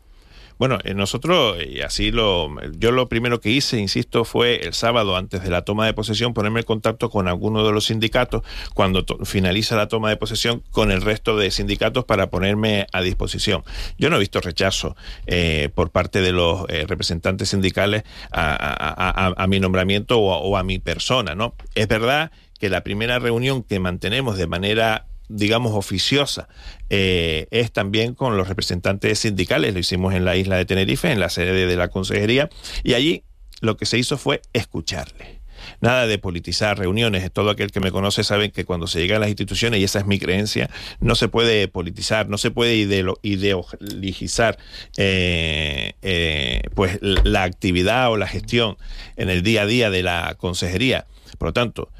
Bueno, 0.61 0.77
eh, 0.83 0.93
nosotros, 0.93 1.57
y 1.67 1.81
así 1.81 2.11
lo, 2.11 2.47
yo 2.77 2.91
lo 2.91 3.09
primero 3.09 3.41
que 3.41 3.49
hice, 3.49 3.79
insisto, 3.79 4.25
fue 4.25 4.57
el 4.57 4.75
sábado 4.75 5.17
antes 5.17 5.41
de 5.41 5.49
la 5.49 5.63
toma 5.63 5.87
de 5.87 5.95
posesión 5.95 6.35
ponerme 6.35 6.59
en 6.59 6.67
contacto 6.67 7.09
con 7.09 7.27
alguno 7.27 7.65
de 7.65 7.71
los 7.71 7.85
sindicatos 7.85 8.43
cuando 8.75 9.03
finaliza 9.25 9.75
la 9.75 9.87
toma 9.87 10.09
de 10.09 10.17
posesión 10.17 10.61
con 10.69 10.91
el 10.91 11.01
resto 11.01 11.35
de 11.35 11.49
sindicatos 11.49 12.05
para 12.05 12.29
ponerme 12.29 12.85
a 12.93 13.01
disposición. 13.01 13.63
Yo 13.97 14.11
no 14.11 14.17
he 14.17 14.19
visto 14.19 14.39
rechazo 14.39 14.95
eh, 15.25 15.69
por 15.73 15.89
parte 15.89 16.21
de 16.21 16.31
los 16.31 16.69
eh, 16.69 16.85
representantes 16.87 17.49
sindicales 17.49 18.03
a, 18.31 19.47
mi 19.49 19.59
nombramiento 19.59 20.19
o, 20.19 20.37
o 20.37 20.57
a 20.57 20.63
mi 20.63 20.77
persona, 20.77 21.33
¿no? 21.33 21.55
Es 21.73 21.87
verdad 21.87 22.29
que 22.59 22.69
la 22.69 22.83
primera 22.83 23.17
reunión 23.17 23.63
que 23.63 23.79
mantenemos 23.79 24.37
de 24.37 24.45
manera 24.45 25.07
digamos, 25.35 25.73
oficiosa, 25.73 26.47
eh, 26.89 27.47
es 27.51 27.71
también 27.71 28.13
con 28.13 28.37
los 28.37 28.47
representantes 28.47 29.19
sindicales. 29.19 29.73
Lo 29.73 29.79
hicimos 29.79 30.13
en 30.13 30.25
la 30.25 30.35
isla 30.35 30.57
de 30.57 30.65
Tenerife, 30.65 31.11
en 31.11 31.19
la 31.19 31.29
sede 31.29 31.65
de 31.65 31.75
la 31.75 31.89
consejería, 31.89 32.49
y 32.83 32.93
allí 32.93 33.23
lo 33.61 33.77
que 33.77 33.85
se 33.85 33.97
hizo 33.97 34.17
fue 34.17 34.41
escucharle. 34.53 35.41
Nada 35.79 36.07
de 36.07 36.17
politizar 36.17 36.79
reuniones. 36.79 37.31
Todo 37.31 37.51
aquel 37.51 37.71
que 37.71 37.79
me 37.79 37.91
conoce 37.91 38.23
sabe 38.23 38.51
que 38.51 38.65
cuando 38.65 38.87
se 38.87 38.99
llega 38.99 39.17
a 39.17 39.19
las 39.19 39.29
instituciones, 39.29 39.79
y 39.79 39.83
esa 39.83 39.99
es 39.99 40.07
mi 40.07 40.17
creencia, 40.17 40.69
no 40.99 41.13
se 41.13 41.27
puede 41.27 41.67
politizar, 41.67 42.29
no 42.29 42.39
se 42.39 42.49
puede 42.49 42.75
ideologizar 42.75 44.57
eh, 44.97 45.93
eh, 46.01 46.63
pues 46.73 46.97
la 47.01 47.43
actividad 47.43 48.11
o 48.11 48.17
la 48.17 48.27
gestión 48.27 48.77
en 49.17 49.29
el 49.29 49.43
día 49.43 49.61
a 49.61 49.65
día 49.67 49.91
de 49.91 50.01
la 50.01 50.35
consejería. 50.37 51.05
Por 51.37 51.49
lo 51.49 51.53
tanto, 51.53 51.91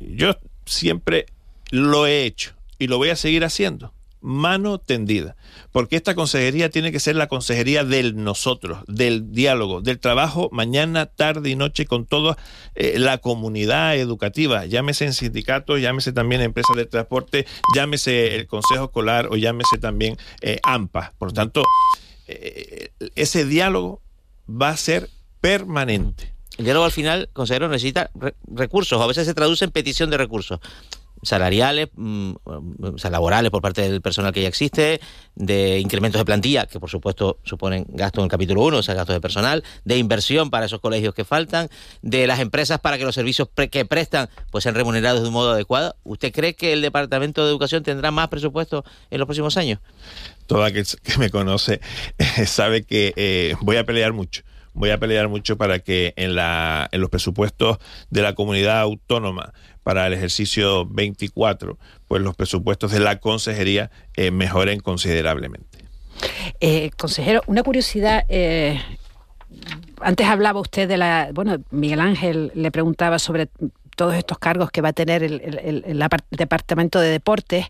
yo 0.00 0.38
siempre 0.66 1.26
lo 1.74 2.06
he 2.06 2.24
hecho 2.24 2.54
y 2.78 2.86
lo 2.86 2.98
voy 2.98 3.10
a 3.10 3.16
seguir 3.16 3.44
haciendo. 3.44 3.92
Mano 4.20 4.78
tendida, 4.78 5.36
porque 5.70 5.96
esta 5.96 6.14
consejería 6.14 6.70
tiene 6.70 6.92
que 6.92 7.00
ser 7.00 7.14
la 7.14 7.26
consejería 7.26 7.84
del 7.84 8.16
nosotros, 8.16 8.78
del 8.86 9.32
diálogo, 9.32 9.82
del 9.82 9.98
trabajo 9.98 10.48
mañana, 10.50 11.04
tarde 11.04 11.50
y 11.50 11.56
noche 11.56 11.84
con 11.84 12.06
toda 12.06 12.38
eh, 12.74 12.98
la 12.98 13.18
comunidad 13.18 13.96
educativa, 13.96 14.64
llámese 14.64 15.04
en 15.04 15.12
sindicatos, 15.12 15.78
llámese 15.80 16.14
también 16.14 16.40
empresas 16.40 16.74
de 16.74 16.86
transporte, 16.86 17.44
llámese 17.74 18.36
el 18.36 18.46
Consejo 18.46 18.84
Escolar 18.84 19.26
o 19.30 19.36
llámese 19.36 19.76
también 19.76 20.16
eh, 20.40 20.58
AMPA. 20.62 21.12
Por 21.18 21.28
lo 21.28 21.34
tanto, 21.34 21.64
eh, 22.26 22.92
ese 23.14 23.44
diálogo 23.44 24.00
va 24.48 24.70
a 24.70 24.76
ser 24.78 25.10
permanente. 25.42 26.32
El 26.56 26.64
diálogo 26.64 26.86
al 26.86 26.92
final, 26.92 27.28
consejero, 27.34 27.68
necesita 27.68 28.10
recursos, 28.46 29.02
a 29.02 29.06
veces 29.06 29.26
se 29.26 29.34
traduce 29.34 29.66
en 29.66 29.70
petición 29.70 30.08
de 30.08 30.16
recursos 30.16 30.60
salariales, 31.24 31.88
mm, 31.94 32.32
o 32.44 32.98
sea, 32.98 33.10
laborales 33.10 33.50
por 33.50 33.62
parte 33.62 33.82
del 33.82 34.00
personal 34.00 34.32
que 34.32 34.42
ya 34.42 34.48
existe, 34.48 35.00
de 35.34 35.78
incrementos 35.80 36.20
de 36.20 36.24
plantilla, 36.24 36.66
que 36.66 36.78
por 36.78 36.90
supuesto 36.90 37.38
suponen 37.44 37.86
gasto 37.88 38.20
en 38.20 38.24
el 38.24 38.30
capítulo 38.30 38.62
1, 38.62 38.78
o 38.78 38.82
sea, 38.82 38.94
gastos 38.94 39.14
de 39.14 39.20
personal, 39.20 39.64
de 39.84 39.98
inversión 39.98 40.50
para 40.50 40.66
esos 40.66 40.80
colegios 40.80 41.14
que 41.14 41.24
faltan, 41.24 41.68
de 42.02 42.26
las 42.26 42.40
empresas 42.40 42.80
para 42.80 42.98
que 42.98 43.04
los 43.04 43.14
servicios 43.14 43.48
que 43.70 43.84
prestan 43.84 44.28
pues 44.50 44.64
sean 44.64 44.74
remunerados 44.74 45.22
de 45.22 45.28
un 45.28 45.34
modo 45.34 45.52
adecuado. 45.52 45.96
¿Usted 46.04 46.32
cree 46.32 46.54
que 46.54 46.72
el 46.72 46.82
Departamento 46.82 47.44
de 47.44 47.50
Educación 47.50 47.82
tendrá 47.82 48.10
más 48.10 48.28
presupuesto 48.28 48.84
en 49.10 49.18
los 49.18 49.26
próximos 49.26 49.56
años? 49.56 49.80
Todo 50.46 50.64
aquel 50.64 50.84
que 51.02 51.18
me 51.18 51.30
conoce 51.30 51.80
sabe 52.46 52.84
que 52.84 53.12
eh, 53.16 53.54
voy 53.60 53.76
a 53.76 53.84
pelear 53.84 54.12
mucho 54.12 54.42
voy 54.74 54.90
a 54.90 54.98
pelear 54.98 55.28
mucho 55.28 55.56
para 55.56 55.78
que 55.78 56.12
en, 56.16 56.34
la, 56.34 56.88
en 56.92 57.00
los 57.00 57.08
presupuestos 57.08 57.78
de 58.10 58.22
la 58.22 58.34
comunidad 58.34 58.80
autónoma 58.80 59.54
para 59.82 60.06
el 60.06 60.12
ejercicio 60.12 60.86
24, 60.86 61.78
pues 62.08 62.22
los 62.22 62.34
presupuestos 62.34 62.90
de 62.90 63.00
la 63.00 63.20
consejería 63.20 63.90
eh, 64.16 64.30
mejoren 64.30 64.80
considerablemente. 64.80 65.78
Eh, 66.60 66.90
consejero, 66.96 67.42
una 67.46 67.62
curiosidad. 67.62 68.24
Eh, 68.28 68.80
antes 70.00 70.26
hablaba 70.26 70.60
usted 70.60 70.88
de 70.88 70.96
la. 70.96 71.30
Bueno, 71.32 71.58
Miguel 71.70 72.00
Ángel 72.00 72.50
le 72.54 72.70
preguntaba 72.70 73.18
sobre 73.18 73.48
todos 73.96 74.14
estos 74.14 74.38
cargos 74.38 74.70
que 74.70 74.80
va 74.80 74.88
a 74.88 74.92
tener 74.92 75.22
el, 75.22 76.08
Departamento 76.30 76.98
de 76.98 77.10
Deportes, 77.10 77.66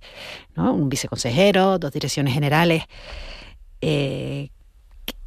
¿no? 0.56 0.72
un 0.72 0.88
viceconsejero, 0.88 1.78
dos 1.78 1.92
direcciones 1.92 2.32
generales. 2.32 2.84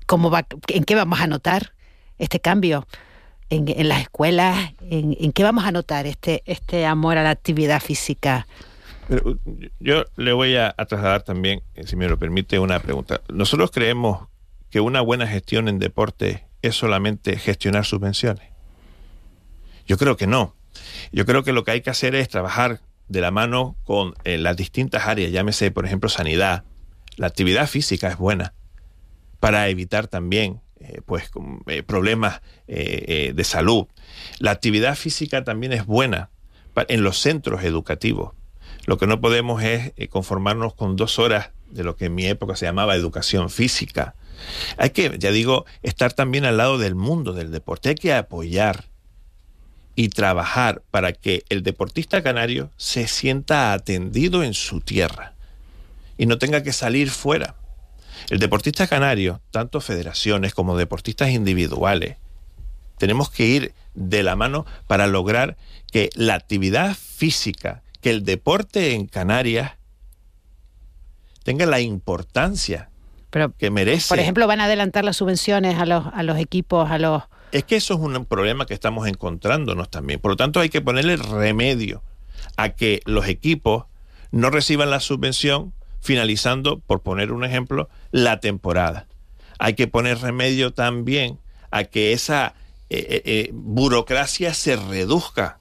¿Cómo 0.07 0.31
¿En 0.67 0.83
qué 0.83 0.95
vamos 0.95 1.19
a 1.19 1.27
notar 1.27 1.73
este 2.17 2.39
cambio? 2.39 2.87
en, 3.49 3.87
las 3.87 4.01
escuelas? 4.01 4.73
En, 4.81 5.31
qué 5.31 5.43
vamos 5.43 5.65
a 5.65 5.71
notar 5.71 6.05
este, 6.07 6.43
este 6.45 6.85
amor 6.85 7.17
a 7.17 7.23
la 7.23 7.31
actividad 7.31 7.81
física? 7.81 8.47
yo 9.79 10.03
le 10.17 10.33
voy 10.33 10.57
a, 10.57 10.73
trasladar 10.73 11.23
también, 11.23 11.61
eh, 11.75 11.87
si 11.87 11.95
me 11.95 12.09
lo 12.09 12.19
permite, 12.19 12.59
una 12.59 12.81
pregunta. 12.81 13.21
Nosotros 13.29 13.71
creemos 13.71 14.27
que 14.69 14.81
una 14.81 14.99
buena 14.99 15.25
gestión 15.27 15.69
en 15.69 15.79
deporte 15.79 16.45
es 16.61 16.75
solamente 16.75 17.37
gestionar 17.37 17.85
subvenciones. 17.85 18.49
Yo 19.85 19.97
creo 19.97 20.17
que 20.17 20.27
no. 20.27 20.55
Yo 21.13 21.25
creo 21.25 21.43
que 21.43 21.53
lo 21.53 21.63
que 21.63 21.71
hay 21.71 21.81
que 21.81 21.89
hacer 21.89 22.15
es 22.15 22.27
trabajar 22.27 22.81
de 23.07 23.21
la 23.21 23.31
mano 23.31 23.77
con 23.85 24.13
eh, 24.25 24.37
las 24.37 24.57
distintas 24.57 25.07
áreas, 25.07 25.31
llámese, 25.31 25.71
por 25.71 25.85
ejemplo, 25.85 26.09
sanidad. 26.09 26.65
La 27.15 27.27
actividad 27.27 27.67
física 27.67 28.09
es 28.09 28.17
buena 28.17 28.53
para 29.39 29.67
evitar 29.69 30.07
también 30.07 30.61
eh, 30.79 31.01
pues 31.05 31.29
eh, 31.67 31.83
problemas 31.83 32.41
eh, 32.67 33.33
de 33.35 33.43
salud. 33.43 33.87
La 34.39 34.51
actividad 34.51 34.95
física 34.95 35.43
también 35.43 35.73
es 35.73 35.85
buena 35.85 36.29
en 36.87 37.03
los 37.03 37.19
centros 37.19 37.63
educativos. 37.63 38.33
Lo 38.85 38.97
que 38.97 39.07
no 39.07 39.19
podemos 39.19 39.63
es 39.63 39.91
conformarnos 40.09 40.75
con 40.75 40.95
dos 40.95 41.19
horas 41.19 41.49
de 41.71 41.83
lo 41.83 41.95
que 41.95 42.05
en 42.05 42.15
mi 42.15 42.25
época 42.27 42.55
se 42.55 42.65
llamaba 42.65 42.95
educación 42.95 43.49
física. 43.49 44.15
Hay 44.77 44.91
que, 44.91 45.17
ya 45.17 45.31
digo, 45.31 45.65
estar 45.81 46.13
también 46.13 46.45
al 46.45 46.57
lado 46.57 46.77
del 46.77 46.95
mundo 46.95 47.33
del 47.33 47.51
deporte. 47.51 47.89
Hay 47.89 47.95
que 47.95 48.13
apoyar 48.13 48.85
y 49.95 50.09
trabajar 50.09 50.83
para 50.91 51.11
que 51.11 51.43
el 51.49 51.63
deportista 51.63 52.21
canario 52.21 52.69
se 52.77 53.07
sienta 53.07 53.73
atendido 53.73 54.43
en 54.43 54.53
su 54.53 54.79
tierra 54.79 55.33
y 56.19 56.27
no 56.27 56.37
tenga 56.37 56.61
que 56.61 56.71
salir 56.71 57.09
fuera. 57.09 57.55
El 58.29 58.39
deportista 58.39 58.87
canario, 58.87 59.41
tanto 59.51 59.79
federaciones 59.79 60.53
como 60.53 60.77
deportistas 60.77 61.29
individuales, 61.29 62.17
tenemos 62.97 63.29
que 63.29 63.45
ir 63.45 63.73
de 63.93 64.23
la 64.23 64.35
mano 64.35 64.65
para 64.87 65.07
lograr 65.07 65.55
que 65.91 66.09
la 66.15 66.33
actividad 66.33 66.95
física, 66.95 67.83
que 68.01 68.09
el 68.09 68.25
deporte 68.25 68.93
en 68.93 69.07
Canarias 69.07 69.73
tenga 71.43 71.65
la 71.65 71.79
importancia 71.79 72.89
que 73.57 73.69
merece. 73.69 74.09
Por 74.09 74.19
ejemplo, 74.19 74.47
van 74.47 74.59
a 74.59 74.65
adelantar 74.65 75.05
las 75.05 75.17
subvenciones 75.17 75.77
a 75.79 75.85
los, 75.85 76.05
a 76.13 76.23
los 76.23 76.37
equipos, 76.37 76.89
a 76.89 76.97
los... 76.97 77.23
Es 77.51 77.63
que 77.63 77.77
eso 77.77 77.93
es 77.93 77.99
un 77.99 78.25
problema 78.25 78.65
que 78.65 78.73
estamos 78.73 79.07
encontrándonos 79.07 79.89
también. 79.89 80.19
Por 80.19 80.31
lo 80.31 80.37
tanto, 80.37 80.59
hay 80.59 80.69
que 80.69 80.81
ponerle 80.81 81.15
remedio 81.15 82.03
a 82.57 82.69
que 82.69 83.01
los 83.05 83.27
equipos 83.27 83.85
no 84.31 84.49
reciban 84.49 84.89
la 84.89 84.99
subvención 84.99 85.73
finalizando, 86.01 86.79
por 86.79 87.01
poner 87.01 87.31
un 87.31 87.43
ejemplo, 87.43 87.89
la 88.11 88.39
temporada. 88.39 89.07
Hay 89.59 89.73
que 89.73 89.87
poner 89.87 90.19
remedio 90.19 90.71
también 90.71 91.39
a 91.71 91.83
que 91.83 92.13
esa 92.13 92.53
eh, 92.89 93.05
eh, 93.09 93.21
eh, 93.25 93.49
burocracia 93.53 94.53
se 94.53 94.75
reduzca, 94.75 95.59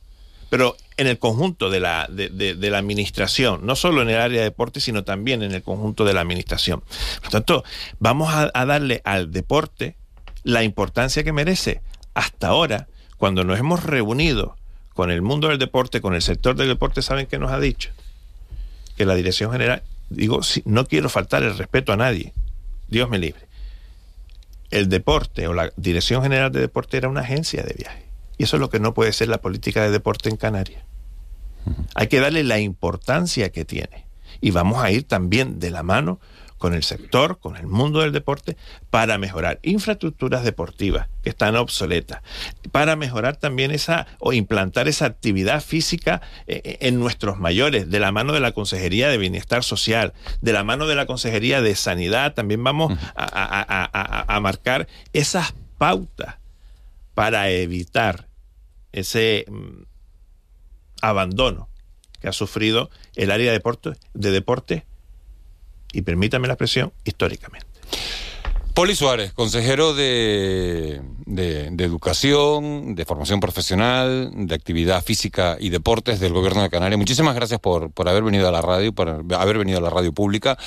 pero 0.49 0.77
en 0.97 1.09
el 1.09 1.19
conjunto 1.19 1.71
de 1.71 1.81
la, 1.81 2.07
de, 2.09 2.55
la 2.55 2.79
administración, 2.79 3.67
no 3.67 3.75
solo 3.75 4.03
en 4.03 4.11
el 4.11 4.21
área 4.21 4.39
de 4.39 4.45
deporte, 4.45 4.81
sino 4.81 5.05
también 5.05 5.43
en 5.43 5.53
el 5.53 5.63
conjunto 5.63 6.05
de 6.05 6.15
la 6.15 6.21
administración. 6.21 6.83
Por 7.21 7.31
tanto, 7.31 7.65
vamos 7.99 8.33
a, 8.33 8.51
a 8.55 8.65
darle 8.65 9.03
al 9.05 9.31
deporte 9.31 9.97
la 10.45 10.63
importancia 10.63 11.25
que 11.25 11.33
merece. 11.33 11.83
Hasta 12.15 12.49
ahora, 12.49 12.87
cuando 13.19 13.45
nos 13.45 13.59
hemos 13.59 13.83
reunido 13.83 14.57
con 14.95 15.11
el 15.11 15.21
mundo 15.21 15.49
del 15.49 15.59
deporte, 15.59 16.01
con 16.01 16.15
el 16.15 16.23
sector 16.23 16.55
del 16.55 16.69
deporte, 16.69 17.03
¿saben 17.03 17.27
qué 17.27 17.39
nos 17.39 17.51
ha 17.51 17.61
dicho? 17.61 17.91
Que 18.97 19.05
la 19.05 19.15
Dirección 19.15 19.53
General 19.53 19.83
digo, 20.09 20.41
no 20.65 20.87
quiero 20.87 21.09
faltar 21.09 21.43
el 21.43 21.57
respeto 21.57 21.93
a 21.93 21.97
nadie, 21.97 22.33
Dios 22.89 23.09
me 23.09 23.19
libre. 23.19 23.47
El 24.71 24.89
deporte 24.89 25.47
o 25.47 25.55
la 25.55 25.73
Dirección 25.77 26.23
General 26.23 26.51
de 26.51 26.61
Deporte 26.61 26.97
era 26.97 27.09
una 27.09 27.21
agencia 27.21 27.63
de 27.63 27.75
viaje. 27.75 28.07
Y 28.39 28.45
eso 28.45 28.57
es 28.57 28.61
lo 28.61 28.71
que 28.71 28.81
no 28.81 28.95
puede 28.95 29.13
ser 29.13 29.29
la 29.29 29.41
política 29.41 29.83
de 29.83 29.91
deporte 29.91 30.29
en 30.29 30.37
Canarias. 30.37 30.83
Hay 31.95 32.09
que 32.09 32.21
darle 32.21 32.45
la 32.45 32.59
importancia 32.59 33.51
que 33.51 33.65
tiene. 33.65 34.07
Y 34.41 34.51
vamos 34.51 34.83
a 34.83 34.91
ir 34.91 35.05
también 35.05 35.59
de 35.59 35.71
la 35.71 35.83
mano 35.83 36.21
con 36.59 36.75
el 36.75 36.83
sector, 36.83 37.39
con 37.39 37.57
el 37.57 37.67
mundo 37.67 38.01
del 38.01 38.13
deporte, 38.13 38.57
para 38.91 39.19
mejorar 39.19 39.59
infraestructuras 39.63 40.45
deportivas 40.45 41.09
que 41.23 41.31
están 41.31 41.57
obsoletas, 41.57 42.23
para 42.73 42.97
mejorar 42.97 43.37
también 43.37 43.71
esa 43.71 44.07
o 44.19 44.33
implantar 44.33 44.89
esa 44.89 45.07
actividad 45.07 45.63
física 45.63 46.23
eh, 46.47 46.63
eh, 46.65 46.79
en 46.81 46.99
nuestros 46.99 47.39
mayores, 47.39 47.91
de 47.91 48.01
la 48.01 48.13
mano 48.13 48.33
de 48.33 48.41
la 48.41 48.53
Consejería 48.53 49.09
de 49.09 49.19
Bienestar 49.19 49.65
Social, 49.65 50.15
de 50.41 50.53
la 50.53 50.65
mano 50.65 50.87
de 50.87 50.95
la 50.95 51.07
Consejería 51.07 51.61
de 51.61 51.75
Sanidad, 51.75 52.35
también 52.35 52.63
vamos 52.65 52.93
a, 53.15 54.39
marcar 54.41 54.87
esas 55.13 55.55
pautas 55.79 56.37
para 57.15 57.51
evitar 57.51 58.29
ese 58.93 59.45
mm, 59.49 59.83
abandono 61.03 61.69
que 62.21 62.29
ha 62.29 62.33
sufrido 62.33 62.91
el 63.15 63.31
área 63.31 63.47
de 63.47 63.53
deporte, 63.53 63.93
de 64.15 64.31
deporte 64.31 64.85
y 65.93 66.03
permítame 66.03 66.47
la 66.47 66.55
expresión, 66.55 66.93
históricamente. 67.05 67.67
Poli 68.77 68.95
Suárez, 68.95 69.33
consejero 69.33 69.95
de, 69.95 71.01
de, 71.25 71.83
Educación, 71.83 72.95
de 72.95 73.07
Formación 73.07 73.41
Profesional, 73.41 74.31
de 74.35 74.55
Actividad 74.55 75.03
Física 75.03 75.57
y 75.59 75.71
Deportes 75.71 76.21
del 76.21 76.35
Gobierno 76.35 76.61
de 76.61 76.69
Canarias. 76.69 76.99
Muchísimas 76.99 77.35
gracias 77.35 77.59
por, 77.59 77.91
por 77.91 78.07
haber 78.07 78.23
venido 78.23 78.47
a 78.47 78.53
la 78.53 78.61
radio, 78.61 78.93
por 78.93 79.09
haber 79.09 79.57
venido 79.57 79.79
a 79.79 79.81
la 79.81 79.89
radio 79.89 80.13
pública, 80.13 80.59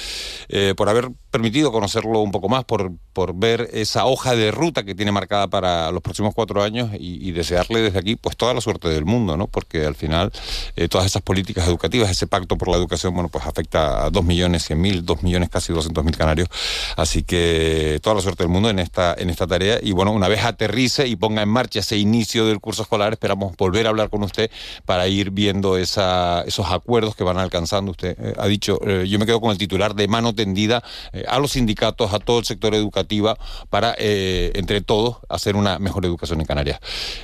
eh, 0.47 0.73
por 0.75 0.89
haber 0.89 1.11
permitido 1.29 1.71
conocerlo 1.71 2.21
un 2.21 2.31
poco 2.31 2.49
más, 2.49 2.65
por, 2.65 2.91
por 3.13 3.35
ver 3.35 3.69
esa 3.73 4.05
hoja 4.05 4.35
de 4.35 4.49
ruta 4.49 4.83
que 4.83 4.95
tiene 4.95 5.11
marcada 5.11 5.47
para 5.47 5.91
los 5.91 6.01
próximos 6.01 6.33
cuatro 6.33 6.63
años 6.63 6.89
y, 6.99 7.29
desearle 7.29 7.81
desde 7.81 7.99
aquí 7.99 8.15
pues 8.15 8.35
toda 8.35 8.55
la 8.55 8.61
suerte 8.61 8.89
del 8.89 9.05
mundo, 9.05 9.37
¿no? 9.37 9.45
Porque 9.45 9.85
al 9.85 9.93
final 9.93 10.31
eh, 10.75 10.87
todas 10.87 11.05
esas 11.05 11.21
políticas 11.21 11.67
educativas, 11.67 12.09
ese 12.09 12.25
pacto 12.25 12.57
por 12.57 12.69
la 12.69 12.77
educación, 12.77 13.13
bueno, 13.13 13.29
pues 13.29 13.45
afecta 13.45 14.05
a 14.05 14.09
dos 14.09 14.25
millones 14.25 14.65
cien 14.65 14.81
mil, 14.81 15.05
dos 15.05 15.21
millones 15.21 15.49
casi 15.49 15.71
doscientos 15.71 16.03
mil 16.03 16.17
canarios. 16.17 16.49
Así 16.97 17.21
que 17.21 17.98
eh, 17.99 18.01
toda 18.01 18.15
la 18.15 18.21
suerte 18.21 18.43
del 18.43 18.51
mundo 18.51 18.69
en 18.69 18.79
esta, 18.79 19.13
en 19.17 19.29
esta 19.29 19.47
tarea. 19.47 19.79
Y 19.81 19.91
bueno, 19.91 20.11
una 20.11 20.27
vez 20.27 20.43
aterrice 20.43 21.07
y 21.07 21.15
ponga 21.15 21.41
en 21.41 21.49
marcha 21.49 21.79
ese 21.79 21.97
inicio 21.97 22.45
del 22.45 22.59
curso 22.59 22.83
escolar, 22.83 23.13
esperamos 23.13 23.55
volver 23.57 23.85
a 23.85 23.89
hablar 23.89 24.09
con 24.09 24.23
usted 24.23 24.49
para 24.85 25.07
ir 25.07 25.31
viendo 25.31 25.77
esa, 25.77 26.43
esos 26.43 26.67
acuerdos 26.71 27.15
que 27.15 27.23
van 27.23 27.37
alcanzando. 27.37 27.91
Usted 27.91 28.15
eh, 28.19 28.33
ha 28.37 28.47
dicho, 28.47 28.79
eh, 28.85 29.07
yo 29.07 29.19
me 29.19 29.25
quedo 29.25 29.41
con 29.41 29.51
el 29.51 29.57
titular 29.57 29.95
de 29.95 30.07
mano 30.07 30.33
tendida 30.33 30.83
eh, 31.13 31.25
a 31.27 31.39
los 31.39 31.51
sindicatos, 31.51 32.13
a 32.13 32.19
todo 32.19 32.39
el 32.39 32.45
sector 32.45 32.73
educativo, 32.75 33.37
para 33.69 33.95
eh, 33.97 34.51
entre 34.55 34.81
todos 34.81 35.17
hacer 35.29 35.55
una 35.55 35.79
mejor 35.79 36.05
educación 36.05 36.39
en 36.39 36.45
Canarias. 36.45 36.79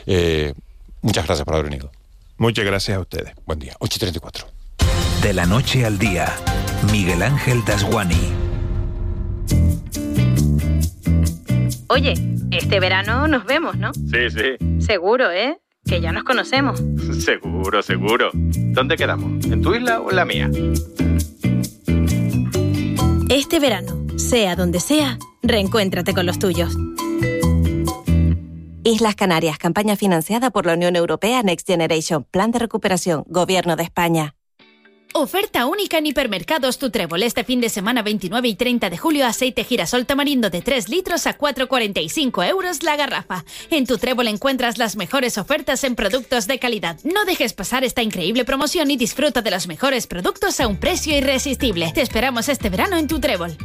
Eh, 0.05 0.53
muchas 1.01 1.25
gracias 1.25 1.45
por 1.45 1.55
haber 1.55 1.69
venido. 1.69 1.91
Muchas 2.37 2.65
gracias 2.65 2.97
a 2.97 3.01
ustedes. 3.01 3.33
Buen 3.45 3.59
día. 3.59 3.75
8 3.79 3.93
y 3.95 3.99
34. 3.99 4.47
De 5.21 5.33
la 5.33 5.45
noche 5.45 5.85
al 5.85 5.97
día, 5.97 6.35
Miguel 6.91 7.23
Ángel 7.23 7.63
Dasguani. 7.65 8.44
Oye, 11.87 12.13
este 12.51 12.79
verano 12.79 13.27
nos 13.27 13.45
vemos, 13.45 13.77
¿no? 13.77 13.93
Sí, 13.93 14.29
sí. 14.29 14.79
Seguro, 14.79 15.31
¿eh? 15.31 15.59
Que 15.87 16.01
ya 16.01 16.11
nos 16.11 16.23
conocemos. 16.23 16.81
Seguro, 17.19 17.81
seguro. 17.83 18.31
¿Dónde 18.33 18.97
quedamos? 18.97 19.45
¿En 19.45 19.61
tu 19.61 19.75
isla 19.75 20.01
o 20.01 20.09
en 20.09 20.15
la 20.15 20.25
mía? 20.25 20.49
Este 23.29 23.59
verano, 23.59 24.05
sea 24.17 24.55
donde 24.55 24.79
sea, 24.79 25.17
reencuéntrate 25.43 26.13
con 26.13 26.25
los 26.25 26.39
tuyos. 26.39 26.75
Islas 28.83 29.15
Canarias, 29.15 29.57
campaña 29.57 29.95
financiada 29.95 30.51
por 30.51 30.65
la 30.65 30.73
Unión 30.73 30.95
Europea 30.95 31.41
Next 31.41 31.67
Generation, 31.67 32.23
Plan 32.23 32.51
de 32.51 32.59
Recuperación, 32.59 33.23
Gobierno 33.27 33.75
de 33.75 33.83
España. 33.83 34.34
Oferta 35.17 35.65
única 35.65 35.99
en 35.99 36.07
hipermercados 36.07 36.77
Tu 36.77 36.89
Trébol 36.89 37.23
este 37.23 37.45
fin 37.45 37.61
de 37.61 37.69
semana 37.69 38.01
29 38.01 38.49
y 38.49 38.55
30 38.55 38.89
de 38.89 38.97
julio. 38.97 39.25
Aceite 39.25 39.63
girasol 39.63 40.05
tamarindo 40.05 40.49
de 40.49 40.61
3 40.61 40.89
litros 40.89 41.25
a 41.25 41.37
4,45 41.37 42.45
euros 42.49 42.83
la 42.83 42.97
garrafa. 42.97 43.45
En 43.69 43.87
Tu 43.87 43.97
Trébol 43.97 44.27
encuentras 44.27 44.77
las 44.77 44.97
mejores 44.97 45.37
ofertas 45.37 45.85
en 45.85 45.95
productos 45.95 46.47
de 46.47 46.59
calidad. 46.59 46.99
No 47.05 47.23
dejes 47.23 47.53
pasar 47.53 47.85
esta 47.85 48.03
increíble 48.03 48.43
promoción 48.43 48.91
y 48.91 48.97
disfruta 48.97 49.41
de 49.41 49.51
los 49.51 49.67
mejores 49.67 50.05
productos 50.05 50.59
a 50.59 50.67
un 50.67 50.75
precio 50.75 51.17
irresistible. 51.17 51.93
Te 51.93 52.01
esperamos 52.01 52.49
este 52.49 52.69
verano 52.69 52.97
en 52.97 53.07
Tu 53.07 53.21
Trébol. 53.21 53.57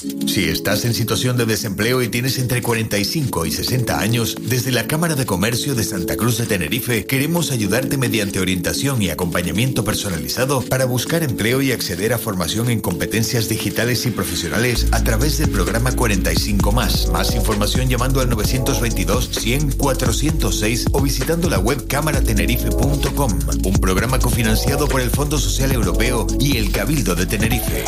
Si 0.00 0.44
estás 0.44 0.84
en 0.84 0.94
situación 0.94 1.36
de 1.36 1.44
desempleo 1.44 2.00
y 2.02 2.08
tienes 2.08 2.38
entre 2.38 2.62
45 2.62 3.46
y 3.46 3.50
60 3.50 3.98
años, 3.98 4.36
desde 4.40 4.70
la 4.70 4.86
Cámara 4.86 5.16
de 5.16 5.26
Comercio 5.26 5.74
de 5.74 5.82
Santa 5.82 6.16
Cruz 6.16 6.38
de 6.38 6.46
Tenerife 6.46 7.04
queremos 7.04 7.50
ayudarte 7.50 7.96
mediante 7.96 8.38
orientación 8.38 9.02
y 9.02 9.10
acompañamiento 9.10 9.82
personalizado 9.82 10.60
para 10.60 10.84
buscar 10.84 11.24
empleo 11.24 11.62
y 11.62 11.72
acceder 11.72 12.12
a 12.12 12.18
formación 12.18 12.70
en 12.70 12.80
competencias 12.80 13.48
digitales 13.48 14.06
y 14.06 14.12
profesionales 14.12 14.86
a 14.92 15.02
través 15.02 15.38
del 15.38 15.50
programa 15.50 15.90
45 15.90 16.70
más. 16.70 17.08
Más 17.08 17.34
información 17.34 17.88
llamando 17.88 18.20
al 18.20 18.30
922 18.30 19.30
100 19.32 19.72
406 19.72 20.86
o 20.92 21.00
visitando 21.00 21.50
la 21.50 21.58
web 21.58 21.88
cámaratenerife.com. 21.88 23.38
Un 23.64 23.74
programa 23.80 24.20
cofinanciado 24.20 24.86
por 24.86 25.00
el 25.00 25.10
Fondo 25.10 25.38
Social 25.38 25.72
Europeo 25.72 26.28
y 26.38 26.56
el 26.56 26.70
Cabildo 26.70 27.16
de 27.16 27.26
Tenerife. 27.26 27.84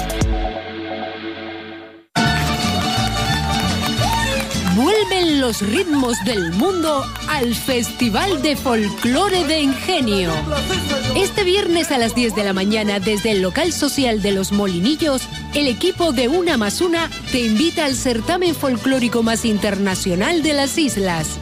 Los 5.40 5.62
ritmos 5.62 6.22
del 6.24 6.52
mundo 6.52 7.02
al 7.28 7.54
Festival 7.54 8.42
de 8.42 8.56
Folclore 8.56 9.44
de 9.44 9.60
Ingenio. 9.60 10.30
Este 11.16 11.44
viernes 11.44 11.90
a 11.90 11.98
las 11.98 12.14
10 12.14 12.34
de 12.34 12.44
la 12.44 12.52
mañana 12.52 13.00
desde 13.00 13.30
el 13.30 13.40
local 13.40 13.72
social 13.72 14.20
de 14.20 14.32
Los 14.32 14.52
Molinillos, 14.52 15.22
el 15.54 15.66
equipo 15.66 16.12
de 16.12 16.28
Una 16.28 16.58
más 16.58 16.82
Una 16.82 17.08
te 17.32 17.40
invita 17.40 17.86
al 17.86 17.94
certamen 17.94 18.54
folclórico 18.54 19.22
más 19.22 19.46
internacional 19.46 20.42
de 20.42 20.52
las 20.52 20.76
islas. 20.76 21.38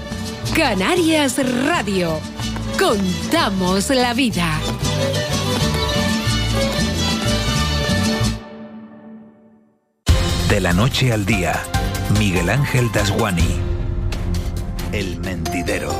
Canarias 0.54 1.36
Radio. 1.64 2.20
Contamos 2.78 3.90
la 3.90 4.14
vida. 4.14 4.60
De 10.48 10.60
la 10.60 10.72
noche 10.72 11.12
al 11.12 11.26
día, 11.26 11.60
Miguel 12.16 12.48
Ángel 12.48 12.90
Dasguani. 12.92 13.67
El 14.92 15.18
mentidero. 15.20 15.92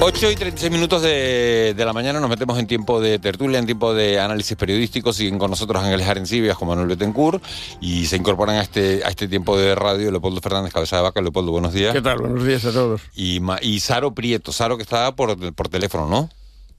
8 0.00 0.30
y 0.30 0.36
36 0.36 0.70
minutos 0.70 1.02
de, 1.02 1.74
de 1.76 1.84
la 1.84 1.92
mañana 1.92 2.20
nos 2.20 2.30
metemos 2.30 2.56
en 2.60 2.68
tiempo 2.68 3.00
de 3.00 3.18
tertulia, 3.18 3.58
en 3.58 3.66
tiempo 3.66 3.94
de 3.94 4.20
análisis 4.20 4.56
periodístico. 4.56 5.12
Siguen 5.12 5.38
con 5.38 5.50
nosotros 5.50 5.82
Ángeles 5.82 6.06
Arencibias 6.06 6.56
con 6.56 6.68
Manuel 6.68 6.86
Betancourt 6.86 7.42
y 7.80 8.06
se 8.06 8.16
incorporan 8.16 8.56
a 8.56 8.62
este, 8.62 9.02
a 9.04 9.08
este 9.08 9.26
tiempo 9.26 9.58
de 9.58 9.74
radio 9.74 10.10
Leopoldo 10.12 10.40
Fernández 10.40 10.72
Cabeza 10.72 10.96
de 10.96 11.02
Vaca. 11.02 11.20
Leopoldo, 11.20 11.50
buenos 11.50 11.72
días. 11.72 11.92
¿Qué 11.94 12.02
tal? 12.02 12.18
Buenos 12.18 12.44
días 12.44 12.64
a 12.64 12.72
todos. 12.72 13.00
Y, 13.16 13.40
Ma- 13.40 13.58
y 13.60 13.80
Saro 13.80 14.14
Prieto, 14.14 14.52
Saro 14.52 14.76
que 14.76 14.84
está 14.84 15.16
por, 15.16 15.52
por 15.54 15.68
teléfono, 15.68 16.06
¿no? 16.08 16.30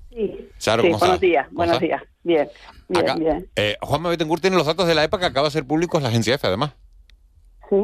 Sí, 0.10 0.48
Saro, 0.58 0.84
sí, 0.84 0.88
¿cómo 0.90 1.00
buenos 1.00 1.16
estás? 1.16 1.20
días, 1.22 1.46
¿Cómo 1.48 1.58
buenos 1.58 1.76
estás? 1.76 1.88
días. 1.90 2.02
Bien, 2.24 2.50
bien, 2.88 3.04
Acá. 3.04 3.16
bien. 3.16 3.50
Eh, 3.58 3.76
Juanma 3.82 4.10
Betancourt 4.10 4.42
tiene 4.42 4.56
los 4.56 4.66
datos 4.66 4.88
de 4.88 4.96
la 4.96 5.04
EPA 5.04 5.20
que 5.20 5.26
acaba 5.26 5.48
de 5.48 5.52
ser 5.52 5.66
públicos 5.66 6.02
la 6.02 6.08
agencia 6.10 6.36
F, 6.36 6.48
además. 6.48 6.72
Sí. 7.70 7.76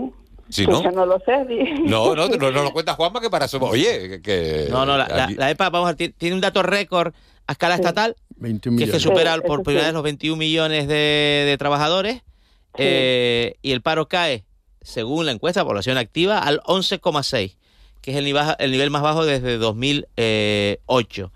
Sí, 0.49 0.63
Pues 0.65 0.77
¿no? 0.77 0.83
yo 0.83 0.91
no 0.91 1.05
lo 1.07 1.19
sé. 1.19 1.31
No, 1.86 2.13
no, 2.15 2.27
no, 2.27 2.51
no 2.51 2.63
lo 2.63 2.71
cuenta 2.71 2.93
Juanma 2.93 3.19
que 3.19 3.29
para 3.31 3.45
eso. 3.45 3.57
Oye, 3.61 4.21
que. 4.21 4.67
No, 4.69 4.86
no, 4.86 4.95
la, 4.97 5.07
la- 5.07 5.29
la 5.36 5.49
EPA 5.49 5.69
vamos 5.71 5.88
a 5.89 5.93
ver, 5.93 5.95
ti- 6.11 6.15
tiene 6.15 6.36
un 6.36 6.41
dato 6.41 6.61
récord 6.61 7.13
a 7.47 7.53
escala 7.53 7.73
estatal, 7.75 8.15
21 8.38 8.77
que 8.77 8.86
millones. 8.86 9.01
supera 9.01 9.33
Sí, 9.36 9.41
por 9.45 9.63
primera 9.63 9.86
sí. 9.86 9.88
vez 9.88 9.93
los 9.95 10.03
21 10.03 10.38
millones 10.38 10.88
de, 10.88 11.45
de 11.47 11.55
trabajadores 11.57 12.21
eh, 12.77 13.55
y 13.63 13.71
el 13.71 13.81
paro 13.81 14.07
cae, 14.07 14.45
según 14.81 15.25
la 15.25 15.31
encuesta 15.31 15.61
de 15.61 15.65
población 15.65 15.97
activa, 15.97 16.38
al 16.38 16.59
11,6, 16.61 17.55
que 18.01 18.11
es 18.11 18.17
el 18.17 18.25
nivel, 18.25 18.45
el 18.59 18.69
nivel 18.71 18.91
más 18.91 19.01
bajo 19.01 19.25
desde 19.25 19.57
2008. 19.57 21.31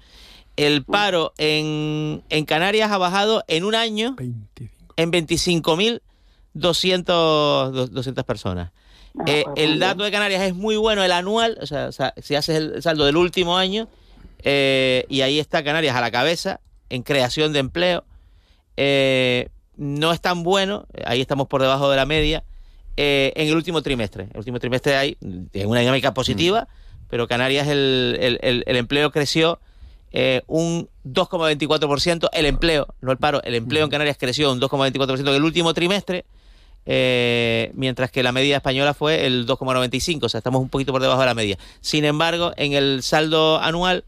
El 0.55 0.83
paro 0.83 1.33
en, 1.39 2.21
en 2.29 2.45
Canarias 2.45 2.91
ha 2.91 2.97
bajado 2.99 3.43
en 3.47 3.63
un 3.63 3.73
año 3.75 4.15
en 4.97 5.11
25.200 5.11 6.01
200 6.59 8.23
personas. 8.25 8.71
Eh, 9.25 9.43
el 9.55 9.79
dato 9.79 10.03
de 10.03 10.11
Canarias 10.11 10.41
es 10.43 10.53
muy 10.55 10.75
bueno, 10.77 11.03
el 11.03 11.11
anual, 11.11 11.57
o 11.61 11.65
sea, 11.65 11.87
o 11.87 11.91
sea, 11.91 12.13
si 12.21 12.35
haces 12.35 12.55
el 12.57 12.81
saldo 12.83 13.05
del 13.05 13.17
último 13.17 13.57
año, 13.57 13.87
eh, 14.43 15.05
y 15.09 15.21
ahí 15.21 15.39
está 15.39 15.63
Canarias 15.63 15.95
a 15.95 16.01
la 16.01 16.11
cabeza 16.11 16.59
en 16.89 17.01
creación 17.03 17.51
de 17.53 17.59
empleo. 17.59 18.03
Eh, 18.77 19.49
no 19.75 20.11
es 20.13 20.21
tan 20.21 20.43
bueno, 20.43 20.85
eh, 20.93 21.03
ahí 21.05 21.21
estamos 21.21 21.47
por 21.47 21.61
debajo 21.61 21.89
de 21.89 21.95
la 21.97 22.05
media, 22.05 22.43
en 23.01 23.47
el 23.47 23.55
último 23.55 23.81
trimestre. 23.81 24.27
El 24.33 24.37
último 24.39 24.59
trimestre 24.59 24.95
hay 24.97 25.17
una 25.21 25.79
dinámica 25.79 26.13
positiva, 26.13 26.67
pero 27.09 27.27
Canarias 27.29 27.67
el, 27.69 28.17
el- 28.19 28.39
el- 28.41 28.63
el 28.67 28.75
empleo 28.75 29.09
creció 29.11 29.59
eh, 30.11 30.41
un 30.47 30.89
2,24%, 31.05 32.29
el 32.33 32.45
empleo, 32.45 32.87
no 33.01 33.11
el 33.11 33.17
paro, 33.17 33.41
el 33.43 33.55
empleo 33.55 33.85
en 33.85 33.89
Canarias 33.91 34.17
creció 34.19 34.51
un 34.51 34.59
2,24% 34.59 35.19
en 35.19 35.27
el 35.35 35.43
último 35.43 35.73
trimestre, 35.73 36.25
eh, 36.91 37.71
mientras 37.75 38.09
que 38.09 38.23
la 38.23 38.31
media 38.31 38.55
española 38.57 38.95
fue 38.95 39.27
el 39.27 39.45
2,95, 39.45 40.23
o 40.23 40.29
sea, 40.29 40.39
estamos 40.39 40.59
un 40.59 40.69
poquito 40.69 40.91
por 40.91 41.01
debajo 41.03 41.19
de 41.19 41.27
la 41.27 41.35
media. 41.35 41.55
Sin 41.81 42.03
embargo, 42.03 42.51
en 42.57 42.73
el 42.73 43.03
saldo 43.03 43.59
anual, 43.61 44.05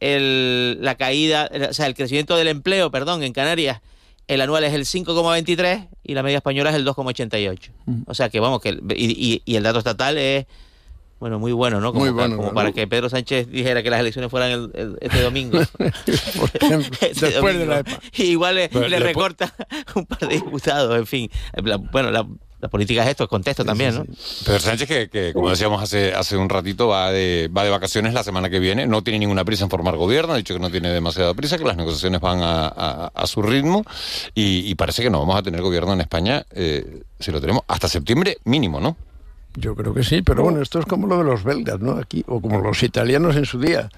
el, 0.00 0.78
la 0.82 0.96
caída, 0.96 1.50
o 1.70 1.72
sea, 1.72 1.86
el 1.86 1.94
crecimiento 1.94 2.36
del 2.36 2.48
empleo, 2.48 2.90
perdón, 2.90 3.22
en 3.22 3.32
Canarias, 3.32 3.80
el 4.26 4.40
anual 4.40 4.64
es 4.64 4.74
el 4.74 4.82
5,23 4.84 5.88
y 6.02 6.14
la 6.14 6.22
media 6.22 6.38
española 6.38 6.70
es 6.70 6.76
el 6.76 6.84
2,88. 6.86 7.70
O 8.06 8.14
sea 8.14 8.28
que 8.28 8.40
vamos, 8.40 8.60
que 8.60 8.70
el- 8.70 8.82
y, 8.94 9.34
y- 9.36 9.42
y 9.44 9.56
el 9.56 9.62
dato 9.62 9.78
estatal 9.78 10.18
es 10.18 10.46
bueno, 11.24 11.38
muy 11.38 11.52
bueno, 11.52 11.80
¿no? 11.80 11.90
Como, 11.94 12.04
Muy 12.04 12.12
bueno, 12.12 12.36
como 12.36 12.48
¿no? 12.48 12.54
para 12.54 12.70
que 12.70 12.86
Pedro 12.86 13.08
Sánchez 13.08 13.48
dijera 13.50 13.82
que 13.82 13.88
las 13.88 13.98
elecciones 14.00 14.30
fueran 14.30 14.50
el- 14.50 14.70
el- 14.74 14.98
este 15.00 15.22
domingo. 15.22 15.58
Este 17.00 17.26
después 17.30 17.58
de 17.58 17.64
la 17.64 17.82
domingo. 17.82 18.00
Y 18.18 18.22
igual 18.24 18.56
le, 18.56 18.68
recorta 18.98 19.50
un 19.94 20.04
par 20.04 20.18
de 20.20 20.34
diputados, 20.34 20.98
en 20.98 21.06
fin. 21.06 21.30
La- 21.62 21.78
bueno, 21.78 22.10
la, 22.10 22.26
la 22.60 22.68
política 22.68 23.04
es 23.04 23.08
esto, 23.08 23.24
es 23.24 23.30
contexto 23.30 23.64
también, 23.64 23.94
¿no? 23.94 24.04
Pedro 24.44 24.58
Sánchez, 24.60 24.86
que, 24.86 25.08
que, 25.08 25.32
como 25.32 25.48
decíamos 25.48 25.82
hace, 25.82 26.12
hace 26.12 26.36
un 26.36 26.50
ratito, 26.50 26.88
va 26.88 27.10
de, 27.10 27.48
va 27.56 27.64
de 27.64 27.70
vacaciones 27.70 28.12
la 28.12 28.22
semana 28.22 28.50
que 28.50 28.58
viene. 28.58 28.86
No 28.86 29.02
tiene 29.02 29.18
ninguna 29.18 29.46
prisa 29.46 29.64
en 29.64 29.70
formar 29.70 29.96
gobierno. 29.96 30.34
Ha 30.34 30.36
dicho 30.36 30.52
que 30.52 30.60
no 30.60 30.70
tiene 30.70 30.90
demasiada 30.90 31.32
prisa, 31.32 31.56
que 31.56 31.64
las 31.64 31.78
negociaciones 31.78 32.20
van 32.20 32.42
a, 32.42 32.66
a- 32.68 33.12
a 33.14 33.26
su 33.26 33.40
ritmo. 33.40 33.82
Y, 34.34 34.58
y 34.70 34.74
parece 34.74 35.02
que 35.02 35.08
no 35.08 35.20
vamos 35.20 35.36
a 35.36 35.42
tener 35.42 35.62
gobierno 35.62 35.94
en 35.94 36.02
España, 36.02 36.44
eh, 36.50 37.02
si 37.18 37.32
lo 37.32 37.40
tenemos, 37.40 37.62
hasta 37.66 37.88
septiembre 37.88 38.36
mínimo, 38.44 38.78
¿no? 38.78 38.96
Yo 39.56 39.74
creo 39.74 39.94
que 39.94 40.02
sí, 40.02 40.22
pero 40.22 40.42
bueno, 40.42 40.60
esto 40.60 40.80
es 40.80 40.86
como 40.86 41.06
lo 41.06 41.18
de 41.18 41.24
los 41.24 41.44
belgas, 41.44 41.80
¿no? 41.80 41.92
Aquí, 41.92 42.24
o 42.26 42.40
como 42.40 42.60
los 42.60 42.82
italianos 42.82 43.36
en 43.36 43.44
su 43.44 43.60
día. 43.60 43.88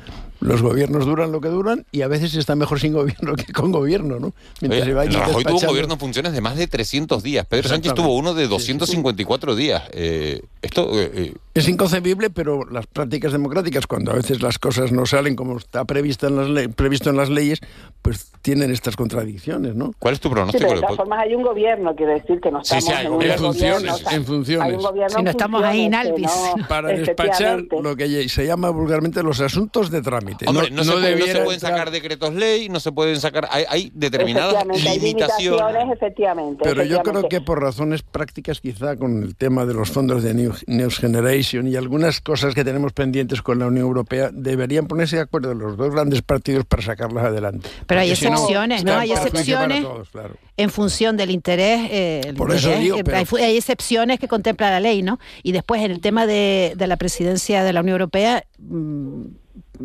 Los 0.41 0.61
gobiernos 0.63 1.07
duran 1.07 1.33
lo 1.33 1.41
que 1.41 1.49
duran 1.49 1.87
y 1.93 2.03
a 2.03 2.09
veces 2.09 2.35
está 2.35 2.55
mejor 2.55 2.79
sin 2.79 2.93
gobierno 2.93 3.35
que 3.35 3.53
con 3.53 3.73
gobierno, 3.73 4.21
¿no? 4.21 4.33
Oye, 4.69 4.85
se 4.85 4.93
Rajoy 4.93 5.45
tuvo 5.45 5.61
gobierno 5.67 5.95
en 5.95 6.01
funciones 6.01 6.33
de 6.33 6.41
más 6.41 6.57
de 6.57 6.67
300 6.67 7.23
días. 7.23 7.47
Pedro 7.47 7.69
Sánchez 7.69 7.95
tuvo 7.95 8.15
uno 8.15 8.35
de 8.35 8.47
254 8.47 9.57
días. 9.57 9.83
Eh, 9.93 10.43
esto 10.63 10.91
eh, 11.01 11.11
eh, 11.15 11.35
Es 11.55 11.69
inconcebible, 11.69 12.31
pero 12.31 12.65
las 12.71 12.87
prácticas 12.87 13.33
democráticas, 13.33 13.87
cuando 13.87 14.13
a 14.13 14.15
veces 14.15 14.43
las 14.43 14.59
cosas 14.59 14.93
no 14.93 15.07
salen 15.07 15.37
como 15.37 15.57
está 15.57 15.85
prevista 15.85 16.27
en 16.27 16.37
las 16.37 16.49
le- 16.49 16.69
previsto 16.69 17.09
en 17.11 17.17
las 17.17 17.31
leyes, 17.31 17.61
pues 18.03 18.31
tienen 18.43 18.71
estas 18.71 18.95
contradicciones, 18.97 19.75
¿no? 19.75 19.93
¿Cuál 19.99 20.15
es 20.15 20.21
tu 20.21 20.29
Sí, 20.29 20.35
pero 20.35 20.47
pronóstico? 20.47 20.75
de 20.75 20.81
todas 20.81 20.97
formas 20.97 21.19
hay 21.21 21.35
un 21.35 21.43
gobierno, 21.43 21.95
quiere 21.97 22.15
decir 22.15 22.41
que 22.41 22.51
no 22.51 22.63
Sí, 22.63 22.77
estamos 22.77 22.85
sí, 22.85 22.93
hay 22.93 23.07
en 23.07 23.13
un 23.13 23.13
en 23.15 23.19
gobierno, 23.29 23.47
funciones, 23.47 23.93
o 23.93 23.97
sea, 23.97 24.13
en 24.13 24.25
funciones. 24.25 24.69
Hay 24.69 24.75
un 24.75 24.83
gobierno 24.83 25.19
Si 25.19 25.25
no 25.25 25.31
estamos 25.31 25.63
ahí 25.65 25.85
en 25.87 25.95
Alvis. 25.95 26.27
no- 26.57 26.67
Para 26.69 26.89
despachar 26.91 27.65
lo 27.83 27.97
que 27.97 28.29
se 28.29 28.47
llama 28.47 28.71
vulgarmente 28.71 29.23
los 29.23 29.41
asuntos 29.41 29.91
de 29.91 30.03
trámite. 30.03 30.26
Hombre, 30.47 30.71
no, 30.71 30.85
se, 30.85 30.93
puede- 30.93 31.03
no 31.11 31.17
se 31.17 31.17
debiera 31.19 31.45
pueden 31.45 31.61
sacar 31.61 31.91
decretos 31.91 32.35
ley, 32.35 32.69
no 32.69 32.81
se 32.81 32.93
pueden 32.93 33.21
sacar. 33.21 33.49
Hay, 33.51 33.65
hay 33.69 33.93
determinadas 33.95 34.55
Efectivamente, 34.55 34.89
hay 34.89 34.99
limitaciones. 35.01 35.93
efectivamente. 35.93 36.61
Pero 36.65 36.83
yo 36.85 37.03
creo 37.03 37.29
que 37.29 37.41
por 37.41 37.61
razones 37.61 38.03
prácticas, 38.03 38.61
quizá 38.61 38.97
con 38.97 39.23
el 39.23 39.37
tema 39.37 39.65
de 39.67 39.75
los 39.75 39.91
fondos 39.91 40.23
de 40.23 40.35
New, 40.35 40.53
Next 40.67 40.99
Generation 41.01 41.67
y 41.69 41.77
algunas 41.77 42.21
cosas 42.21 42.55
que 42.55 42.65
tenemos 42.65 42.93
pendientes 42.93 43.43
con 43.43 43.59
la 43.59 43.67
Unión 43.67 43.87
Europea, 43.87 44.31
deberían 44.33 44.87
ponerse 44.87 45.17
de 45.17 45.23
acuerdo 45.23 45.55
los 45.55 45.77
dos 45.77 45.91
grandes 45.93 46.23
partidos 46.23 46.65
para 46.65 46.83
sacarlas 46.83 47.25
adelante. 47.25 47.69
Pero 47.87 48.01
hay 48.01 48.09
Porque 48.11 48.17
si 48.21 48.25
no, 48.27 48.33
excepciones, 48.33 48.85
¿no? 48.85 48.93
Hay 48.99 49.13
excepciones. 49.13 49.83
todos, 49.83 50.09
claro. 50.11 50.35
en 50.57 50.71
función 50.71 51.17
del 51.17 51.31
interés. 51.31 51.89
eh, 51.91 52.21
el 52.27 52.35
Por 52.35 52.53
eso 52.53 52.71
digo, 52.79 52.97
eh, 52.99 53.05
pero- 53.05 53.17
hay, 53.17 53.57
excepciones 53.57 54.19
que 54.19 54.29
contempla 54.29 54.71
la 54.71 54.81
ley, 54.81 55.03
¿no? 55.03 55.19
Y 55.43 55.53
después 55.53 55.83
en 55.83 55.91
el 55.91 56.01
tema 56.01 56.27
de, 56.27 56.73
de 56.77 56.87
la 56.87 56.97
presidencia 56.97 57.63
de 57.65 57.73
la 57.73 57.81
Unión 57.81 57.95
Europea, 57.95 58.45
mm, 58.59 59.23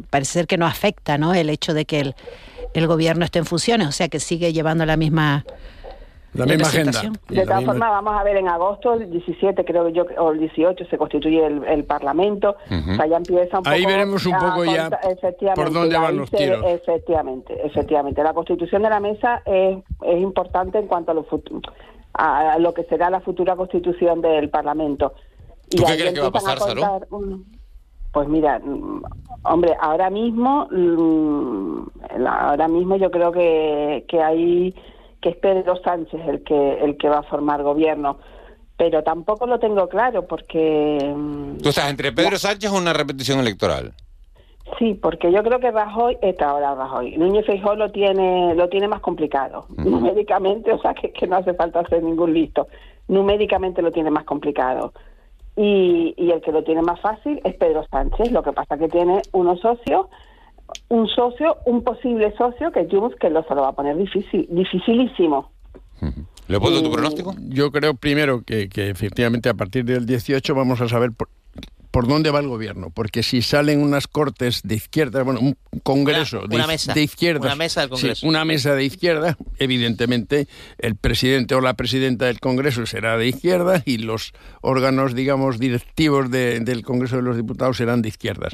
parece 0.09 0.33
ser 0.33 0.47
que 0.47 0.57
no 0.57 0.65
afecta, 0.65 1.17
¿no? 1.17 1.33
El 1.33 1.49
hecho 1.49 1.73
de 1.73 1.85
que 1.85 1.99
el, 1.99 2.15
el 2.73 2.87
gobierno 2.87 3.25
esté 3.25 3.39
en 3.39 3.45
funciones, 3.45 3.87
o 3.87 3.91
sea 3.91 4.07
que 4.09 4.19
sigue 4.19 4.53
llevando 4.53 4.85
la 4.85 4.97
misma 4.97 5.43
La 6.33 6.45
misma 6.45 6.67
agenda. 6.67 7.01
Y 7.29 7.35
De 7.35 7.43
todas 7.45 7.65
formas, 7.65 7.89
vamos 7.89 8.13
a 8.17 8.23
ver, 8.23 8.37
en 8.37 8.47
agosto, 8.47 8.93
el 8.93 9.11
17 9.11 9.65
creo 9.65 9.89
yo, 9.89 10.05
o 10.17 10.31
el 10.31 10.39
18 10.39 10.85
se 10.89 10.97
constituye 10.97 11.45
el, 11.45 11.63
el 11.65 11.83
Parlamento, 11.83 12.55
Ujú. 12.69 12.91
o 12.91 12.95
sea, 12.95 13.05
ya 13.07 13.17
empieza 13.17 13.57
un 13.57 13.63
poco... 13.63 13.69
Ahí 13.75 13.85
veremos 13.85 14.25
un 14.25 14.33
a 14.35 14.39
poco 14.39 14.63
ya 14.63 14.89
por 15.55 15.73
dónde 15.73 15.97
van 15.97 16.15
los 16.15 16.29
se- 16.29 16.37
tiros. 16.37 16.63
Efectivamente, 16.65 17.53
efectivamente. 17.65 18.23
La 18.23 18.33
constitución 18.33 18.81
de 18.83 18.89
la 18.89 18.99
mesa 19.01 19.41
es, 19.45 19.77
es 20.05 20.21
importante 20.21 20.77
en 20.79 20.87
cuanto 20.87 21.11
a 21.11 21.15
lo, 21.15 21.25
a 22.13 22.57
lo 22.59 22.73
que 22.73 22.83
será 22.85 23.09
la 23.09 23.19
futura 23.19 23.55
constitución 23.57 24.21
del 24.21 24.49
Parlamento. 24.49 25.13
¿Tú 25.69 25.83
qué 25.83 25.91
ahí 25.91 25.97
crees 25.97 26.13
que 26.13 26.19
va 26.21 26.27
a 26.27 26.31
pasar, 26.31 26.59
Saro? 26.59 26.81
contar, 26.81 27.07
mm, 27.11 27.41
Pues 28.11 28.27
mira, 28.27 28.61
hombre, 29.43 29.75
ahora 29.79 30.09
mismo, 30.09 30.67
mm, 30.69 32.25
ahora 32.27 32.67
mismo 32.67 32.97
yo 32.97 33.09
creo 33.09 33.31
que, 33.31 34.05
que 34.07 34.21
hay 34.21 34.75
que 35.21 35.29
es 35.29 35.37
Pedro 35.37 35.75
Sánchez 35.83 36.19
el 36.27 36.43
que 36.43 36.83
el 36.83 36.97
que 36.97 37.07
va 37.07 37.19
a 37.19 37.23
formar 37.23 37.63
gobierno, 37.63 38.17
pero 38.75 39.03
tampoco 39.03 39.45
lo 39.45 39.59
tengo 39.59 39.87
claro 39.87 40.27
porque 40.27 41.13
mm, 41.15 41.57
Tú 41.61 41.69
estás 41.69 41.89
entre 41.89 42.11
Pedro 42.11 42.37
Sánchez 42.37 42.71
o 42.71 42.77
una 42.77 42.91
repetición 42.93 43.39
electoral. 43.39 43.93
sí, 44.79 44.95
porque 44.95 45.31
yo 45.31 45.43
creo 45.43 45.59
que 45.59 45.71
Rajoy 45.71 46.17
está 46.21 46.49
ahora 46.49 46.75
Rajoy, 46.75 47.17
Núñez 47.17 47.45
Feijóo 47.45 47.75
lo 47.75 47.91
tiene 47.91 48.55
lo 48.55 48.67
tiene 48.67 48.87
más 48.87 48.99
complicado 48.99 49.67
numéricamente, 49.77 50.73
o 50.73 50.81
sea 50.81 50.93
que, 50.93 51.11
que 51.11 51.27
no 51.27 51.37
hace 51.37 51.53
falta 51.53 51.79
hacer 51.79 52.03
ningún 52.03 52.33
listo, 52.33 52.67
numéricamente 53.07 53.81
lo 53.81 53.91
tiene 53.91 54.11
más 54.11 54.25
complicado. 54.25 54.91
Y, 55.55 56.13
y 56.17 56.31
el 56.31 56.41
que 56.41 56.51
lo 56.51 56.63
tiene 56.63 56.81
más 56.81 56.99
fácil 57.01 57.41
es 57.43 57.55
Pedro 57.55 57.85
Sánchez. 57.91 58.31
Lo 58.31 58.43
que 58.43 58.53
pasa 58.53 58.77
que 58.77 58.87
tiene 58.87 59.21
unos 59.33 59.59
socios, 59.59 60.07
un 60.89 61.07
socio, 61.07 61.57
un 61.65 61.83
posible 61.83 62.33
socio 62.37 62.71
que 62.71 62.87
Junts 62.89 63.15
que 63.17 63.29
lo 63.29 63.43
se 63.43 63.55
lo 63.55 63.61
va 63.61 63.69
a 63.69 63.73
poner 63.73 63.97
difícil, 63.97 64.47
dificilísimo. 64.49 65.51
¿Leopoldo, 66.47 66.81
tu 66.81 66.91
pronóstico? 66.91 67.35
Yo 67.49 67.71
creo 67.71 67.93
primero 67.93 68.43
que, 68.43 68.69
que 68.69 68.89
efectivamente 68.89 69.49
a 69.49 69.53
partir 69.53 69.85
del 69.85 70.05
18 70.05 70.55
vamos 70.55 70.81
a 70.81 70.87
saber 70.87 71.11
por, 71.11 71.29
por 71.91 72.07
dónde 72.07 72.31
va 72.31 72.39
el 72.39 72.47
gobierno, 72.47 72.89
porque 72.89 73.21
si 73.21 73.41
salen 73.41 73.79
unas 73.81 74.07
cortes 74.07 74.61
de 74.63 74.75
izquierda, 74.75 75.23
bueno, 75.23 75.41
un 75.41 75.57
congreso 75.83 76.39
Una- 76.39 76.47
de, 76.47 76.55
una 76.55 76.67
mesa, 76.67 76.93
de 76.93 77.03
izquierda, 77.03 77.41
una 77.45 77.55
mesa 77.55 77.81
del 77.81 77.89
Congreso. 77.89 78.25
una 78.27 78.45
mesa 78.45 78.73
de 78.75 78.85
izquierda, 78.85 79.37
evidentemente 79.59 80.47
el 80.77 80.95
presidente 80.95 81.55
o 81.55 81.61
la 81.61 81.73
presidenta 81.75 82.25
del 82.25 82.39
Congreso 82.39 82.85
será 82.85 83.17
de 83.17 83.27
izquierda 83.27 83.81
y 83.85 83.97
los 83.97 84.31
órganos, 84.61 85.15
digamos, 85.15 85.59
directivos 85.59 86.29
de- 86.31 86.59
del 86.61 86.83
Congreso 86.83 87.17
de 87.17 87.21
los 87.23 87.35
Diputados 87.35 87.77
serán 87.77 88.01
de 88.01 88.09
izquierdas. 88.09 88.53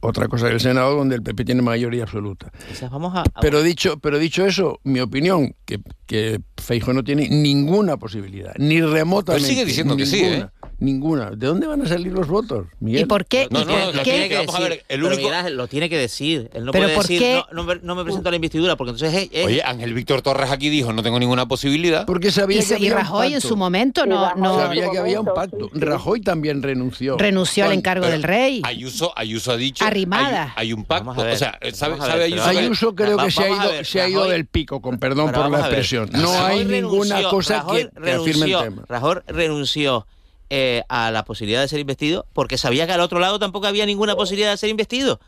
Otra 0.00 0.28
cosa 0.28 0.48
es 0.48 0.54
el 0.54 0.60
Senado, 0.60 0.96
donde 0.96 1.14
el 1.16 1.22
PP 1.22 1.44
tiene 1.44 1.62
mayoría 1.62 2.04
absoluta. 2.04 2.50
Quizás 2.68 2.90
vamos 2.90 3.14
a... 3.14 3.20
a- 3.20 3.40
Pero 3.40 3.62
dicho, 3.62 3.98
pero 3.98 4.18
dicho 4.18 4.46
eso, 4.46 4.80
mi 4.84 5.00
opinión, 5.00 5.54
que, 5.64 5.80
que 6.06 6.40
Feijóo 6.56 6.94
no 6.94 7.04
tiene 7.04 7.28
ninguna 7.28 7.96
posibilidad, 7.96 8.54
ni 8.58 8.80
remotamente. 8.80 9.46
Pero 9.46 9.54
sigue 9.54 9.64
diciendo 9.64 9.96
que 9.96 10.06
sí, 10.06 10.22
ninguna, 10.22 10.36
¿eh? 10.46 10.48
Ninguna. 10.80 11.30
¿De 11.30 11.48
dónde 11.48 11.66
van 11.66 11.82
a 11.82 11.86
salir 11.88 12.12
los 12.12 12.28
votos, 12.28 12.66
Miguel? 12.78 13.02
¿Y 13.02 13.04
por 13.06 13.26
qué? 13.26 13.48
No, 13.50 13.62
¿Y 13.62 13.64
no, 13.64 13.86
lo 13.92 13.92
qué? 14.04 14.12
tiene 14.12 14.28
que 14.28 14.36
Vamos 14.36 14.54
a 14.54 14.58
decir. 14.60 14.70
ver, 14.70 14.84
el 14.88 15.00
Pero 15.00 15.06
único- 15.14 15.28
Miguel 15.30 15.56
lo 15.56 15.66
tiene 15.66 15.88
que 15.90 15.98
decir. 15.98 16.50
Él 16.54 16.64
no 16.64 16.70
Pero 16.70 16.84
puede 16.84 16.94
¿por 16.94 17.02
decir, 17.04 17.18
qué? 17.20 17.34
no, 17.34 17.46
no 17.52 17.64
me, 17.64 17.80
no 17.82 17.94
me 17.96 18.04
presento 18.04 18.28
a 18.28 18.30
la 18.30 18.36
investidura, 18.36 18.76
porque 18.76 18.90
entonces 18.92 19.28
es... 19.32 19.44
Oye, 19.44 19.60
Ángel 19.64 19.92
Víctor 19.92 20.22
Torres 20.22 20.52
aquí 20.52 20.68
dijo, 20.70 20.92
no 20.92 21.02
tengo 21.02 21.18
ninguna 21.18 21.48
posibilidad. 21.48 22.06
Porque 22.06 22.30
sabía 22.30 22.60
Y, 22.60 22.64
que 22.64 22.72
y 22.74 22.76
había 22.76 22.92
un 22.92 22.98
Rajoy 22.98 23.34
en 23.34 23.40
su 23.40 23.56
momento 23.56 24.06
no, 24.06 24.34
no 24.36 24.56
Sabía 24.56 24.88
que 24.90 24.98
había 24.98 25.20
un 25.20 25.26
pacto. 25.26 25.64
sí, 25.66 25.70
sí. 25.74 25.80
Rajoy 25.80 26.20
también 26.20 26.62
renunció. 26.62 27.16
renunció 27.18 27.64
al 27.64 27.72
encargo 27.72 28.02
pero 28.04 28.12
del 28.12 28.22
rey. 28.22 28.62
Ayuso, 28.64 29.12
Ayuso 29.16 29.50
ha 29.52 29.56
dicho... 29.56 29.84
Arrimada. 29.84 30.52
Hay, 30.54 30.68
hay 30.68 30.72
un 30.74 30.84
pacto. 30.84 31.12
Ver, 31.14 31.34
o 31.34 31.36
sea, 31.36 31.58
¿sabe, 31.74 31.96
sabe 31.98 32.24
Ayuso 32.24 32.44
Ayuso 32.44 32.94
creo 32.94 33.16
que 33.18 33.30
se 33.32 33.42
ha 33.42 33.48
ido, 33.50 33.70
ver, 33.72 33.84
se 33.84 34.00
ha 34.00 34.08
ido 34.08 34.20
Rajoy- 34.26 34.30
del 34.30 34.46
pico, 34.46 34.80
con 34.80 34.98
perdón 34.98 35.30
Pero 35.32 35.42
por 35.42 35.50
la 35.50 35.58
expresión. 35.58 36.08
No 36.12 36.30
hay 36.44 36.64
ninguna 36.64 37.22
cosa 37.24 37.64
que, 37.68 37.82
afirme 37.96 38.10
el 38.12 38.18
renunció- 38.20 38.62
tema. 38.62 38.84
Rajoy 38.88 39.16
renunció 39.26 40.06
eh, 40.50 40.82
a 40.88 41.10
la 41.10 41.24
posibilidad 41.24 41.60
de 41.60 41.68
ser 41.68 41.78
investido 41.80 42.26
porque 42.32 42.56
sabía 42.58 42.86
que 42.86 42.92
al 42.92 43.00
otro 43.00 43.18
lado 43.18 43.38
tampoco 43.38 43.66
había 43.66 43.84
ninguna 43.86 44.16
posibilidad 44.16 44.50
de 44.50 44.56
ser 44.56 44.70
investido. 44.70 45.20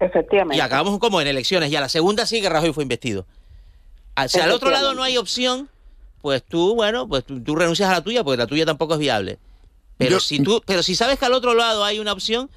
Efectivamente. 0.00 0.56
Y 0.56 0.60
acabamos 0.60 0.98
como 0.98 1.20
en 1.20 1.28
elecciones. 1.28 1.70
Y 1.70 1.76
a 1.76 1.80
la 1.80 1.88
segunda 1.88 2.26
sí 2.26 2.40
que 2.40 2.48
Rajoy 2.48 2.72
fue 2.72 2.82
investido. 2.82 3.26
Ah, 4.14 4.28
Si 4.28 4.40
al 4.40 4.50
otro 4.50 4.70
lado 4.70 4.94
no 4.94 5.02
hay 5.02 5.16
opción, 5.16 5.68
pues 6.20 6.42
tú, 6.42 6.74
bueno, 6.74 7.08
pues 7.08 7.24
tú, 7.24 7.40
tú 7.42 7.54
renuncias 7.54 7.88
a 7.88 7.92
la 7.92 8.00
tuya 8.02 8.24
porque 8.24 8.38
la 8.38 8.46
tuya 8.46 8.66
tampoco 8.66 8.94
es 8.94 9.00
viable. 9.00 9.38
Pero 9.98 10.12
Yo- 10.12 10.20
si 10.20 10.40
tú, 10.40 10.62
pero 10.66 10.82
si 10.82 10.94
sabes 10.96 11.18
que 11.18 11.24
al 11.26 11.32
otro 11.34 11.54
lado 11.54 11.84
hay 11.84 12.00
una 12.00 12.12
opción, 12.12 12.50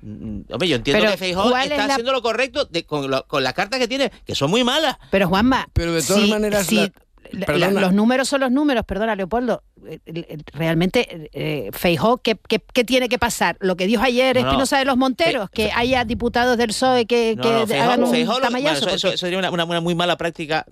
mm, 0.00 0.40
hombre, 0.50 0.68
yo 0.68 0.76
entiendo 0.76 1.06
que 1.10 1.16
Feijóo 1.18 1.50
¿cuál 1.50 1.64
está 1.64 1.74
es 1.74 1.86
la- 1.88 1.94
haciendo 1.94 2.12
lo 2.12 2.22
correcto 2.22 2.64
de- 2.64 2.84
con, 2.84 3.10
lo- 3.10 3.26
con 3.26 3.42
las 3.44 3.52
cartas 3.52 3.78
que 3.78 3.88
tiene, 3.88 4.10
que 4.24 4.34
son 4.34 4.50
muy 4.50 4.64
malas. 4.64 4.96
Pero 5.10 5.28
Juanma, 5.28 5.68
Pero 5.74 5.92
de 5.92 6.02
todas 6.02 6.22
si- 6.24 6.30
maneras, 6.30 6.66
si 6.66 6.76
la- 6.76 6.92
la- 7.32 7.70
los 7.70 7.92
números 7.92 8.28
son 8.28 8.40
los 8.40 8.50
números, 8.50 8.84
perdona 8.84 9.14
Leopoldo. 9.16 9.62
Eh, 9.86 9.98
eh, 10.06 10.38
Realmente, 10.52 11.28
eh, 11.32 11.70
Feijó, 11.72 12.18
¿qué, 12.18 12.36
qué, 12.48 12.60
qué 12.72 12.84
tiene 12.84 13.08
que 13.08 13.18
pasar? 13.18 13.56
Lo 13.60 13.76
que 13.76 13.86
dijo 13.86 14.02
ayer 14.02 14.36
No, 14.36 14.42
no. 14.42 14.48
Espinosa 14.48 14.78
de 14.78 14.84
los 14.84 14.96
Monteros, 14.96 15.50
que 15.50 15.70
haya 15.72 16.04
diputados 16.04 16.56
del 16.56 16.68
PSOE 16.68 17.06
que, 17.06 17.34
No, 17.36 17.42
que 17.42 17.48
no, 17.76 17.82
hagan 17.82 18.02
un 18.04 18.10
bueno, 18.10 18.38
tamallazo. 18.40 18.86
eso, 18.88 19.08
eso- 19.08 19.16
sería 19.18 19.38
una, 19.38 19.50
una- 19.50 19.64
una 19.64 19.80
muy 19.80 19.94
mala 19.94 20.16
práctica 20.16 20.64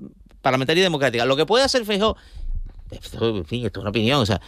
parlamentaria 0.42 0.80
y 0.80 0.84
democrática. 0.84 1.24
Lo 1.24 1.36
que 1.36 1.46
puede 1.46 1.64
hacer 1.64 1.84
Feijóo, 1.84 2.16
esto, 2.90 3.36
en 3.38 3.44
fin, 3.44 3.64
esto 3.66 3.80
es 3.80 3.82
una 3.82 3.90
opinión, 3.90 4.20
o 4.20 4.26
sea, 4.26 4.40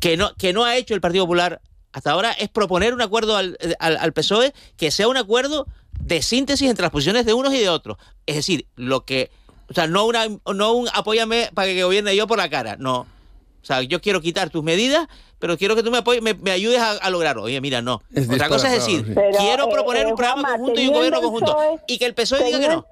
que 0.00 0.16
no, 0.16 0.34
que 0.36 0.52
no 0.52 0.64
ha 0.64 0.76
hecho 0.76 0.94
el 0.94 1.00
Partido 1.00 1.24
Popular 1.24 1.60
hasta 1.92 2.10
ahora 2.10 2.32
es 2.32 2.48
proponer 2.50 2.92
un 2.92 3.00
acuerdo 3.00 3.36
al, 3.36 3.56
al- 3.78 3.96
al 3.96 4.12
PSOE 4.12 4.52
que 4.76 4.90
sea 4.90 5.08
un 5.08 5.16
acuerdo 5.16 5.66
de 5.98 6.20
síntesis 6.20 6.68
entre 6.68 6.82
las 6.82 6.90
posiciones 6.90 7.24
de 7.24 7.32
unos 7.32 7.54
y 7.54 7.58
de 7.58 7.70
otros. 7.70 7.96
Es 8.26 8.36
decir, 8.36 8.66
lo 8.76 9.04
que, 9.06 9.30
o 9.68 9.74
sea, 9.74 9.86
no 9.86 10.06
una, 10.06 10.26
no 10.54 10.72
un 10.72 10.88
apóyame 10.94 11.50
para 11.54 11.68
que 11.68 11.82
gobierne 11.82 12.14
yo 12.14 12.26
por 12.26 12.38
la 12.38 12.48
cara, 12.48 12.76
no. 12.78 13.00
O 13.00 13.66
sea, 13.66 13.82
yo 13.82 14.00
quiero 14.00 14.20
quitar 14.20 14.48
tus 14.48 14.62
medidas, 14.62 15.08
pero 15.40 15.56
quiero 15.58 15.74
que 15.74 15.82
tú 15.82 15.90
me 15.90 15.98
apoyes, 15.98 16.22
me, 16.22 16.34
me 16.34 16.52
ayudes 16.52 16.78
a, 16.78 16.92
a 16.92 17.10
lograrlo. 17.10 17.42
Oye, 17.42 17.60
mira, 17.60 17.82
no. 17.82 18.00
Es 18.14 18.30
Otra 18.30 18.48
cosa 18.48 18.68
es 18.68 18.74
decir, 18.74 19.04
sí. 19.04 19.12
Pero, 19.12 19.36
quiero 19.38 19.64
eh, 19.64 19.72
proponer 19.72 20.06
eh, 20.06 20.10
un 20.10 20.16
programa 20.16 20.42
Juanma, 20.42 20.58
conjunto 20.58 20.80
y 20.80 20.86
un 20.88 20.94
gobierno 20.94 21.20
conjunto. 21.20 21.52
PSOE, 21.56 21.80
y 21.88 21.98
que 21.98 22.06
el 22.06 22.14
PSOE 22.14 22.44
diga 22.44 22.60
que 22.60 22.68
no. 22.68 22.86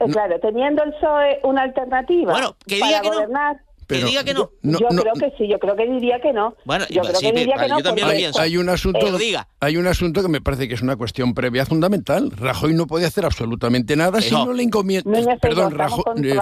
Eh, 0.00 0.10
claro, 0.10 0.40
teniendo 0.40 0.82
el 0.82 0.92
PSOE 0.94 1.40
una 1.44 1.62
alternativa 1.62 2.32
Bueno, 2.32 2.56
que 2.66 2.78
para 2.78 3.00
diga 3.00 3.02
que 3.02 3.10
no. 3.10 3.58
Que 3.86 3.96
Pero- 3.96 4.08
diga 4.08 4.24
que 4.24 4.34
no. 4.34 4.50
No, 4.62 4.78
yo 4.78 4.88
no, 4.90 5.02
creo 5.02 5.14
que 5.14 5.36
sí, 5.36 5.48
yo 5.48 5.58
creo 5.58 5.76
que 5.76 5.86
diría 5.86 6.18
que 6.20 6.32
no. 6.32 6.56
Bueno, 6.64 6.86
yo 6.88 7.02
creo 7.02 7.16
sí, 7.16 7.26
que 7.26 7.32
diría 7.32 7.56
que 7.56 7.68
no. 7.68 7.78
yo 7.78 7.84
también 7.84 8.06
lo 8.06 8.12
hay, 8.12 8.18
pienso. 8.18 8.40
hay 8.40 8.56
un 8.56 8.68
asunto 8.68 9.18
diga. 9.18 9.48
hay 9.60 9.76
un 9.76 9.86
asunto 9.86 10.22
que 10.22 10.28
me 10.28 10.40
parece 10.40 10.68
que 10.68 10.74
es 10.74 10.82
una 10.82 10.96
cuestión 10.96 11.34
previa 11.34 11.66
fundamental 11.66 12.30
Rajoy 12.30 12.74
no 12.74 12.86
puede 12.86 13.06
hacer 13.06 13.24
absolutamente 13.24 13.96
nada 13.96 14.20
si 14.20 14.32
no 14.32 14.52
le 14.52 14.62
encomienda 14.62 15.10
perdón 15.40 15.76
eh, 16.22 16.38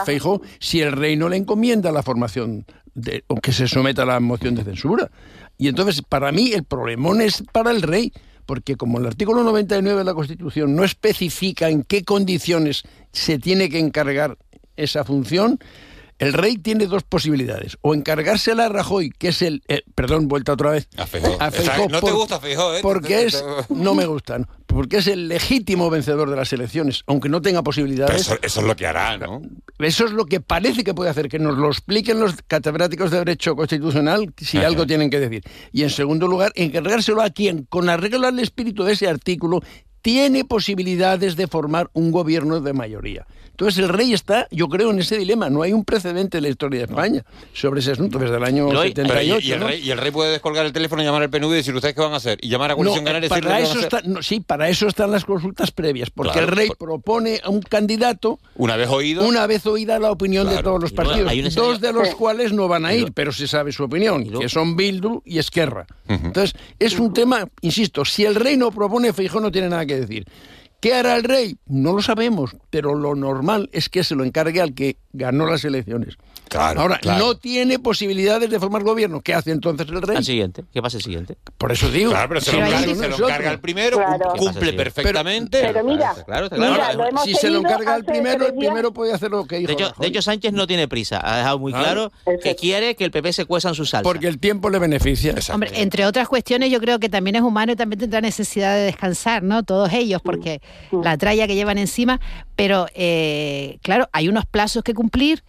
si 0.61 0.81
el 0.81 0.93
rey 0.93 1.17
no 1.17 1.29
le 1.29 1.37
encomienda 1.37 1.91
la 1.93 2.03
formación 2.03 2.65
de, 2.95 3.25
o 3.27 3.37
que 3.37 3.53
se 3.53 3.67
someta 3.69 4.03
a 4.03 4.07
la 4.07 4.21
moción 4.21 4.55
de 4.55 4.65
censura 4.65 5.11
y 5.59 5.69
entonces 5.69 6.03
para 6.03 6.33
mí 6.33 6.53
el 6.53 6.65
problemón 6.65 7.21
es 7.21 7.43
para 7.53 7.71
el 7.71 7.83
rey 7.83 8.13
porque 8.47 8.77
como 8.77 8.99
el 8.99 9.07
artículo 9.07 9.43
99 9.45 9.99
de 9.99 10.05
la 10.05 10.15
Constitución 10.15 10.75
no 10.75 10.85
especifica 10.85 11.69
en 11.69 11.85
qué 11.85 12.05
condiciones 12.05 12.83
se 13.13 13.39
tiene 13.39 13.69
que 13.69 13.79
encargar 13.79 14.37
esa 14.77 15.05
función, 15.05 15.59
el 16.23 16.33
rey 16.33 16.57
tiene 16.57 16.87
dos 16.87 17.03
posibilidades. 17.03 17.79
O 17.81 17.95
encargársela 17.95 18.67
a 18.67 18.69
Rajoy, 18.69 19.11
que 19.11 19.29
es 19.29 19.43
el... 19.43 19.63
eh, 19.69 19.83
perdón, 19.95 20.29
vuelta 20.29 20.53
otra 20.53 20.71
vez. 20.71 20.89
A 20.97 21.07
Feijóo. 21.07 21.37
A 21.41 21.51
Feijóo 21.51 21.89
No 21.89 22.01
te 22.01 22.13
gusta 22.13 22.39
Feijóo, 22.39 22.77
¿eh? 22.77 22.81
Porque 22.83 23.25
es... 23.25 23.45
No 23.69 23.95
me 23.95 24.07
gusta. 24.07 24.39
¿no? 24.39 24.47
porque 24.73 24.99
es 24.99 25.07
el 25.07 25.29
legítimo 25.29 25.91
vencedor 25.91 26.31
de 26.31 26.37
las 26.37 26.53
elecciones, 26.53 27.03
aunque 27.07 27.29
no 27.29 27.43
tenga 27.43 27.63
posibilidades. 27.63 28.23
Eso, 28.23 28.39
eso, 28.43 28.61
es 28.61 28.67
lo 28.67 28.75
que 28.75 28.87
hará, 28.87 29.19
¿no? 29.19 29.43
Eso 29.79 30.07
es 30.07 30.13
lo 30.13 30.25
que 30.25 30.41
parece 30.41 30.83
que 30.83 30.95
puede 30.95 31.11
hacer, 31.11 31.29
que 31.29 31.39
nos 31.39 31.59
lo 31.59 31.69
expliquen 31.69 32.21
los 32.21 32.37
catedráticos 32.47 33.11
de 33.11 33.19
Derecho 33.19 33.55
Constitucional 33.55 34.33
si 34.39 34.59
Ajá. 34.59 34.69
algo 34.69 34.87
tienen 34.87 35.11
que 35.11 35.21
decir. 35.21 35.43
Y 35.73 35.83
en 35.83 35.91
segundo 35.91 36.27
lugar, 36.27 36.53
encargárselo 36.55 37.23
a 37.23 37.31
quien, 37.31 37.65
con 37.65 37.89
arreglo 37.89 38.27
al 38.27 38.39
espíritu 38.39 38.85
de 38.85 38.95
ese 38.95 39.09
artículo, 39.09 39.61
tiene 40.03 40.45
posibilidades 40.45 41.37
de 41.37 41.47
formar 41.47 41.89
un 41.95 42.11
gobierno 42.13 42.61
de 42.61 42.73
mayoría. 42.73 43.27
Entonces 43.53 43.85
el 43.85 43.91
rey 43.91 44.15
está, 44.15 44.49
yo 44.51 44.67
creo, 44.69 44.91
en 44.91 44.99
ese 44.99 45.19
dilema. 45.19 45.51
No 45.51 45.61
hay 45.63 45.75
un 45.75 45.85
precedente 45.85 46.39
en 46.39 46.43
la 46.45 46.49
historia 46.49 46.81
de 46.81 46.87
España 46.87 47.23
sobre 47.53 47.81
ese 47.81 47.93
asunto 47.93 48.19
desde 48.19 48.37
el 48.37 48.43
año 48.45 48.73
no, 48.73 48.83
78. 48.83 49.39
Y, 49.41 49.47
y, 49.49 49.53
el 49.53 49.61
¿no? 49.61 49.67
rey, 49.69 49.81
y, 49.85 49.91
el 49.91 49.99
rey, 49.99 50.11
puede 50.11 50.33
descolgar 50.33 50.65
el 50.65 50.73
teléfono 50.73 51.03
y 51.03 51.05
llamar 51.05 51.23
al 51.23 51.31
PNUD 51.31 51.53
y 51.53 51.57
decir, 51.57 51.75
¿ustedes 51.75 51.95
qué 51.95 52.01
van 52.01 52.15
a 52.15 52.17
hacer? 52.17 52.39
Y 52.41 52.49
llamar 52.49 52.73
a 52.73 52.75
Coalición 52.75 53.05
no, 53.05 53.09
Canaria 53.09 53.27
y 53.27 53.29
para 53.29 53.41
decirle 53.59 53.63
eso 53.71 53.79
qué 53.79 53.97
está, 53.97 54.09
no, 54.09 54.23
Sí, 54.23 54.41
para 54.41 54.69
eso 54.71 54.89
están 54.89 55.11
las 55.13 55.27
consultas 55.27 55.71
previas, 55.71 56.09
porque 56.11 56.33
Claro, 56.33 56.49
el 56.49 56.57
rey 56.57 56.69
por- 56.69 56.79
propone 56.79 57.41
a 57.45 57.51
un 57.51 57.61
candidato 57.61 58.41
Una 58.57 58.77
vez 58.77 58.89
oído. 58.89 59.29
una 59.29 59.47
vez 59.47 59.65
oída 59.67 59.99
la 59.99 60.11
opinión 60.11 60.49
de 60.49 60.61
todos 60.63 60.81
los 60.81 60.93
partidos, 60.93 61.31
hay 61.31 61.41
un 61.41 61.47
escenario- 61.47 61.73
dos 61.73 61.81
de 61.83 61.93
los 61.93 62.09
cuales 62.15 62.53
no 62.55 62.69
van 62.69 62.87
a 62.87 62.95
ir, 62.95 63.13
pero 63.13 63.33
se 63.33 63.47
sabe 63.47 63.71
su 63.71 63.85
opinión, 63.85 64.25
que 64.25 64.49
son 64.49 64.77
Bildu 64.77 65.23
y 65.27 65.39
Esquerra. 65.39 65.87
Entonces, 66.09 66.55
es 66.79 66.99
un 66.99 67.13
tema, 67.13 67.47
insisto, 67.61 68.05
si 68.05 68.25
el 68.25 68.35
rey 68.35 68.57
no 68.57 68.71
propone, 68.73 69.13
Feijóo 69.13 69.41
no 69.41 69.53
tiene 69.53 69.69
nada 69.69 69.87
que 69.87 69.92
decir. 70.01 70.27
¿Qué 70.81 70.95
hará 70.95 71.15
el 71.17 71.23
rey? 71.23 71.59
No 71.67 71.93
lo 71.93 72.03
sabemos, 72.03 72.57
pero 72.71 72.95
lo 72.97 73.15
normal 73.15 73.71
es 73.73 73.89
que 73.89 74.03
se 74.03 74.17
lo 74.17 74.25
encargue 74.25 74.61
al 74.61 74.75
que 74.75 74.97
ganó 75.13 75.47
las 75.47 75.65
elecciones. 75.65 76.17
Claro, 76.53 76.81
Ahora, 76.83 76.99
claro. 76.99 77.19
no 77.27 77.35
tiene 77.37 77.79
posibilidades 77.79 78.49
de 78.51 78.61
formar 78.61 78.83
gobierno. 78.83 79.21
¿Qué 79.23 79.33
hace 79.35 79.51
entonces 79.53 79.89
el 79.89 80.03
rey? 80.03 80.17
Al 80.19 80.25
siguiente. 80.25 80.65
¿Qué 80.73 80.83
pasa 80.83 80.99
el 80.99 81.03
siguiente? 81.03 81.37
Por 81.59 81.73
eso 81.73 81.91
digo. 81.91 82.11
Claro, 82.11 82.29
pero 82.29 82.41
se 82.41 82.51
si 82.51 82.57
lo 82.57 82.67
encarga, 82.67 82.95
se 82.95 83.09
lo 83.09 83.17
encarga 83.29 83.51
el 83.53 83.61
primero, 83.61 83.97
Claro. 83.97 84.13
cum- 84.13 84.19
¿Qué 84.19 84.29
pasa, 84.39 84.53
cumple 84.53 84.73
perfectamente. 84.75 85.61
Pero 85.63 85.85
mira, 85.85 86.11
Está 86.11 86.25
claro, 86.25 86.45
está 86.47 86.57
mira, 86.57 86.75
claro. 86.75 86.99
lo 86.99 87.07
hemos 87.09 87.25
si 87.25 87.35
se 87.35 87.51
lo 87.51 87.59
encarga 87.61 87.97
el 87.97 88.05
primero, 88.05 88.47
el 88.47 88.55
primero 88.55 88.93
puede 88.93 89.13
hacer 89.15 89.31
lo 89.31 89.45
que 89.47 89.57
dijo 89.59 89.69
De 89.69 89.73
hecho, 89.75 89.89
Rajoy. 89.89 90.03
de 90.03 90.09
hecho, 90.09 90.23
Sánchez 90.23 90.53
no 90.53 90.67
tiene 90.67 90.89
prisa. 90.89 91.21
Ha 91.23 91.39
dejado 91.39 91.59
muy 91.59 91.73
Claro. 91.73 92.13
claro 92.25 92.39
que 92.43 92.55
quiere 92.55 92.95
que 92.97 93.05
el 93.05 93.11
PP 93.11 93.33
se 93.33 93.45
cueza 93.47 93.71
en 93.71 93.75
su 93.75 93.87
salsa. 93.87 94.03
Porque 94.03 94.29
el 94.29 94.39
tiempo 94.39 94.69
le 94.71 94.79
beneficia. 94.79 95.35
Hombre, 95.53 95.71
entre 95.75 96.05
otras 96.07 96.29
cuestiones, 96.29 96.71
yo 96.71 96.81
creo 96.81 96.99
que 96.99 97.09
también 97.09 97.37
es 97.37 97.43
humano 97.43 97.73
y 97.73 97.77
también 97.77 97.99
tendrá 98.01 98.21
necesidad 98.21 98.75
de 98.77 98.83
descansar, 98.83 99.43
¿no? 99.43 99.63
Todos 99.63 99.93
ellos, 99.93 100.21
porque 100.23 100.61
la 100.91 101.17
tralla 101.17 101.47
que 101.47 101.55
llevan 101.55 101.79
encima, 101.79 102.21
pero 102.57 102.87
eh, 102.95 103.79
claro, 103.83 104.09
hay 104.13 104.29
unos 104.29 104.45
plazos 104.45 104.83
que 104.83 104.93
cumplir 104.95 105.43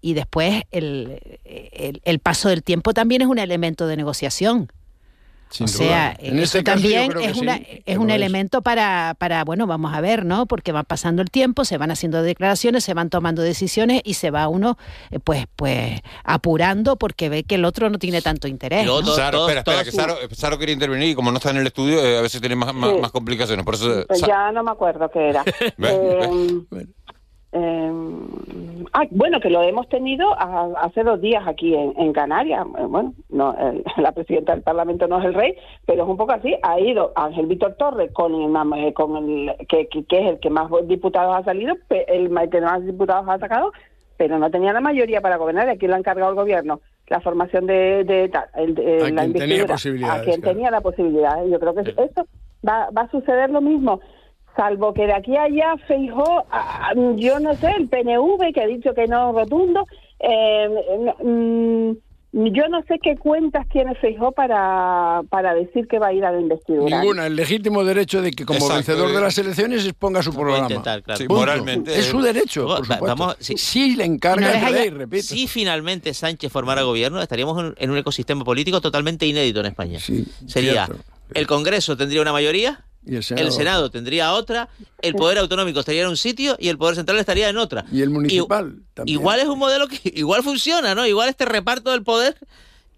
y 0.00 0.14
después 0.14 0.62
el, 0.70 1.20
el- 1.44 2.00
el 2.04 2.18
paso 2.20 2.48
del 2.48 2.62
tiempo 2.62 2.92
también 2.94 3.22
es 3.22 3.28
un 3.28 3.38
elemento 3.38 3.86
de 3.86 3.96
negociación. 3.96 4.70
Sin 5.50 5.64
o 5.64 5.68
sea, 5.68 6.14
duda. 6.18 6.28
En 6.28 6.34
eso 6.40 6.58
este 6.58 6.62
también 6.62 7.10
es, 7.22 7.38
una, 7.38 7.58
es 7.86 7.96
un 7.96 8.10
elemento 8.10 8.60
para, 8.60 9.16
para, 9.18 9.44
bueno, 9.44 9.66
vamos 9.66 9.94
a 9.94 10.02
ver, 10.02 10.26
¿no? 10.26 10.44
Porque 10.44 10.72
va 10.72 10.82
pasando 10.82 11.22
el 11.22 11.30
tiempo, 11.30 11.64
se 11.64 11.78
van 11.78 11.90
haciendo 11.90 12.22
declaraciones, 12.22 12.84
se 12.84 12.92
van 12.92 13.08
tomando 13.08 13.40
decisiones 13.40 14.02
y 14.04 14.12
se 14.12 14.30
va 14.30 14.46
uno, 14.48 14.76
eh, 15.10 15.20
pues, 15.20 15.46
pues, 15.56 16.02
apurando 16.22 16.96
porque 16.96 17.30
ve 17.30 17.44
que 17.44 17.54
el 17.54 17.64
otro 17.64 17.88
no 17.88 17.98
tiene 17.98 18.20
tanto 18.20 18.46
interés. 18.46 18.84
¿no? 18.84 19.02
Saro, 19.02 19.48
espera, 19.48 19.60
espera, 19.60 19.84
que 19.84 19.90
Saro, 19.92 20.18
Saro 20.32 20.58
quiere 20.58 20.72
intervenir 20.74 21.08
y 21.08 21.14
como 21.14 21.30
no 21.30 21.38
está 21.38 21.48
en 21.50 21.56
el 21.56 21.66
estudio, 21.66 22.04
eh, 22.04 22.18
a 22.18 22.20
veces 22.20 22.42
tiene 22.42 22.54
más, 22.54 22.74
más, 22.74 22.90
Sí. 22.92 23.00
más 23.00 23.10
complicaciones. 23.10 23.64
Por 23.64 23.74
eso, 23.76 24.04
Pues 24.06 24.20
ya 24.20 24.52
no 24.52 24.62
me 24.62 24.70
acuerdo 24.70 25.10
qué 25.10 25.30
era. 25.30 25.44
Ven, 25.78 26.66
Eh, 26.72 26.86
eh, 27.52 27.90
ah, 28.92 29.04
bueno, 29.10 29.40
que 29.40 29.50
lo 29.50 29.62
hemos 29.62 29.88
tenido 29.88 30.28
hace 30.38 31.02
dos 31.02 31.20
días 31.20 31.42
aquí 31.46 31.74
en, 31.74 31.94
en 31.98 32.12
Canarias. 32.12 32.66
Eh, 32.78 32.84
Bueno, 32.86 33.14
no, 33.30 33.54
el- 33.58 33.84
la 34.02 34.12
presidenta 34.12 34.52
del 34.54 34.62
Parlamento 34.62 35.06
no 35.08 35.18
es 35.18 35.24
el 35.26 35.34
rey, 35.34 35.54
pero 35.86 36.02
es 36.04 36.08
un 36.08 36.16
poco 36.16 36.32
así. 36.32 36.54
Ha 36.62 36.78
ido 36.80 37.12
Ángel 37.16 37.46
Víctor 37.46 37.74
Torres 37.78 38.10
con 38.12 38.34
el, 38.34 38.78
eh, 38.84 38.92
con 38.92 39.16
el 39.16 39.54
que, 39.68 39.88
que- 39.88 40.04
que 40.04 40.18
es 40.20 40.26
el 40.30 40.40
que 40.40 40.50
más 40.50 40.68
diputados 40.86 41.34
ha 41.36 41.44
salido, 41.44 41.74
el 41.90 42.28
que 42.50 42.60
más 42.60 42.84
diputados 42.84 43.26
ha 43.28 43.38
sacado, 43.38 43.72
pero 44.16 44.38
no 44.38 44.50
tenía 44.50 44.72
la 44.72 44.80
mayoría 44.80 45.20
para 45.20 45.36
gobernar. 45.36 45.68
¿Y 45.68 45.70
a 45.72 45.76
quién 45.76 45.90
le 45.90 45.96
ha 45.96 46.00
encargado 46.00 46.30
el 46.30 46.36
gobierno? 46.36 46.80
La 47.08 47.20
formación 47.20 47.66
de, 47.66 48.04
de, 48.04 48.28
de- 48.28 48.36
A 48.36 48.40
la 48.60 48.66
quien 48.66 49.14
tenía 49.14 49.24
investidura. 49.24 49.74
posibilidades, 49.74 50.20
A 50.20 50.24
quien 50.24 50.40
claro. 50.42 50.54
tenía 50.56 50.70
la 50.70 50.80
posibilidad. 50.82 51.44
Yo 51.46 51.58
creo 51.58 51.74
que 51.74 51.80
eso 51.80 52.26
va, 52.68 52.90
va 52.90 53.02
a 53.02 53.10
suceder 53.10 53.48
lo 53.50 53.62
mismo. 53.62 54.00
Salvo 54.56 54.92
que 54.92 55.06
de 55.06 55.14
aquí 55.14 55.36
a 55.36 55.44
allá 55.44 55.76
Feijó, 55.86 56.44
yo 57.16 57.38
no 57.38 57.54
sé, 57.54 57.70
el 57.78 57.88
PNV 57.88 58.52
que 58.52 58.60
ha 58.62 58.66
dicho 58.66 58.92
que 58.92 59.06
no 59.06 59.32
rotundo, 59.32 59.86
eh, 60.18 60.68
mm, 61.22 61.92
yo 62.32 62.68
no 62.68 62.82
sé 62.82 62.98
qué 63.02 63.16
cuentas 63.16 63.66
tiene 63.70 63.94
Feijó 63.94 64.32
para, 64.32 65.22
para 65.30 65.54
decir 65.54 65.88
que 65.88 65.98
va 65.98 66.08
a 66.08 66.12
ir 66.12 66.24
a 66.24 66.32
la 66.32 66.40
investidura. 66.40 66.98
Ninguna, 67.00 67.26
el 67.26 67.36
legítimo 67.36 67.84
derecho 67.84 68.20
de 68.20 68.32
que 68.32 68.44
como 68.44 68.58
Exacto, 68.58 68.74
vencedor 68.74 69.10
eh. 69.10 69.14
de 69.14 69.20
las 69.20 69.38
elecciones 69.38 69.84
exponga 69.86 70.22
su 70.22 70.34
programa. 70.34 70.64
intentar, 70.66 71.02
claro. 71.02 71.18
Sí, 71.18 71.26
moralmente, 71.26 71.98
Es 71.98 72.06
su 72.06 72.20
derecho, 72.20 72.66
por 72.66 72.78
supuesto. 72.80 73.04
vamos, 73.06 73.36
sí. 73.40 73.56
Sí 73.56 73.96
le 73.96 74.04
encarga 74.04 74.60
No 74.60 74.98
repito. 74.98 75.22
Si 75.22 75.46
finalmente 75.46 76.12
Sánchez 76.12 76.52
formara 76.52 76.82
gobierno, 76.82 77.22
estaríamos 77.22 77.58
en, 77.62 77.74
en 77.78 77.90
un 77.90 77.96
ecosistema 77.96 78.44
político 78.44 78.80
totalmente 78.80 79.24
inédito 79.24 79.60
en 79.60 79.66
España. 79.66 79.98
Sí, 79.98 80.26
Sería, 80.46 80.84
cierto. 80.86 81.02
el 81.32 81.46
Congreso 81.46 81.96
tendría 81.96 82.20
una 82.20 82.32
mayoría, 82.32 82.84
Y 83.08 83.16
el 83.16 83.22
Senado. 83.22 83.46
el 83.46 83.52
Senado 83.52 83.90
tendría 83.90 84.32
otra, 84.32 84.68
el 85.00 85.14
Poder 85.14 85.38
Autonómico 85.38 85.80
estaría 85.80 86.02
en 86.02 86.08
un 86.08 86.16
sitio 86.16 86.56
y 86.60 86.68
el 86.68 86.76
Poder 86.76 86.94
Central 86.94 87.18
estaría 87.18 87.48
en 87.48 87.56
otra. 87.56 87.84
Y 87.90 88.02
el 88.02 88.10
municipal 88.10 88.82
también. 88.94 89.18
Igual 89.18 89.40
es 89.40 89.46
un 89.46 89.58
modelo 89.58 89.88
que 89.88 89.98
igual 90.14 90.42
funciona, 90.42 90.94
¿no? 90.94 91.06
Igual 91.06 91.28
este 91.28 91.46
reparto 91.46 91.90
del 91.90 92.02
poder, 92.02 92.36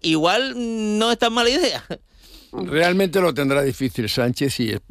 igual 0.01 0.53
no 0.99 1.11
es 1.11 1.17
tan 1.17 1.33
mala 1.33 1.49
idea. 1.49 1.83
Realmente 2.51 3.21
lo 3.21 3.33
tendrá 3.33 3.61
difícil 3.61 4.09
Sánchez 4.09 4.53
si 4.53 4.69
es, 4.71 4.81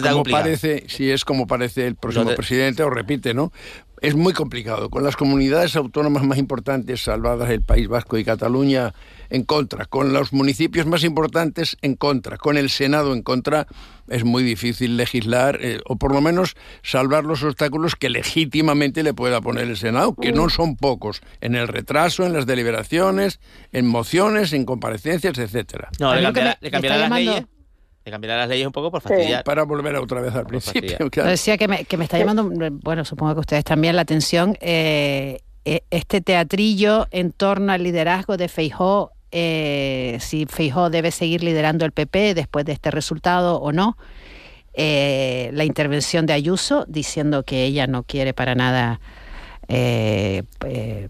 como 0.00 0.16
complicado. 0.16 0.24
parece, 0.24 0.84
si 0.88 1.10
es 1.10 1.24
como 1.24 1.46
parece 1.46 1.86
el 1.86 1.94
próximo 1.94 2.34
presidente 2.34 2.82
o 2.82 2.90
repite, 2.90 3.32
¿no? 3.34 3.52
Es 4.04 4.14
muy 4.14 4.32
complicado. 4.34 4.90
Con 4.90 5.02
las 5.02 5.16
comunidades 5.16 5.76
autónomas 5.76 6.22
más 6.24 6.36
importantes 6.38 7.02
salvadas, 7.02 7.48
el 7.50 7.62
País 7.62 7.88
Vasco 7.88 8.18
y 8.18 8.24
Cataluña 8.24 8.92
en 9.30 9.44
contra, 9.44 9.86
con 9.86 10.12
los 10.12 10.32
municipios 10.32 10.86
más 10.86 11.04
importantes 11.04 11.76
en 11.80 11.94
contra, 11.96 12.36
con 12.36 12.58
el 12.58 12.68
Senado 12.68 13.14
en 13.14 13.22
contra, 13.22 13.66
es 14.08 14.22
muy 14.24 14.42
difícil 14.42 14.96
legislar 14.98 15.58
eh, 15.62 15.80
o 15.86 15.96
por 15.96 16.12
lo 16.12 16.20
menos 16.20 16.54
salvar 16.82 17.24
los 17.24 17.42
obstáculos 17.42 17.96
que 17.96 18.10
legítimamente 18.10 19.02
le 19.02 19.14
pueda 19.14 19.40
poner 19.40 19.64
el 19.68 19.76
Senado, 19.78 20.14
que 20.14 20.32
no 20.32 20.50
son 20.50 20.76
pocos, 20.76 21.22
en 21.40 21.54
el 21.54 21.66
retraso, 21.68 22.26
en 22.26 22.34
las 22.34 22.44
deliberaciones, 22.46 23.40
en 23.72 23.86
mociones, 23.86 24.52
en 24.52 24.66
comparecencias, 24.66 25.38
etcétera. 25.38 25.88
No, 25.98 26.14
le, 26.14 26.22
cambiará, 26.22 26.50
me- 26.50 26.56
le 26.60 26.70
cambiará 26.70 26.96
está 26.96 27.08
las 27.08 27.10
llamando- 27.18 27.32
leyes. 27.32 27.53
Le 28.04 28.12
cambiará 28.12 28.36
las 28.38 28.48
leyes 28.48 28.66
un 28.66 28.72
poco 28.72 28.90
por 28.90 29.00
fastidiar. 29.00 29.44
Para 29.44 29.64
volver 29.64 29.96
a 29.96 30.00
otra 30.00 30.20
vez 30.20 30.34
al 30.34 30.46
principio. 30.46 31.10
claro. 31.10 31.30
Decía 31.30 31.56
que 31.56 31.68
me, 31.68 31.84
que 31.84 31.96
me 31.96 32.04
está 32.04 32.18
llamando, 32.18 32.50
bueno, 32.82 33.04
supongo 33.04 33.34
que 33.34 33.40
ustedes 33.40 33.64
también 33.64 33.96
la 33.96 34.02
atención, 34.02 34.56
eh, 34.60 35.40
eh, 35.64 35.82
este 35.90 36.20
teatrillo 36.20 37.06
en 37.10 37.32
torno 37.32 37.72
al 37.72 37.82
liderazgo 37.82 38.36
de 38.36 38.48
Feijó, 38.48 39.12
eh, 39.30 40.18
si 40.20 40.46
Feijó 40.46 40.90
debe 40.90 41.10
seguir 41.10 41.42
liderando 41.42 41.84
el 41.84 41.92
PP 41.92 42.34
después 42.34 42.64
de 42.64 42.72
este 42.72 42.90
resultado 42.90 43.60
o 43.60 43.72
no. 43.72 43.96
Eh, 44.76 45.50
la 45.52 45.64
intervención 45.64 46.26
de 46.26 46.32
Ayuso 46.32 46.84
diciendo 46.88 47.44
que 47.44 47.64
ella 47.64 47.86
no 47.86 48.02
quiere 48.02 48.34
para 48.34 48.56
nada 48.56 49.00
eh, 49.68 50.42
eh, 50.66 51.08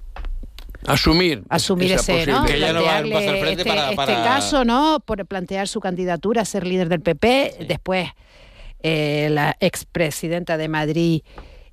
Asumir. 0.86 1.42
asumir 1.48 1.92
ese, 1.92 2.12
¿no? 2.26 2.42
posibilidad. 2.42 2.46
Que 2.46 2.56
ella 2.56 2.72
no 2.72 2.82
va 2.82 2.96
a 2.98 3.02
frente 3.40 3.62
este, 3.62 3.64
para- 3.64 3.84
este 3.90 3.96
para- 3.96 4.24
caso, 4.24 4.64
¿no? 4.64 5.00
Por 5.04 5.24
plantear 5.26 5.68
su 5.68 5.80
candidatura 5.80 6.42
a 6.42 6.44
ser 6.44 6.66
líder 6.66 6.88
del 6.88 7.00
PP. 7.00 7.66
Después, 7.68 8.08
eh, 8.82 9.28
la 9.30 9.56
expresidenta 9.60 10.56
de 10.56 10.68
Madrid, 10.68 11.22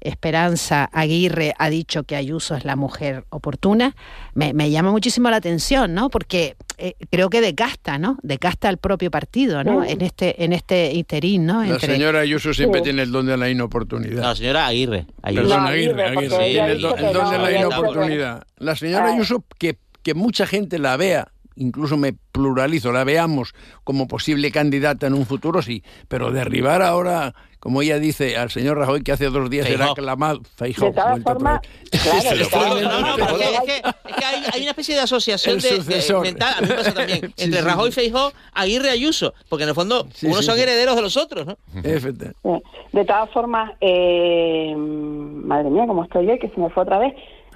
Esperanza 0.02 0.90
Aguirre, 0.92 1.54
ha 1.58 1.70
dicho 1.70 2.04
que 2.04 2.16
Ayuso 2.16 2.56
es 2.56 2.66
la 2.66 2.76
mujer 2.76 3.26
oportuna. 3.30 3.96
Me, 4.34 4.54
me 4.54 4.70
llama 4.70 4.92
muchísimo 4.92 5.30
la 5.30 5.38
atención, 5.38 5.94
¿no? 5.94 6.10
Porque 6.10 6.56
eh, 6.78 6.96
creo 7.10 7.30
que 7.30 7.42
decasta, 7.42 7.98
¿no? 7.98 8.18
Decasta 8.24 8.68
al 8.70 8.78
propio 8.78 9.10
partido, 9.12 9.64
¿no? 9.64 9.84
En 9.84 10.02
este 10.02 10.44
en 10.44 10.54
este 10.54 10.92
interín, 10.94 11.46
¿no? 11.46 11.64
La 11.64 11.80
señora 11.80 12.20
Ayuso 12.22 12.54
siempre 12.54 12.80
Sí. 12.82 12.86
tiene 12.86 13.04
el 13.04 13.12
don 13.12 13.26
de 13.26 13.38
la 13.38 13.50
inoportunidad. 13.50 14.22
No, 14.22 14.36
señora 14.36 14.68
Aguirre. 14.68 15.06
Ayuso. 15.22 15.44
Perdón, 15.48 15.68
Aguirre, 15.68 16.04
Aguirre, 16.04 16.18
Aguirre, 16.18 16.28
tiene 16.30 16.48
ella 16.50 16.68
el, 16.72 16.82
don- 16.82 16.92
dice 16.94 17.06
el 17.06 17.12
que 17.12 17.14
don 17.18 17.24
no, 17.24 17.32
de 17.32 17.38
la 17.40 17.52
inoportunidad. 17.60 18.44
La 18.58 18.76
señora. 18.76 19.14
Ayuso, 19.14 19.44
que, 19.58 19.78
que 20.04 20.14
mucha 20.14 20.46
gente 20.46 20.80
la 20.80 20.98
vea, 20.98 21.31
incluso 21.56 21.98
me 21.98 22.14
pluralizo, 22.32 22.92
la 22.92 23.04
veamos 23.04 23.54
como 23.84 24.08
posible 24.08 24.52
candidata 24.52 25.08
en 25.08 25.14
un 25.14 25.26
futuro, 25.26 25.62
sí, 25.62 25.84
pero 26.08 26.32
derribar 26.32 26.82
ahora, 26.82 27.34
como 27.60 27.82
ella 27.82 28.00
dice, 28.00 28.38
al 28.38 28.50
señor 28.50 28.78
Rajoy, 28.78 29.04
que 29.04 29.12
hace 29.12 29.26
dos 29.26 29.50
días 29.50 29.68
era 29.68 29.92
aclamado, 29.92 30.42
Feijóo, 30.56 30.88
De 30.90 30.94
todas 30.94 31.22
formas, 31.22 31.62
claro, 31.92 32.38
de 32.38 32.46
todas. 32.46 32.82
No, 32.84 33.18
no, 33.18 33.26
es 33.38 33.60
que, 33.62 33.78
es 34.10 34.16
que 34.16 34.26
hay, 34.26 34.44
hay 34.54 34.62
una 34.62 34.72
especie 34.72 34.96
de 34.96 35.02
asociación 35.02 35.60
de, 35.60 35.80
de- 35.80 36.20
mental, 36.22 36.54
a 36.58 36.62
mí 36.62 36.68
me 36.70 36.74
pasa 36.76 36.94
también, 36.94 37.20
Sí, 37.36 37.44
entre 37.44 37.60
sí, 37.60 37.66
Rajoy, 37.66 37.92
sí. 37.92 37.96
Feijó, 38.02 38.32
Aguirre 38.54 38.88
y 38.88 38.92
Ayuso, 38.92 39.34
porque 39.50 39.64
en 39.64 39.70
el 39.70 39.76
fondo 39.76 40.08
Sí, 40.14 40.28
unos 40.28 40.40
sí, 40.40 40.46
son 40.46 40.56
sí. 40.56 40.62
herederos 40.64 40.96
de 40.96 41.02
los 41.02 41.18
otros, 41.18 41.46
¿no? 41.46 41.58
Sí. 41.84 42.50
De 42.94 43.06
todas 43.06 43.30
formas, 43.32 43.72
eh, 43.80 44.74
madre 44.76 45.70
mía, 45.70 45.86
cómo 45.88 46.04
estoy 46.04 46.30
hoy, 46.30 46.40
que 46.40 46.50
se 46.50 46.60
me 46.60 46.70
fue 46.70 46.84
otra 46.84 46.98
vez. 47.00 47.14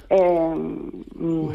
Eh, 0.09 0.53
mm, 1.15 1.49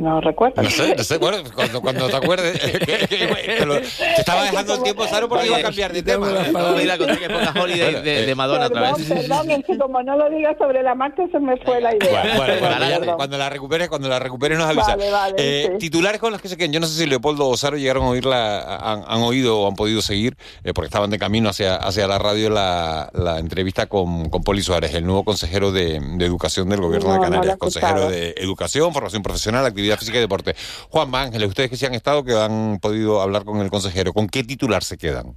No 0.00 0.18
recuerdo. 0.20 0.62
No 0.62 0.70
sé, 0.70 0.94
no 0.96 1.04
sé, 1.04 1.18
bueno, 1.18 1.38
cuando, 1.54 1.80
cuando 1.82 2.08
te 2.08 2.16
acuerdes. 2.16 2.58
que- 2.60 2.78
que- 3.06 3.56
que 3.58 3.66
lo- 3.66 3.78
te 3.80 3.84
estaba 4.18 4.44
dejando 4.44 4.74
el 4.74 4.82
tiempo, 4.82 5.06
Saro, 5.06 5.28
porque 5.28 5.46
iba 5.46 5.58
a 5.58 5.62
cambiar 5.62 5.92
de 5.92 6.02
tema. 6.02 6.28
Vamos 6.52 6.78
a 6.78 6.82
ir 6.82 6.90
a 6.90 6.96
contar 6.96 7.18
que 7.18 7.28
ponga 7.28 7.52
Holiday 7.60 7.94
de, 8.02 8.26
de 8.26 8.34
Madonna 8.34 8.66
otra 8.66 8.80
Perdón, 8.80 8.98
vez. 9.08 9.08
perdón, 9.28 9.50
es 9.50 9.64
que 9.66 9.76
como 9.78 10.02
no 10.02 10.16
lo 10.16 10.30
digas 10.30 10.56
sobre 10.58 10.82
la 10.82 10.94
marcha 10.94 11.22
se 11.30 11.38
me 11.38 11.56
fue 11.58 11.80
la 11.82 11.94
idea. 11.94 12.22
Bueno, 12.36 12.54
bueno, 12.60 12.78
la, 12.78 13.16
cuando 13.16 13.36
la 13.36 13.50
recuperes, 13.50 13.88
cuando 13.90 14.08
la 14.08 14.18
recuperes 14.18 14.56
nos 14.58 14.68
avisa. 14.68 14.96
Vale, 14.96 15.10
vale, 15.10 15.34
Eh, 15.36 15.68
sí. 15.72 15.78
Titulares 15.78 16.18
con 16.20 16.32
los 16.32 16.40
que 16.40 16.48
se 16.48 16.56
queden. 16.56 16.72
Yo 16.72 16.80
no 16.80 16.86
sé 16.86 16.98
si 16.98 17.06
Leopoldo 17.06 17.46
o 17.48 17.56
Saro 17.58 17.76
llegaron 17.76 18.04
a 18.04 18.08
oírla, 18.08 18.76
han, 18.78 19.04
han 19.06 19.20
oído 19.22 19.60
o 19.60 19.68
han 19.68 19.74
podido 19.74 20.00
seguir, 20.00 20.36
eh, 20.64 20.72
porque 20.72 20.86
estaban 20.86 21.10
de 21.10 21.18
camino 21.18 21.50
hacia, 21.50 21.76
hacia 21.76 22.06
la 22.06 22.18
radio 22.18 22.48
la, 22.48 23.10
la 23.12 23.38
entrevista 23.38 23.86
con, 23.86 24.30
con 24.30 24.42
Poli 24.42 24.62
Suárez, 24.62 24.94
el 24.94 25.04
nuevo 25.04 25.24
consejero 25.24 25.72
de, 25.72 26.00
de 26.00 26.24
Educación 26.24 26.68
del 26.70 26.80
Gobierno 26.80 27.08
No, 27.08 27.12
de 27.14 27.18
no 27.18 27.24
la 27.24 27.30
Canarias. 27.30 27.56
consejero 27.58 28.08
de 28.08 28.34
Educación, 28.38 28.92
Formación 28.94 29.22
Profesional, 29.22 29.66
Actividad 29.66 29.89
Física 29.96 30.18
y 30.18 30.20
Deporte. 30.20 30.54
Juan 30.90 31.14
Ángeles, 31.14 31.48
ustedes 31.48 31.70
que 31.70 31.76
sí 31.76 31.86
han 31.86 31.94
estado, 31.94 32.24
que 32.24 32.34
han 32.34 32.78
podido 32.80 33.20
hablar 33.20 33.44
con 33.44 33.60
el 33.60 33.70
consejero, 33.70 34.12
¿con 34.12 34.28
qué 34.28 34.44
titular 34.44 34.82
se 34.84 34.96
quedan? 34.98 35.36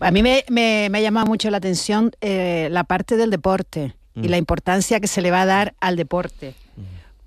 A 0.00 0.10
mí 0.10 0.22
me, 0.22 0.44
me- 0.48 0.88
me 0.90 0.98
ha 0.98 1.00
llamado 1.00 1.26
mucho 1.26 1.50
la 1.50 1.56
atención 1.58 2.12
eh, 2.20 2.68
la 2.70 2.84
parte 2.84 3.16
del 3.16 3.30
deporte 3.30 3.94
y 4.14 4.20
Mm. 4.26 4.30
la 4.30 4.36
importancia 4.38 4.98
que 5.00 5.06
se 5.06 5.22
le 5.22 5.30
va 5.30 5.42
a 5.42 5.46
dar 5.46 5.74
al 5.80 5.96
deporte. 5.96 6.54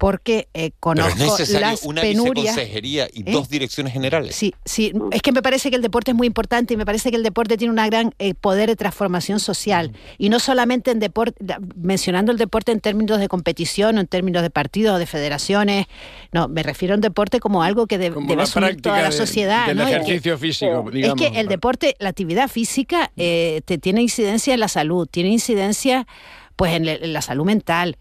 Porque 0.01 0.47
eh, 0.55 0.71
Pero 0.71 0.75
conozco 0.79 1.11
es 1.13 1.19
necesario 1.19 1.67
las 1.67 1.83
una 1.83 2.01
penurias. 2.01 2.55
viceconsejería 2.55 3.07
y 3.13 3.19
¿Eh? 3.21 3.31
dos 3.31 3.49
direcciones 3.49 3.93
generales. 3.93 4.35
Sí, 4.35 4.55
sí, 4.65 4.91
es 5.11 5.21
que 5.21 5.31
me 5.31 5.43
parece 5.43 5.69
que 5.69 5.75
el 5.75 5.83
deporte 5.83 6.09
es 6.09 6.17
muy 6.17 6.25
importante 6.25 6.73
y 6.73 6.77
me 6.77 6.87
parece 6.87 7.11
que 7.11 7.17
el 7.17 7.21
deporte 7.21 7.55
tiene 7.55 7.69
un 7.69 7.85
gran 7.87 8.11
eh, 8.17 8.33
poder 8.33 8.67
de 8.67 8.75
transformación 8.75 9.39
social. 9.39 9.91
Y 10.17 10.29
no 10.29 10.39
solamente 10.39 10.89
en 10.89 10.97
deporte, 10.99 11.35
mencionando 11.75 12.31
el 12.31 12.39
deporte 12.39 12.71
en 12.71 12.79
términos 12.79 13.19
de 13.19 13.27
competición 13.27 13.99
o 13.99 14.01
en 14.01 14.07
términos 14.07 14.41
de 14.41 14.49
partidos 14.49 14.95
o 14.95 14.97
de 14.97 15.05
federaciones, 15.05 15.85
no, 16.31 16.47
me 16.47 16.63
refiero 16.63 16.95
a 16.95 16.97
un 16.97 17.01
deporte 17.01 17.39
como 17.39 17.61
algo 17.61 17.85
que 17.85 17.99
de- 17.99 18.09
Como 18.11 18.27
debe 18.27 18.41
asumir 18.41 18.81
toda 18.81 19.03
la 19.03 19.11
de- 19.11 19.15
sociedad. 19.15 19.67
del 19.67 19.77
¿no? 19.77 19.83
Y 19.83 19.85
que- 19.85 19.97
ejercicio 19.97 20.35
físico, 20.39 20.83
es 20.87 20.93
digamos. 20.95 21.21
que 21.21 21.39
el 21.39 21.47
deporte, 21.47 21.95
la 21.99 22.09
actividad 22.09 22.47
física, 22.47 23.11
eh, 23.17 23.61
te 23.65 23.77
tiene 23.77 24.01
incidencia 24.01 24.55
en 24.55 24.61
la 24.61 24.67
salud, 24.67 25.07
tiene 25.11 25.29
incidencia 25.29 26.07
pues 26.55 26.73
en 26.73 27.13
la 27.13 27.21
salud 27.21 27.45
mental. 27.45 27.97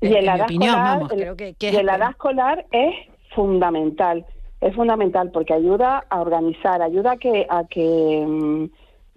Y 0.00 0.08
mi 0.08 0.14
edad 0.16 0.44
opinión, 0.44 0.74
escolar, 0.74 1.02
el- 1.12 1.22
es- 1.22 1.74
en 1.80 1.86
la 1.86 1.96
edad 1.96 2.10
escolar 2.10 2.66
es 2.70 2.94
fundamental, 3.34 4.24
es 4.60 4.74
fundamental 4.74 5.30
porque 5.30 5.54
ayuda 5.54 6.04
a 6.08 6.20
organizar, 6.20 6.82
ayuda 6.82 7.12
a 7.12 7.16
que 7.16 7.46
a 7.48 7.64
que 7.68 8.24
mm, 8.26 8.64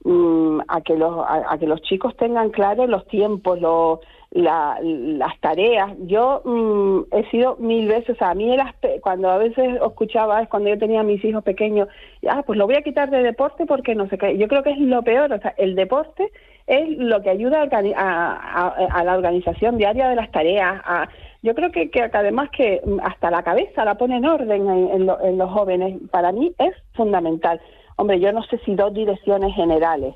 mm, 0.03 0.61
a 0.67 0.82
que 0.82 0.95
los 0.97 1.17
a, 1.25 1.53
a 1.53 1.57
que 1.57 1.67
los 1.67 1.82
chicos 1.82 2.15
tengan 2.17 2.49
claros 2.49 2.89
los 2.89 3.05
tiempos, 3.07 3.59
los 3.61 3.99
la- 4.32 4.79
las 4.82 5.38
tareas. 5.41 5.91
Yo 6.07 6.41
mm, 6.45 7.01
he 7.11 7.29
sido 7.29 7.57
mil 7.57 7.88
veces, 7.88 8.11
o 8.11 8.15
sea, 8.15 8.29
a 8.29 8.34
mí 8.36 8.51
el 8.51 8.61
aspe- 8.61 9.01
cuando 9.01 9.29
a 9.29 9.38
veces 9.38 9.75
escuchaba, 9.86 10.41
es 10.41 10.47
cuando 10.49 10.69
yo 10.69 10.79
tenía 10.79 11.01
a 11.01 11.03
mis 11.03 11.23
hijos 11.25 11.43
pequeños, 11.43 11.89
ah, 12.29 12.41
pues 12.45 12.57
lo 12.57 12.65
voy 12.65 12.75
a 12.75 12.82
quitar 12.82 13.09
de 13.09 13.21
deporte 13.23 13.65
porque 13.65 13.93
no 13.93 14.07
sé 14.07 14.17
qué. 14.17 14.38
Yo 14.38 14.47
creo 14.47 14.63
que 14.63 14.71
es 14.71 14.79
lo 14.79 15.03
peor, 15.03 15.34
o 15.34 15.39
sea, 15.39 15.53
el 15.57 15.75
deporte 15.75 16.32
es 16.80 16.97
lo 16.97 17.22
que 17.22 17.30
ayuda 17.30 17.63
a, 17.63 17.67
a- 17.97 18.67
a- 18.67 18.99
a 18.99 19.03
la 19.03 19.15
organización 19.15 19.78
diaria 19.78 20.09
de 20.09 20.15
las 20.15 20.32
tareas. 20.32 20.82
a- 20.86 21.07
yo 21.43 21.55
creo 21.55 21.72
que, 21.72 21.89
que 21.89 22.01
además 22.03 22.49
que 22.55 22.82
hasta 23.03 23.32
la 23.32 23.41
cabeza 23.41 23.84
la 23.84 23.95
pone 23.95 24.17
en 24.17 24.26
orden 24.26 24.69
en, 24.69 24.89
en 24.91 25.05
lo- 25.07 25.19
en 25.22 25.38
los 25.39 25.49
jóvenes. 25.51 25.99
Para 26.11 26.32
mí 26.32 26.53
es 26.59 26.74
fundamental. 26.93 27.59
Hombre, 27.97 28.19
yo 28.19 28.32
no 28.32 28.43
sé 28.43 28.59
si 28.65 28.76
dos 28.76 28.93
direcciones 28.93 29.53
generales, 29.55 30.13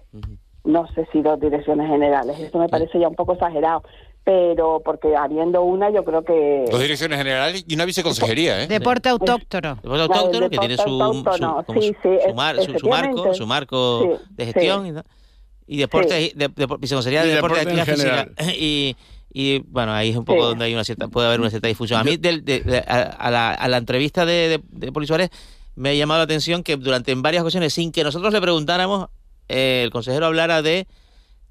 no 0.64 0.88
sé 0.94 1.08
si 1.12 1.22
dos 1.22 1.40
direcciones 1.40 1.88
generales, 1.90 2.40
eso 2.40 2.58
me 2.60 2.70
parece 2.70 3.00
ya 3.00 3.08
un 3.08 3.16
poco 3.16 3.34
exagerado, 3.34 3.84
pero 4.24 4.82
porque 4.86 5.16
habiendo 5.16 5.62
una 5.64 5.90
yo 5.92 6.04
creo 6.04 6.24
que... 6.24 6.66
Dos 6.72 6.80
direcciones 6.82 7.18
generales 7.18 7.66
y 7.68 7.74
una 7.76 7.86
viceconsejería, 7.86 8.64
¿eh? 8.64 8.68
Deporte 8.68 9.10
autóctono. 9.10 9.76
Deporte 9.76 10.02
autóctono 10.04 10.50
que 10.50 10.58
tiene 10.58 10.78
su, 10.78 10.90
su, 10.90 11.80
sí, 11.82 11.96
sí, 12.02 12.34
marco, 12.36 13.34
su 13.34 13.46
marco 13.48 14.00
Sí, 14.04 14.26
de 14.36 14.46
gestión 14.46 14.84
sí. 14.86 14.90
y. 14.90 15.25
y 15.68 15.78
deporte, 15.78 16.28
Sí. 16.28 16.34
de, 16.36 16.48
de- 16.50 16.68
viceconsejería 16.80 17.24
de 17.24 17.30
Y 17.32 17.36
deporte, 17.36 17.60
de 17.60 17.66
deporte 17.66 17.92
en 17.92 17.98
actividad 18.08 18.28
física. 18.28 18.54
Y, 18.60 18.96
y, 19.34 19.60
bueno, 19.68 19.94
ahí 19.94 20.12
es 20.12 20.16
un 20.16 20.24
poco 20.26 20.42
Sí. 20.44 20.48
donde 20.50 20.66
hay 20.66 20.74
una 20.74 20.84
cierta, 20.84 21.08
puede 21.08 21.28
haber 21.28 21.40
una 21.42 21.50
cierta 21.50 21.68
difusión. 21.68 22.00
A 22.00 22.04
mí, 22.04 22.18
del- 22.18 22.46
de- 22.46 22.62
de- 22.62 22.78
a, 22.88 23.02
a 23.02 23.32
la, 23.32 23.52
a 23.52 23.68
la 23.68 23.78
entrevista 23.78 24.26
de, 24.26 24.48
de, 24.48 24.62
de 24.70 24.92
Poli 24.92 25.08
Suárez, 25.08 25.30
me 25.76 25.90
ha 25.90 25.94
llamado 25.94 26.20
la 26.20 26.24
atención 26.24 26.64
que 26.64 26.78
durante 26.78 27.12
en 27.12 27.22
varias 27.22 27.42
ocasiones, 27.42 27.74
sin 27.74 27.92
que 27.92 28.04
nosotros 28.04 28.32
le 28.32 28.40
preguntáramos, 28.40 29.10
eh, 29.50 29.82
el 29.84 29.92
consejero 29.92 30.26
hablara 30.28 30.62
de 30.62 30.88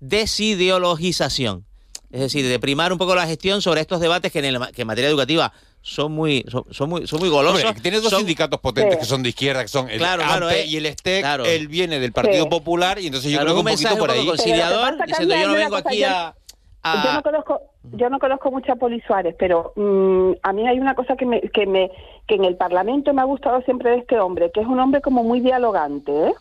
desideologización. 0.01 1.65
Es 2.11 2.21
decir, 2.21 2.47
de 2.47 2.59
primar 2.61 2.93
un 2.93 2.99
poco 2.99 3.15
la 3.15 3.27
gestión 3.27 3.61
sobre 3.61 3.81
estos 3.81 4.01
debates 4.01 4.31
que 4.33 4.39
en, 4.39 4.45
el- 4.45 4.73
que 4.73 4.83
en 4.83 4.87
materia 4.87 5.09
educativa 5.11 5.53
son 5.87 6.13
muy, 6.13 6.43
son, 6.49 6.65
son 6.71 6.89
muy, 6.89 7.07
son 7.07 7.21
muy 7.21 7.29
golosos. 7.29 7.63
Hombre, 7.63 7.83
tiene 7.83 8.01
dos 8.01 8.09
Son- 8.09 8.21
sindicatos 8.21 8.59
potentes 8.59 8.95
Sí. 8.95 9.01
que 9.01 9.05
son 9.05 9.23
de 9.23 9.29
izquierda, 9.29 9.61
que 9.63 9.69
son 9.69 9.91
el 9.91 9.99
Claro, 9.99 10.49
eh. 10.49 10.65
y 10.67 10.79
el 10.79 10.87
STEC. 10.87 11.21
Claro. 11.21 11.45
Él 11.45 11.69
viene 11.69 12.01
del 12.01 12.11
Partido 12.13 12.45
Sí. 12.45 12.49
Popular 12.49 12.99
y 12.99 13.07
entonces 13.09 13.31
yo 13.31 13.37
Claro, 13.37 13.49
creo 13.53 13.55
que 13.57 13.61
un 13.61 13.67
un 13.69 13.73
poquito 13.83 13.99
por 13.99 14.11
ahí. 14.11 14.27
conciliador, 14.27 15.07
diciendo 15.07 15.35
yo 15.37 15.49
no 15.49 15.55
vengo 15.55 15.77
aquí 15.77 15.99
yo- 15.99 16.09
a... 16.09 16.35
a- 16.83 17.05
Yo 17.05 17.13
no 17.13 17.23
conozco, 17.23 17.61
yo 17.93 18.09
no 18.09 18.19
conozco 18.19 18.51
mucho 18.51 18.73
a 18.73 18.77
Poli 18.77 19.01
Suárez, 19.07 19.37
pero 19.39 19.73
mm, 19.77 20.33
a 20.43 20.53
mí 20.55 20.67
hay 20.67 20.79
una 20.81 20.95
cosa 20.95 21.17
que 21.17 21.27
me, 21.27 21.43
que 21.43 21.67
me, 21.67 21.91
que 22.27 22.37
en 22.37 22.45
el 22.45 22.57
Parlamento 22.57 23.13
me 23.13 23.21
ha 23.21 23.25
gustado 23.27 23.61
siempre 23.63 23.91
de 23.91 23.97
este 23.99 24.19
hombre, 24.19 24.51
que 24.55 24.63
es 24.63 24.67
un 24.67 24.81
hombre 24.81 25.03
como 25.03 25.23
muy 25.23 25.41
dialogante, 25.41 26.13
¿eh? 26.29 26.33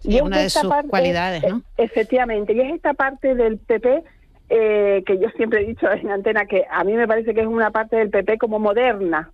Sí, 0.00 0.16
es 0.16 0.22
una 0.22 0.38
de 0.38 0.46
esta 0.46 0.60
sus 0.62 0.72
cualidades, 0.90 1.42
¿no? 1.48 1.58
eh, 1.58 1.60
Efectivamente, 1.84 2.52
y 2.52 2.60
es 2.60 2.74
esta 2.74 2.94
parte 2.94 3.34
del 3.36 3.58
PP 3.58 4.02
eh, 4.48 5.02
que 5.06 5.18
yo 5.18 5.28
siempre 5.36 5.62
he 5.62 5.66
dicho 5.66 5.90
en 5.90 6.10
antena 6.10 6.46
que 6.46 6.64
a 6.70 6.84
mí 6.84 6.92
me 6.94 7.06
parece 7.06 7.34
que 7.34 7.40
es 7.40 7.46
una 7.46 7.70
parte 7.70 7.96
del 7.96 8.10
PP 8.10 8.38
como 8.38 8.58
moderna. 8.58 9.30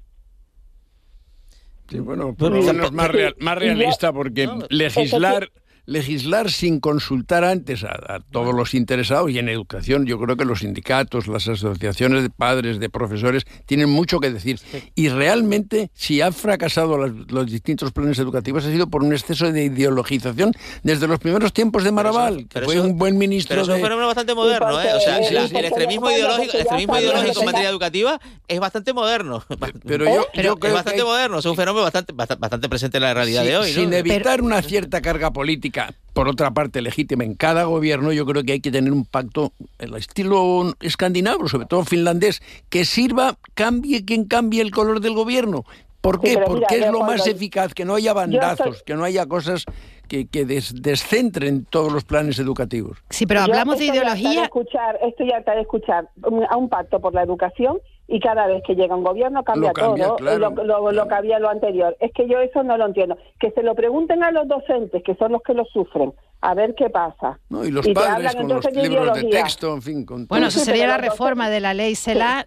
Sí, 1.89 1.99
bueno, 2.01 2.35
por 2.35 2.51
lo 2.51 2.63
menos 2.63 2.93
más, 2.93 3.11
real- 3.11 3.37
más 3.41 3.59
realista, 3.59 4.13
porque 4.13 4.49
legislar 4.71 5.49
legislar 5.87 6.51
sin 6.51 6.81
consultar 6.81 7.45
antes 7.45 7.85
a, 7.85 7.89
a 8.15 8.21
todos 8.21 8.55
los 8.55 8.75
interesados 8.75 9.31
y 9.31 9.39
en 9.39 9.49
educación 9.49 10.07
yo 10.07 10.19
creo 10.19 10.37
que 10.37 10.45
los 10.45 10.61
sindicatos, 10.61 11.27
las 11.29 11.47
asociaciones 11.49 12.23
de 12.23 12.31
padres, 12.31 12.79
de 12.81 12.89
profesores 12.89 13.45
tienen 13.67 13.89
mucho 13.91 14.21
que 14.21 14.31
decir 14.31 14.59
y 14.95 15.09
realmente 15.09 15.91
si 15.95 16.21
han 16.21 16.33
fracasado 16.33 16.97
los, 16.97 17.31
los 17.31 17.51
distintos 17.51 17.93
planes 17.93 18.19
educativos 18.19 18.65
ha 18.65 18.71
sido 18.71 18.89
por 18.89 19.03
un 19.03 19.13
exceso 19.13 19.51
de 19.53 19.65
ideologización 19.65 20.53
desde 20.83 21.07
los 21.07 21.19
primeros 21.19 21.53
tiempos 21.53 21.85
de 21.85 21.93
Marabal, 21.93 22.39
que 22.39 22.47
pero 22.55 22.67
fue 22.67 22.77
eso- 22.77 22.85
un 22.85 22.97
buen 22.99 23.19
ministro 23.19 23.55
Pero 23.55 23.63
es 23.63 23.69
un 23.69 23.83
fenómeno 23.83 24.07
bastante 24.07 24.35
moderno, 24.35 24.81
¿eh? 24.83 24.93
O 24.95 25.01
sea, 25.01 25.23
Sí, 25.23 25.35
la- 25.35 25.49
sí, 25.49 25.57
el 25.57 25.65
extremismo 25.67 26.11
ideológico, 26.11 26.53
el 26.55 26.61
extremismo 26.61 26.99
ideológico 26.99 27.41
en 27.41 27.47
materia 27.47 27.69
educativa 27.71 28.21
es 28.49 28.61
bastante 28.61 28.93
moderno. 28.93 29.45
Pero 29.87 30.05
yo- 30.07 30.27
yo 30.35 30.57
creo 30.57 30.69
es 30.69 30.73
bastante 30.73 30.99
que 30.99 31.05
moderno, 31.05 31.39
es 31.39 31.45
un 31.47 31.57
fenómeno 31.57 31.83
bastante, 31.85 32.13
bastante, 32.13 32.41
bastante 32.41 32.69
presente 32.69 32.97
en 32.99 33.03
la 33.03 33.15
realidad 33.15 33.43
Sí, 33.43 33.49
de 33.49 33.57
hoy, 33.59 33.69
¿no? 33.73 33.81
Sin 33.81 33.93
evitar 33.93 34.41
una 34.43 34.63
cierta 34.63 35.01
carga 35.03 35.33
política, 35.33 35.74
por 36.13 36.29
otra 36.29 36.53
parte 36.53 36.81
legítima 36.81 37.25
en 37.25 37.35
cada 37.35 37.65
gobierno, 37.65 38.13
yo 38.13 38.25
creo 38.25 38.45
que 38.45 38.53
hay 38.53 38.61
que 38.61 38.71
tener 38.71 38.93
un 38.93 39.05
pacto, 39.05 39.53
el 39.79 39.95
estilo 39.95 40.73
escandinavo, 40.81 41.49
sobre 41.49 41.67
todo 41.67 41.85
finlandés, 41.85 42.41
que 42.69 42.85
sirva, 42.85 43.37
cambie 43.55 44.05
quien 44.05 44.25
cambie 44.27 44.63
el 44.63 44.71
color 44.71 45.01
del 45.01 45.15
gobierno. 45.15 45.65
¿Por 46.01 46.21
Sí, 46.21 46.35
qué? 46.35 46.39
Porque 46.39 46.67
mira, 46.77 46.87
es 46.87 46.93
lo 46.93 47.01
más 47.01 47.27
eficaz, 47.27 47.73
que 47.75 47.85
no 47.87 47.95
haya 47.95 48.13
bandazos, 48.13 48.67
estoy- 48.77 48.85
que 48.85 48.95
no 48.95 49.05
haya 49.05 49.27
cosas 49.27 49.65
que, 50.07 50.27
que 50.27 50.45
des- 50.45 50.75
descentren 50.83 51.65
todos 51.65 51.91
los 51.93 52.05
planes 52.05 52.39
educativos. 52.39 52.99
Sí, 53.11 53.25
pero 53.27 53.41
hablamos 53.41 53.79
de 53.79 53.87
estoy 53.87 53.99
harta 54.01 54.11
ideología. 54.19 54.41
de 54.41 54.45
escuchar, 54.45 54.99
estoy 55.03 55.33
harta 55.33 55.55
de 55.55 55.63
escuchar 55.63 56.11
un- 56.23 56.45
a 56.49 56.57
un 56.59 56.69
pacto 56.69 57.01
por 57.01 57.15
la 57.15 57.23
educación 57.23 57.79
y 58.07 58.21
cada 58.21 58.47
vez 58.47 58.63
que 58.67 58.75
llega 58.75 58.95
un 58.95 59.03
gobierno 59.05 59.43
cambia, 59.45 59.69
Lo 59.71 59.75
cambia, 59.75 60.05
todo, 60.07 60.17
claro, 60.17 60.39
lo, 60.39 60.65
lo- 60.65 60.93
lo 60.93 61.09
que 61.09 61.15
había 61.15 61.39
lo 61.39 61.49
anterior. 61.49 61.97
Es 62.01 62.13
que 62.13 62.29
yo 62.29 62.39
eso 62.41 62.63
no 62.63 62.77
lo 62.77 62.87
entiendo. 62.87 63.17
Que 63.41 63.51
se 63.53 63.63
lo 63.63 63.75
pregunten 63.75 64.23
a 64.23 64.31
los 64.31 64.47
docentes, 64.47 65.03
que 65.03 65.15
son 65.15 65.33
los 65.33 65.43
que 65.43 65.55
lo 65.55 65.65
sufren, 65.65 66.13
a 66.43 66.55
ver 66.55 66.75
qué 66.75 66.91
pasa. 66.91 67.39
¿no? 67.49 67.65
Y 67.65 67.71
los 67.71 67.85
te 67.87 67.95
padres 67.95 68.13
hablan 68.29 68.35
con 68.49 68.57
los 68.57 68.73
libros 68.73 69.15
de 69.15 69.25
texto, 69.25 69.73
en 69.73 69.83
fin. 69.83 70.05
Con 70.05 70.27
Bueno, 70.27 70.49
eso 70.49 70.61
sería 70.61 70.87
la 70.87 70.99
reforma 70.99 71.49
de 71.49 71.61
la 71.61 71.73
ley 71.73 71.95
CELA 71.95 72.47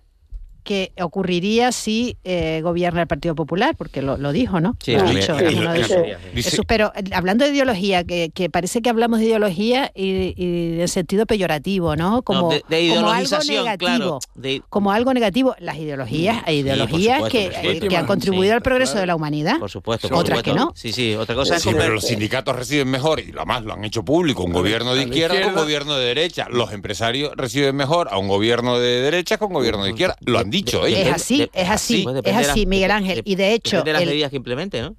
que 0.68 0.92
ocurriría 1.02 1.72
si 1.72 2.18
eh, 2.26 2.60
gobierna 2.62 3.02
el 3.02 3.08
Partido 3.08 3.34
Popular, 3.36 3.76
porque 3.78 4.02
lo, 4.02 4.18
lo 4.18 4.34
dijo, 4.34 4.60
¿no? 4.60 4.76
Sí, 4.84 4.92
Lo 4.92 5.04
ha 5.08 5.12
dicho 5.12 5.38
Eso, 6.36 6.62
pero 6.68 6.92
eh, 6.96 7.04
hablando 7.14 7.46
de 7.46 7.52
ideología, 7.52 8.04
que, 8.04 8.30
que 8.34 8.50
parece 8.50 8.82
que 8.82 8.90
hablamos 8.90 9.20
de 9.20 9.26
ideología 9.28 9.92
y, 9.96 10.34
y 10.36 10.82
en 10.82 10.88
sentido 10.90 11.26
peyorativo, 11.26 11.96
¿no? 11.96 12.22
Como, 12.22 12.42
No, 12.42 12.50
de, 12.50 12.56
de 12.56 12.62
como 12.90 13.10
algo 13.10 13.22
ideologización, 13.22 13.64
negativo. 13.66 13.88
claro. 13.90 14.20
De- 14.36 14.62
Como 14.70 14.92
algo 14.92 15.14
negativo. 15.14 15.56
Las 15.60 15.78
ideologías, 15.78 16.44
hay 16.46 16.58
ideologías 16.60 17.16
supuesto, 17.18 17.38
que, 17.40 17.46
por 17.46 17.56
supuesto. 17.56 17.86
eh, 17.86 17.90
que 17.90 17.98
han 17.98 18.06
contribuido 18.06 18.52
Sí, 18.52 18.56
al 18.56 18.62
progreso 18.62 18.92
claro. 18.94 19.02
de 19.02 19.08
la 19.08 19.16
humanidad. 19.16 19.60
por 19.60 19.70
supuesto, 19.72 20.10
por 20.10 20.18
Otras 20.20 20.40
supuesto. 20.40 20.60
que 20.60 20.66
no. 20.66 20.74
Sí, 20.76 20.92
sí, 20.92 21.16
otra 21.16 21.34
cosa 21.36 21.56
es 21.56 21.64
Sí, 21.64 21.70
pero 21.78 21.94
los 21.94 22.04
sindicatos 22.06 22.56
reciben 22.56 22.90
mejor 22.90 23.20
y 23.20 23.32
además 23.36 23.64
lo 23.64 23.74
han 23.74 23.86
hecho 23.86 24.04
público. 24.04 24.44
Un 24.44 24.52
gobierno 24.54 24.94
de 24.96 25.04
izquierda 25.04 25.42
con 25.42 25.56
gobierno 25.56 25.96
de 25.96 26.06
derecha. 26.08 26.48
Los 26.50 26.74
empresarios 26.74 27.32
reciben 27.36 27.76
mejor 27.76 28.10
a 28.12 28.18
un 28.18 28.28
gobierno 28.28 28.80
de 28.80 29.02
derecha 29.02 29.38
con 29.38 29.54
gobierno 29.54 29.84
de 29.84 29.92
izquierda. 29.92 30.16
Lo 30.26 30.40
han 30.40 30.50
dicho 30.50 30.57
de-. 30.64 31.02
Es 31.02 31.14
así, 31.14 31.38
de- 31.40 31.50
es 31.54 31.70
así, 31.70 32.04
pues 32.04 32.22
es 32.24 32.36
así, 32.36 32.60
las- 32.60 32.68
Miguel 32.68 32.92
Ángel. 32.92 33.22
Y 33.26 33.36
de 33.36 33.54
hecho, 33.54 33.78
Depende 33.78 33.90
de 33.90 33.94
las 33.94 34.02
el- 34.04 34.10
medidas 34.10 34.30
que 34.32 34.38
implemente, 34.38 34.82
¿no? 34.82 34.96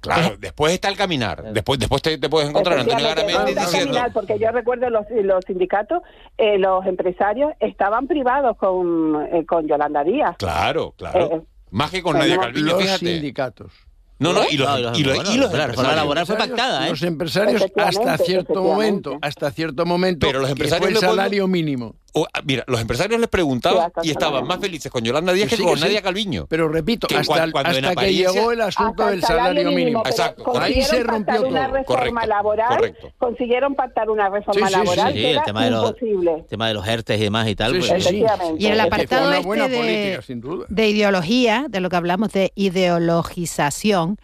Claro, 0.00 0.36
después 0.38 0.72
está 0.72 0.88
el 0.88 0.96
caminar. 0.96 1.42
Después, 1.52 1.76
después 1.80 2.00
te, 2.02 2.18
te 2.18 2.28
puedes 2.28 2.48
encontrar 2.48 2.78
a 2.78 2.82
Antonio 2.82 3.04
Garamendi 3.04 3.52
diciendo. 3.54 3.78
criminal, 3.78 4.12
porque 4.12 4.38
yo 4.38 4.50
recuerdo 4.52 4.88
los, 4.90 5.04
los 5.24 5.44
sindicatos, 5.44 6.02
eh, 6.36 6.56
los 6.56 6.86
empresarios 6.86 7.50
estaban 7.58 8.06
privados 8.06 8.56
con, 8.58 9.26
eh, 9.32 9.44
con 9.44 9.66
Yolanda 9.66 10.04
Díaz. 10.04 10.36
Claro, 10.38 10.94
claro. 10.96 11.30
Eh, 11.32 11.40
Más 11.72 11.90
que 11.90 12.00
con 12.00 12.16
Nadia 12.16 12.36
no, 12.36 12.42
Calviño, 12.42 12.66
los 12.66 12.80
fíjate. 12.82 13.06
sindicatos. 13.14 13.72
No, 14.20 14.32
no, 14.32 14.40
y 14.50 14.56
los, 14.56 14.68
No, 14.68 14.78
y 14.78 14.82
los- 14.82 14.98
y 14.98 15.02
los- 15.04 15.14
bueno, 15.16 15.32
y 15.32 15.36
los 15.36 15.52
la 15.52 15.94
laboral 15.96 16.26
fue 16.26 16.36
pactada, 16.36 16.86
¿eh? 16.86 16.90
Los 16.90 17.02
empresarios 17.02 17.64
hasta 17.76 18.18
cierto 18.18 18.62
momento, 18.62 19.18
hasta 19.20 19.50
cierto 19.50 19.84
momento, 19.84 20.26
Pero 20.28 20.40
los 20.40 20.48
que 20.48 20.52
empresarios 20.52 20.90
fue 20.90 21.00
el 21.00 21.04
salario 21.16 21.46
mínimo. 21.46 21.94
O, 22.20 22.26
ah, 22.32 22.40
mira, 22.44 22.64
los 22.66 22.80
empresarios 22.80 23.20
les 23.20 23.28
preguntaban 23.28 23.92
y 24.02 24.10
estaban 24.10 24.46
más 24.46 24.58
felices 24.58 24.90
con 24.90 25.04
Yolanda 25.04 25.32
Díaz 25.32 25.50
sí, 25.50 25.56
que 25.56 25.62
con 25.62 25.76
sí. 25.76 25.84
Nadia 25.84 26.02
Calviño. 26.02 26.46
Pero 26.48 26.68
repito, 26.68 27.06
Que 27.06 27.16
hasta, 27.16 27.26
cuan- 27.34 27.50
cuando 27.52 27.70
en 27.70 27.84
hasta 27.84 27.88
que 27.88 27.92
apariencia- 28.00 28.32
llegó 28.32 28.52
el 28.52 28.60
asunto 28.60 29.06
del 29.06 29.14
el 29.14 29.22
salario 29.22 29.70
mínimo. 29.70 30.02
pero 30.02 30.10
Exacto. 30.14 30.58
Ahí 30.60 30.74
se 30.82 31.04
consiguieron 31.04 31.08
rompió 31.08 31.34
pactar 31.34 31.50
una 31.50 31.66
todo. 31.66 31.76
reforma 31.76 32.20
Correcto, 32.20 32.26
laboral, 32.26 32.76
correcto. 32.78 33.12
consiguieron 33.18 33.74
pactar 33.74 34.10
una 34.10 34.28
reforma 34.30 34.66
Sí, 34.68 34.74
sí, 34.74 34.80
sí, 34.80 34.84
laboral 34.86 35.12
sí, 35.12 35.18
que 35.20 35.30
el 35.30 35.36
era 35.36 35.44
tema 35.44 35.64
de 35.64 35.70
los- 35.70 35.84
imposible. 35.84 36.34
El 36.34 36.46
tema 36.46 36.68
de 36.68 36.74
los 36.74 36.86
ERTES 36.88 37.20
y 37.20 37.22
demás 37.24 37.48
y 37.48 37.54
tal. 37.54 37.72
Sí, 37.72 37.78
pues, 37.78 37.86
sí, 37.86 37.94
sí. 38.10 38.16
Efectivamente. 38.24 38.62
Y 38.62 38.66
en 38.66 38.72
el 38.72 38.80
apartado 38.80 39.32
este 39.32 39.38
de, 39.68 39.76
política, 39.78 40.22
sin 40.22 40.40
duda. 40.40 40.66
de 40.68 40.88
ideología, 40.88 41.66
de 41.68 41.80
lo 41.80 41.88
que 41.90 41.96
hablamos 41.96 42.32
de 42.32 42.52
ideologización, 42.54 44.18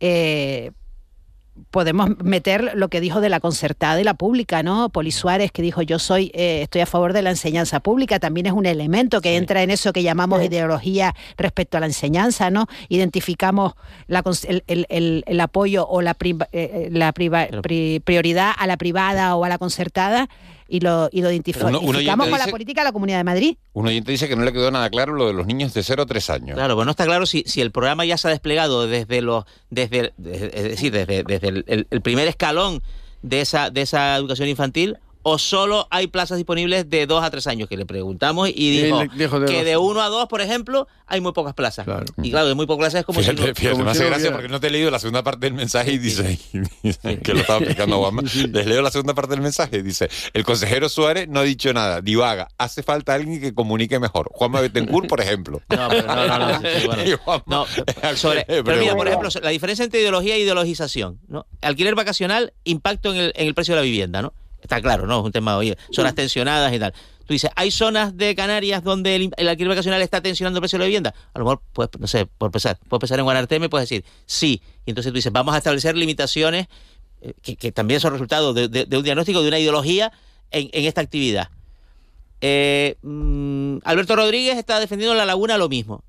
eh, 0.00 0.70
podemos 1.70 2.10
meter 2.22 2.72
lo 2.74 2.88
que 2.88 3.00
dijo 3.00 3.20
de 3.20 3.28
la 3.28 3.40
concertada 3.40 4.00
y 4.00 4.04
la 4.04 4.14
pública, 4.14 4.62
¿no? 4.62 4.88
Poli 4.88 5.10
Suárez, 5.10 5.52
que 5.52 5.62
dijo 5.62 5.82
yo 5.82 5.98
soy, 5.98 6.30
eh, 6.34 6.62
estoy 6.62 6.80
a 6.80 6.86
favor 6.86 7.12
de 7.12 7.22
la 7.22 7.30
enseñanza 7.30 7.80
pública, 7.80 8.18
también 8.18 8.46
es 8.46 8.52
un 8.52 8.66
elemento 8.66 9.20
que 9.20 9.36
entra 9.36 9.62
en 9.62 9.70
eso 9.70 9.92
que 9.92 10.02
llamamos 10.02 10.42
ideología 10.42 11.14
respecto 11.36 11.76
a 11.76 11.80
la 11.80 11.86
enseñanza, 11.86 12.50
¿no? 12.50 12.66
Identificamos 12.88 13.74
la 14.06 14.22
el, 14.48 14.64
el- 14.66 14.86
el- 14.88 15.24
el 15.26 15.40
apoyo 15.40 15.86
o 15.88 16.02
la, 16.02 16.14
priva- 16.14 16.48
eh, 16.52 16.70
eh, 16.86 16.88
la 16.90 17.12
priva- 17.12 17.46
pri- 17.62 18.00
prioridad 18.04 18.52
a 18.56 18.66
la 18.66 18.76
privada 18.76 19.36
o 19.36 19.44
a 19.44 19.48
la 19.48 19.58
concertada 19.58 20.28
y 20.68 20.80
lo, 20.80 21.08
y 21.10 21.22
lo 21.22 21.30
identifi- 21.32 21.56
Uno- 21.60 21.80
uno 21.80 21.80
identificamos 21.92 22.26
con 22.28 22.38
la 22.38 22.44
dice- 22.44 22.50
política 22.52 22.80
de 22.82 22.84
la 22.84 22.92
Comunidad 22.92 23.18
de 23.18 23.24
Madrid. 23.24 23.56
Un 23.72 23.86
oyente 23.86 24.12
dice 24.12 24.28
que 24.28 24.36
no 24.36 24.44
le 24.44 24.52
quedó 24.52 24.70
nada 24.70 24.90
claro 24.90 25.14
lo 25.14 25.26
de 25.26 25.32
los 25.32 25.46
niños 25.46 25.72
de 25.74 25.82
0 25.82 26.02
a 26.02 26.06
3 26.06 26.28
años. 26.30 26.54
Claro, 26.56 26.74
pues 26.76 26.84
no 26.84 26.90
está 26.90 27.06
claro 27.06 27.24
si, 27.26 27.42
si 27.46 27.60
el 27.62 27.70
programa 27.72 28.04
ya 28.04 28.16
se 28.18 28.28
ha 28.28 28.30
desplegado 28.30 28.86
desde 28.86 29.22
los, 29.22 29.44
desde, 29.70 30.12
desde- 30.18 30.56
es 30.58 30.62
decir, 30.64 30.92
desde, 30.92 31.24
desde 31.24 31.48
el, 31.48 31.64
el- 31.66 31.86
el 31.90 32.00
primer 32.02 32.28
escalón 32.28 32.82
de 33.22 33.40
esa, 33.40 33.70
de 33.70 33.80
esa 33.82 34.14
educación 34.16 34.48
infantil 34.48 34.98
o 35.30 35.38
solo 35.38 35.86
hay 35.90 36.06
plazas 36.06 36.36
disponibles 36.38 36.88
de 36.88 37.06
2 37.06 37.22
a 37.24 37.30
3 37.30 37.46
años, 37.48 37.68
que 37.68 37.76
le 37.76 37.86
preguntamos 37.86 38.48
y 38.48 38.82
dijo, 38.82 39.02
dijo 39.16 39.40
de 39.40 39.46
que 39.46 39.56
dos. 39.56 39.64
de 39.64 39.76
1 39.76 40.00
a 40.02 40.08
2, 40.08 40.26
por 40.28 40.40
ejemplo, 40.40 40.88
hay 41.06 41.20
muy 41.20 41.32
pocas 41.32 41.54
plazas. 41.54 41.86
Y 42.22 42.30
claro, 42.30 42.48
de 42.48 42.54
muy 42.54 42.66
pocas 42.66 42.80
plazas 42.84 43.00
es 43.00 43.06
como 43.06 43.20
Fíjate, 43.20 43.42
si... 43.42 43.48
no- 43.48 43.54
fíjate, 43.54 43.72
como 43.72 43.84
me 43.84 43.90
hace 43.90 44.04
gracia 44.06 44.32
porque 44.32 44.48
no 44.48 44.60
te 44.60 44.66
he 44.68 44.70
leído 44.70 44.90
la 44.90 44.98
segunda 44.98 45.22
parte 45.22 45.46
del 45.46 45.54
mensaje 45.54 45.92
y 45.92 45.98
dice, 45.98 46.38
y 46.82 47.16
que 47.18 47.34
lo 47.34 47.40
estaba 47.40 47.58
explicando 47.58 47.98
Juanma. 47.98 48.22
Les 48.22 48.66
leo 48.66 48.82
la 48.82 48.90
segunda 48.90 49.14
parte 49.14 49.30
del 49.32 49.40
mensaje. 49.42 49.82
Dice, 49.82 50.08
el 50.32 50.44
consejero 50.44 50.88
Suárez 50.88 51.28
no 51.28 51.40
ha 51.40 51.42
dicho 51.44 51.72
nada, 51.72 52.00
divaga, 52.00 52.48
hace 52.58 52.82
falta 52.82 53.14
alguien 53.14 53.40
que 53.40 53.52
comunique 53.54 53.98
mejor. 53.98 54.30
Juanma 54.32 54.60
Betancourt, 54.60 55.08
por 55.08 55.20
ejemplo. 55.20 55.60
No, 55.78 55.88
pero 55.90 56.06
no, 56.06 56.26
no, 56.26 56.38
no, 56.38 56.60
sí, 56.60 56.66
sí, 56.80 56.86
bueno. 56.86 57.02
Y 57.06 57.12
Juanma- 57.12 57.42
No, 57.46 57.66
sobre- 58.16 58.44
Pero 58.46 58.76
mira, 58.78 58.96
por 58.96 59.06
ejemplo, 59.06 59.28
la 59.42 59.50
diferencia 59.50 59.84
entre 59.84 60.00
ideología 60.00 60.34
e 60.34 60.40
ideologización. 60.40 61.20
¿no? 61.28 61.46
Alquiler 61.60 61.94
vacacional, 61.94 62.52
impacto 62.64 63.12
en 63.12 63.20
el, 63.20 63.32
en 63.36 63.46
el 63.46 63.54
precio 63.54 63.74
de 63.74 63.80
la 63.80 63.84
vivienda, 63.84 64.22
¿no? 64.22 64.32
Está 64.62 64.80
claro, 64.80 65.06
¿no? 65.06 65.20
Es 65.20 65.24
un 65.24 65.32
tema, 65.32 65.56
oye, 65.56 65.76
zonas 65.92 66.14
tensionadas 66.14 66.72
y 66.72 66.78
tal. 66.78 66.92
Tú 67.26 67.34
dices, 67.34 67.50
¿hay 67.56 67.70
zonas 67.70 68.16
de 68.16 68.34
Canarias 68.34 68.82
donde 68.82 69.14
el, 69.14 69.30
el 69.36 69.48
alquiler 69.48 69.68
vacacional 69.68 70.00
está 70.02 70.20
tensionando 70.22 70.58
el 70.58 70.62
precio 70.62 70.78
de 70.78 70.84
la 70.84 70.86
vivienda? 70.86 71.14
A 71.34 71.38
lo 71.38 71.44
mejor, 71.44 71.62
pues, 71.72 71.88
no 71.98 72.06
sé, 72.06 72.26
por 72.26 72.48
empezar, 72.48 72.78
puedes 72.88 73.00
pensar 73.00 73.18
en 73.18 73.24
Guanarteme, 73.24 73.68
puedes 73.68 73.88
decir, 73.88 74.04
sí. 74.26 74.62
Y 74.86 74.90
entonces 74.90 75.12
tú 75.12 75.16
dices, 75.16 75.30
vamos 75.32 75.54
a 75.54 75.58
establecer 75.58 75.96
limitaciones 75.96 76.66
eh, 77.20 77.34
que, 77.42 77.56
que 77.56 77.70
también 77.72 78.00
son 78.00 78.12
resultado 78.12 78.54
de, 78.54 78.68
de- 78.68 78.86
de 78.86 78.96
un 78.96 79.02
diagnóstico, 79.04 79.42
de 79.42 79.48
una 79.48 79.58
ideología 79.58 80.10
en, 80.50 80.70
en 80.72 80.84
esta 80.86 81.00
actividad. 81.02 81.50
Eh, 82.40 82.96
mm, 83.02 83.78
Alberto 83.84 84.16
Rodríguez 84.16 84.56
está 84.56 84.80
defendiendo 84.80 85.14
la 85.14 85.24
laguna 85.26 85.58
lo 85.58 85.68
mismo. 85.68 86.02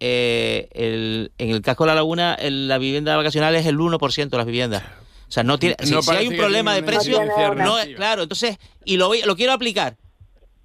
Eh, 0.00 0.68
el- 0.72 1.32
en 1.38 1.50
el 1.50 1.62
casco 1.62 1.84
de 1.84 1.88
la 1.88 1.94
laguna, 1.96 2.34
el- 2.34 2.68
la 2.68 2.78
vivienda 2.78 3.16
vacacional 3.16 3.54
es 3.56 3.66
el 3.66 3.78
1% 3.78 4.30
de 4.30 4.36
las 4.36 4.46
viviendas. 4.46 4.82
O 5.28 5.30
sea, 5.32 5.42
no 5.42 5.58
tiene, 5.58 5.76
si, 5.82 5.90
No 5.92 6.02
si 6.02 6.10
hay 6.12 6.28
un 6.28 6.36
problema 6.36 6.74
de 6.74 6.82
precio, 6.82 7.20
no 7.56 7.78
es 7.78 7.94
claro. 7.96 8.22
Entonces, 8.22 8.56
y 8.84 8.96
lo, 8.96 9.08
voy- 9.08 9.22
lo 9.22 9.34
quiero 9.36 9.52
aplicar. 9.52 9.96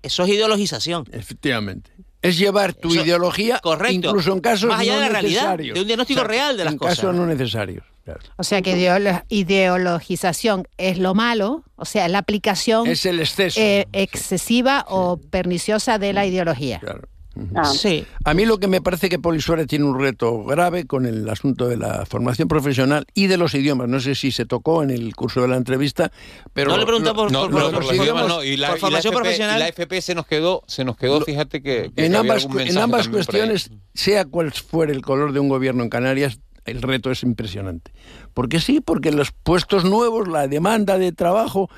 Eso 0.03 0.23
es 0.23 0.29
ideologización. 0.29 1.05
Efectivamente. 1.11 1.91
Es 2.21 2.37
llevar 2.37 2.73
tu 2.75 2.89
Eso- 2.93 3.03
ideología, 3.03 3.59
correcto. 3.59 3.93
incluso 4.09 4.31
en 4.33 4.39
casos 4.41 4.69
Más 4.69 4.81
allá 4.81 4.93
no 4.93 4.99
de 4.99 5.05
la 5.07 5.11
realidad, 5.11 5.57
de 5.57 5.79
un 5.81 5.87
diagnóstico 5.87 6.23
real 6.23 6.55
de 6.57 6.65
las 6.65 6.73
en 6.73 6.77
cosas. 6.79 6.97
casos 6.97 7.15
no 7.15 7.25
necesarios. 7.25 7.83
claro. 8.03 8.19
O 8.37 8.43
sea 8.43 8.61
que 8.61 8.75
ideolo- 8.77 9.23
ideologización 9.29 10.67
es 10.77 10.97
lo 10.99 11.13
malo, 11.15 11.63
o 11.75 11.85
sea, 11.85 12.07
la 12.07 12.19
aplicación 12.19 12.87
Es 12.87 13.05
el 13.05 13.19
exceso. 13.19 13.59
eh, 13.59 13.87
excesiva 13.93 14.85
o 14.87 15.17
perniciosa 15.17 15.97
de 15.97 16.13
la 16.13 16.25
ideología. 16.25 16.79
Ah. 17.55 17.63
Sí. 17.65 18.05
A 18.25 18.33
mí 18.33 18.45
lo 18.45 18.57
que 18.59 18.67
me 18.67 18.81
parece 18.81 19.07
que 19.07 19.17
Poli 19.17 19.39
Suárez 19.41 19.67
tiene 19.67 19.85
un 19.85 19.99
reto 19.99 20.43
grave 20.43 20.85
con 20.85 21.05
el 21.05 21.27
asunto 21.29 21.67
de 21.69 21.77
la 21.77 22.05
formación 22.05 22.47
profesional 22.47 23.05
y 23.13 23.27
de 23.27 23.37
los 23.37 23.53
idiomas. 23.55 23.87
No 23.87 23.99
sé 24.01 24.15
si 24.15 24.31
se 24.31 24.45
tocó 24.45 24.83
en 24.83 24.89
el 24.89 25.15
curso 25.15 25.41
de 25.41 25.47
la 25.47 25.55
entrevista, 25.55 26.11
pero 26.53 26.71
No 26.71 26.77
le 26.77 26.85
preguntó 26.85 27.15
por- 27.15 27.31
No, 27.31 27.43
por- 27.43 27.51
no, 27.51 27.57
por- 27.59 27.71
por 27.71 27.73
por- 27.73 27.83
los 27.85 27.95
idiomas 27.95 28.27
no. 28.27 28.43
Y 28.43 28.57
la, 28.57 28.67
por 28.69 28.77
y 28.77 28.81
la 28.81 28.87
formación 28.87 29.13
FP, 29.13 29.21
profesional. 29.23 29.55
y 29.55 29.59
la 29.59 29.67
FP 29.69 30.01
se 30.01 30.15
nos 30.15 30.25
quedó, 30.27 30.63
se 30.67 30.83
nos 30.83 30.97
quedó, 30.97 31.21
fíjate 31.21 31.61
que, 31.61 31.91
que 31.95 32.05
en 32.05 32.15
ambas, 32.15 32.45
en 32.53 32.77
ambas 32.77 33.07
cuestiones, 33.07 33.71
sea 33.93 34.25
cual 34.25 34.51
fuere 34.51 34.91
el 34.91 35.01
color 35.01 35.31
de 35.31 35.39
un 35.39 35.47
gobierno 35.47 35.83
en 35.83 35.89
Canarias, 35.89 36.39
el 36.65 36.81
reto 36.81 37.09
es 37.11 37.23
impresionante. 37.23 37.91
Porque 38.33 38.59
sí, 38.59 38.81
porque 38.81 39.11
los 39.11 39.31
puestos 39.31 39.83
nuevos, 39.85 40.27
la 40.27 40.47
demanda 40.47 40.97
de 40.97 41.11
trabajo 41.11 41.69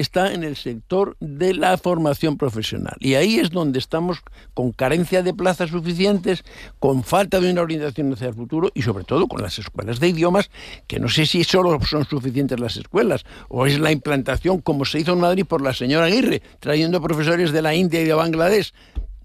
está 0.00 0.32
en 0.32 0.44
el 0.44 0.56
sector 0.56 1.16
de 1.20 1.54
la 1.54 1.76
formación 1.78 2.36
profesional. 2.36 2.96
Y 3.00 3.14
ahí 3.14 3.38
es 3.38 3.50
donde 3.50 3.78
estamos 3.78 4.20
con 4.54 4.72
carencia 4.72 5.22
de 5.22 5.34
plazas 5.34 5.70
suficientes, 5.70 6.44
con 6.78 7.04
falta 7.04 7.40
de 7.40 7.50
una 7.50 7.62
orientación 7.62 8.12
hacia 8.12 8.28
el 8.28 8.34
futuro 8.34 8.70
y 8.74 8.82
sobre 8.82 9.04
todo 9.04 9.26
con 9.26 9.42
las 9.42 9.58
escuelas 9.58 10.00
de 10.00 10.08
idiomas, 10.08 10.50
que 10.86 11.00
no 11.00 11.08
sé 11.08 11.26
si 11.26 11.44
solo 11.44 11.78
son 11.82 12.04
suficientes 12.04 12.58
las 12.58 12.76
escuelas 12.76 13.24
o 13.48 13.66
es 13.66 13.78
la 13.78 13.92
implantación 13.92 14.60
como 14.60 14.84
se 14.84 15.00
hizo 15.00 15.12
en 15.12 15.20
Madrid 15.20 15.44
por 15.46 15.62
la 15.62 15.74
señora 15.74 16.06
Aguirre, 16.06 16.42
trayendo 16.58 17.00
profesores 17.00 17.52
de 17.52 17.62
la 17.62 17.74
India 17.74 18.00
y 18.00 18.04
de 18.04 18.14
Bangladesh 18.14 18.72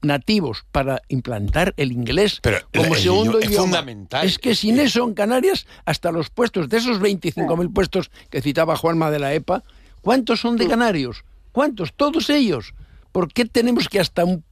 nativos 0.02 0.66
para 0.72 1.02
implantar 1.10 1.74
el 1.78 1.92
inglés 1.92 2.42
como 2.74 2.96
el 2.96 3.02
segundo 3.02 3.40
idioma 3.40 3.40
es 3.40 3.50
idioma. 3.50 3.64
fundamental. 3.64 4.26
Es 4.26 4.40
que 4.40 4.56
sin 4.56 4.80
eso 4.80 5.04
en 5.04 5.14
Canarias, 5.14 5.66
hasta 5.86 6.12
los 6.12 6.30
puestos, 6.30 6.70
de 6.70 6.78
esos 6.78 7.02
25.000 7.02 7.74
puestos 7.74 8.12
que 8.30 8.42
citaba 8.42 8.78
Juanma 8.78 9.12
de 9.12 9.20
la 9.20 9.34
EPA, 9.34 9.64
¿cuántos 10.06 10.40
son 10.40 10.56
de 10.56 10.68
canarios? 10.68 11.26
¿Cuántos? 11.52 11.92
Todos 11.94 12.30
ellos. 12.30 12.74
¿Por 13.12 13.34
qué 13.34 13.44
tenemos 13.46 13.90
que 13.90 14.00
hasta 14.00 14.24
un 14.24 14.44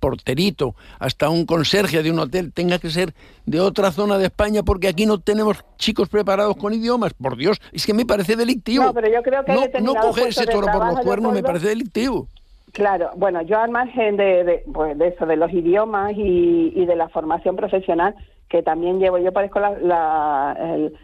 porterito, 0.00 0.74
hasta 0.98 1.28
un 1.28 1.46
conserje 1.46 2.02
de 2.02 2.10
un 2.10 2.18
hotel 2.18 2.52
tenga 2.52 2.78
que 2.78 2.90
ser 2.90 3.14
de 3.46 3.60
otra 3.60 3.92
zona 3.92 4.18
de 4.18 4.24
España 4.26 4.62
porque 4.62 4.88
aquí 4.88 5.06
no 5.06 5.18
tenemos 5.18 5.64
chicos 5.76 6.08
preparados 6.08 6.56
con 6.56 6.72
idiomas? 6.72 7.14
Por 7.14 7.36
Dios, 7.36 7.60
es 7.72 7.84
que 7.86 7.94
me 7.94 8.04
parece 8.04 8.36
delictivo. 8.36 8.84
No, 8.84 8.94
pero 8.94 9.08
yo 9.12 9.22
creo 9.22 9.44
que 9.44 9.80
no, 9.80 9.94
coger 9.94 10.28
ese 10.28 10.46
toro 10.46 10.66
por 10.72 10.86
los 10.86 11.00
cuernos 11.00 11.32
me 11.32 11.42
parece 11.42 11.68
delictivo. 11.68 12.28
Claro, 12.72 13.10
bueno, 13.16 13.42
yo 13.42 13.58
al 13.58 13.70
margen 13.70 14.16
de, 14.16 14.44
de, 14.44 14.64
pues, 14.72 14.96
de 14.98 15.08
eso, 15.08 15.26
de 15.26 15.36
los 15.36 15.52
idiomas 15.52 16.12
y, 16.16 16.72
y 16.74 16.86
de 16.86 16.96
la 16.96 17.08
formación 17.10 17.54
profesional, 17.54 18.14
que 18.48 18.62
también 18.62 18.98
llevo, 18.98 19.18
yo 19.18 19.30
parezco 19.32 19.60
la... 19.60 19.70
la- 19.78 20.56
el- 20.74 20.94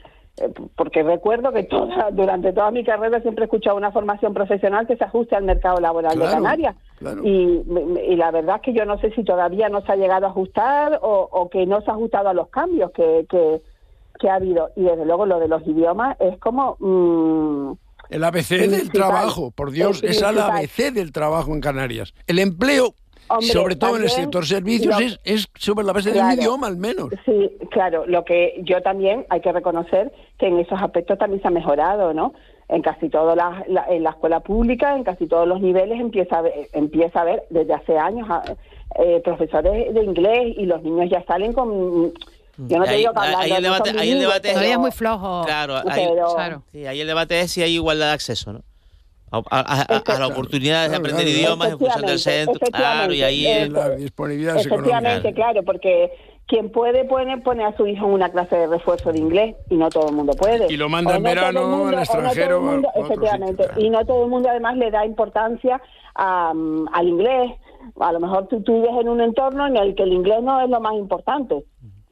porque 0.77 1.03
recuerdo 1.03 1.53
que 1.53 1.65
toda, 1.65 2.11
durante 2.13 2.53
toda 2.53 2.71
mi 2.71 2.85
carrera 2.85 3.21
siempre 3.21 3.45
he 3.45 3.47
escuchado 3.47 3.77
una 3.77 3.93
formación 3.93 4.35
profesional 4.35 4.87
que 4.87 4.97
se 4.97 5.05
ajuste 5.05 5.37
al 5.37 5.45
mercado 5.45 5.81
laboral 5.81 6.19
de 6.19 6.25
Canarias. 6.25 6.77
claro. 6.99 7.23
Y, 7.25 7.63
y 8.09 8.17
la 8.17 8.31
verdad 8.31 8.57
es 8.57 8.63
que 8.63 8.73
yo 8.73 8.85
no 8.85 8.99
sé 8.99 9.11
si 9.13 9.25
todavía 9.25 9.69
no 9.69 9.81
se 9.83 9.93
ha 9.93 9.97
llegado 9.97 10.27
a 10.27 10.31
ajustar 10.31 10.99
o, 11.03 11.29
o 11.31 11.49
que 11.49 11.67
no 11.67 11.81
se 11.81 11.91
ha 11.91 11.95
ajustado 11.95 12.29
a 12.29 12.35
los 12.35 12.49
cambios 12.49 12.91
que, 12.93 13.27
que, 13.29 13.61
que 14.19 14.29
ha 14.31 14.35
habido. 14.37 14.71
Y 14.77 14.83
desde 14.83 15.05
luego 15.05 15.27
lo 15.27 15.39
de 15.39 15.49
los 15.49 15.67
idiomas 15.67 16.17
es 16.21 16.39
como... 16.39 16.77
mm, 16.81 17.73
El 18.11 18.25
ABC 18.25 18.49
del 18.69 18.91
trabajo, 18.91 19.51
por 19.51 19.71
Dios, 19.71 20.03
El 20.03 20.11
es 20.11 20.23
principal. 20.23 20.51
ABC 20.51 20.93
del 20.93 21.13
trabajo 21.13 21.53
en 21.53 21.61
Canarias. 21.61 22.15
El 22.27 22.39
empleo, 22.39 22.95
Hombre, 23.31 23.47
sobre 23.49 23.77
todo 23.77 23.97
en 23.97 24.03
el 24.05 24.11
sector 24.11 24.47
servicios, 24.47 24.99
lo- 24.99 25.07
es, 25.07 25.19
es 25.25 25.49
sobre 25.59 25.85
la 25.85 25.93
base 25.93 26.09
de 26.11 26.15
Claro. 26.15 26.29
un 26.35 26.39
idioma 26.41 26.67
al 26.67 26.77
menos. 26.77 27.09
Sí, 27.25 27.51
claro, 27.71 28.07
lo 28.07 28.25
que 28.25 28.55
yo 28.65 28.81
también 28.83 29.27
hay 29.31 29.41
que 29.41 29.53
reconocer 29.53 30.13
que 30.39 30.47
en 30.47 30.59
esos 30.59 30.81
aspectos 30.81 31.19
también 31.19 31.43
se 31.43 31.49
ha 31.49 31.51
mejorado, 31.51 32.15
¿no? 32.15 32.33
En 32.69 32.83
casi 32.83 33.09
toda 33.09 33.35
la, 33.35 33.65
la- 33.69 33.87
en 33.89 34.03
la 34.03 34.11
escuela 34.11 34.41
pública, 34.41 34.95
en 34.95 35.03
casi 35.05 35.27
todos 35.27 35.49
los 35.49 35.61
niveles 35.61 36.01
empieza 36.01 36.37
a 36.37 36.39
haber, 36.41 36.53
empieza 36.73 37.19
a 37.19 37.23
haber 37.23 37.45
desde 37.51 37.73
hace 37.75 37.97
años 37.99 38.29
a- 38.31 38.43
eh, 38.99 39.21
profesores 39.25 39.93
de 39.95 40.03
inglés 40.03 40.55
y 40.57 40.65
los 40.67 40.83
niños 40.83 41.09
ya 41.11 41.23
salen 41.27 41.53
con 41.53 42.13
yo 42.61 42.77
no 42.77 42.85
te 42.85 42.91
Ahí- 42.91 42.99
digo 42.99 43.13
que 43.13 43.21
ahí 43.21 43.53
el 43.53 43.63
debate- 43.63 43.91
ahí 43.97 44.11
el 44.11 44.19
debate 44.19 44.49
es- 44.49 44.55
Todavía 44.55 44.73
es 44.75 44.79
muy 44.81 44.91
flojo. 44.91 45.43
Claro, 45.47 45.77
ahí, 45.77 46.09
Pero- 46.09 46.35
Claro. 46.35 46.63
sí, 46.73 46.87
ahí 46.87 47.01
el 47.01 47.07
debate 47.07 47.41
es 47.41 47.53
si 47.53 47.63
hay 47.63 47.75
igualdad 47.75 48.07
de 48.09 48.13
acceso, 48.15 48.53
¿no? 48.53 48.63
A, 49.31 49.37
a- 49.39 49.43
a- 49.61 49.83
a 49.83 49.87
Efecti- 49.87 50.19
las 50.19 50.31
oportunidades 50.31 50.91
de 50.91 50.97
aprender 50.97 51.25
claro. 51.25 51.39
idiomas 51.39 51.69
en 51.73 51.79
función 51.79 52.01
del 52.07 52.15
Efectivamente, 52.15 52.53
centro. 52.59 52.79
Claro, 52.79 53.13
y 53.13 53.23
ahí 53.23 53.47
el- 53.47 53.73
La 53.73 53.91
disponibilidad 53.91 54.57
Efectivamente, 54.57 55.35
claro, 55.35 55.63
porque 55.65 56.13
quien 56.47 56.71
puede 56.73 57.05
pone, 57.05 57.37
pone 57.39 57.65
a 57.65 57.77
su 57.77 57.87
hijo 57.87 58.07
en 58.07 58.13
una 58.13 58.31
clase 58.31 58.57
de 58.57 58.67
refuerzo 58.69 59.13
de 59.13 59.19
inglés 59.19 59.57
y 59.69 59.77
no 59.77 59.91
todo 59.91 60.09
el 60.09 60.15
mundo 60.15 60.33
puede. 60.33 60.73
Y 60.73 60.77
lo 60.79 60.89
manda 60.89 61.17
en 61.17 61.23
no 61.23 61.29
todo 61.29 61.33
el 61.33 61.37
verano 61.53 61.69
mundo- 61.69 61.89
al 61.89 61.95
no 61.97 62.01
extranjero, 62.01 62.61
mundo- 62.63 62.89
efectivamente, 62.95 63.63
sitio, 63.65 63.67
claro. 63.75 63.81
y 63.83 63.91
no 63.91 64.05
todo 64.07 64.25
el 64.25 64.31
mundo 64.31 64.49
además 64.49 64.77
le 64.79 64.91
da 64.91 65.05
importancia 65.05 65.81
a, 66.15 66.53
al 66.93 67.09
inglés 67.09 67.53
a 68.01 68.13
lo 68.13 68.21
mejor 68.21 68.49
tú, 68.49 68.61
tú 68.63 68.75
vives 68.83 68.91
en 69.01 69.09
un 69.09 69.21
entorno 69.21 69.67
en 69.67 69.77
el 69.77 69.95
que 69.95 70.03
el 70.05 70.13
inglés 70.13 70.43
no 70.43 70.61
es 70.61 70.69
lo 70.69 70.81
más 70.81 70.95
importante. 70.95 71.65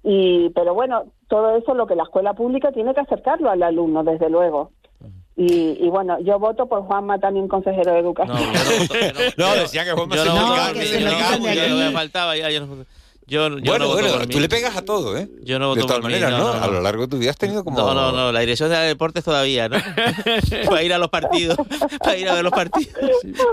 Y, 0.02 0.50
pero 0.50 0.72
bueno, 0.74 1.04
todo 1.28 1.56
eso 1.56 1.74
lo 1.74 1.86
que 1.86 1.96
la 1.96 2.04
escuela 2.04 2.32
pública 2.34 2.70
tiene 2.72 2.94
que 2.94 3.00
acercarlo 3.00 3.50
al 3.50 3.62
alumno, 3.62 4.04
desde 4.04 4.30
luego. 4.30 4.70
Y, 5.36 5.76
y 5.84 5.88
bueno, 5.90 6.18
yo 6.20 6.38
voto 6.38 6.66
por 6.66 6.82
Juanma, 6.84 7.18
también 7.18 7.46
consejero 7.46 7.92
de 7.92 7.98
educación. 8.00 8.38
No, 9.36 9.54
decía 9.54 9.84
que 9.84 9.92
Juanma 9.92 10.16
Yo 10.16 10.22
se 10.22 10.28
no, 10.30 11.76
me 11.76 11.84
de 11.84 11.90
faltaba 11.92 12.36
ya, 12.36 12.50
yo 12.50 12.64
no- 12.66 12.86
yo, 13.28 13.48
yo 13.48 13.72
bueno, 13.72 13.86
no 13.86 13.90
voto 13.90 14.02
bueno, 14.08 14.28
tú 14.28 14.38
le 14.38 14.48
pegas 14.48 14.76
a 14.76 14.84
todo, 14.84 15.18
¿eh? 15.18 15.28
Yo 15.42 15.58
no 15.58 15.74
de 15.74 15.80
voto 15.82 15.88
todas 15.88 16.00
por 16.00 16.10
mí, 16.10 16.14
maneras, 16.16 16.30
no, 16.30 16.38
¿no? 16.38 16.54
no, 16.54 16.62
A 16.62 16.68
lo 16.68 16.80
largo 16.80 17.02
de 17.02 17.08
tu 17.08 17.18
vida 17.18 17.30
has 17.32 17.36
tenido 17.36 17.64
como... 17.64 17.76
No, 17.76 17.92
no, 17.92 18.12
no, 18.12 18.30
la 18.30 18.38
dirección 18.38 18.70
de 18.70 18.76
deportes 18.76 19.24
todavía, 19.24 19.68
¿no? 19.68 19.78
para 20.70 20.82
ir 20.84 20.94
a 20.94 20.98
los 20.98 21.08
partidos, 21.08 21.56
para 21.98 22.16
ir 22.16 22.28
a 22.28 22.34
ver 22.34 22.44
los 22.44 22.52
partidos, 22.52 22.94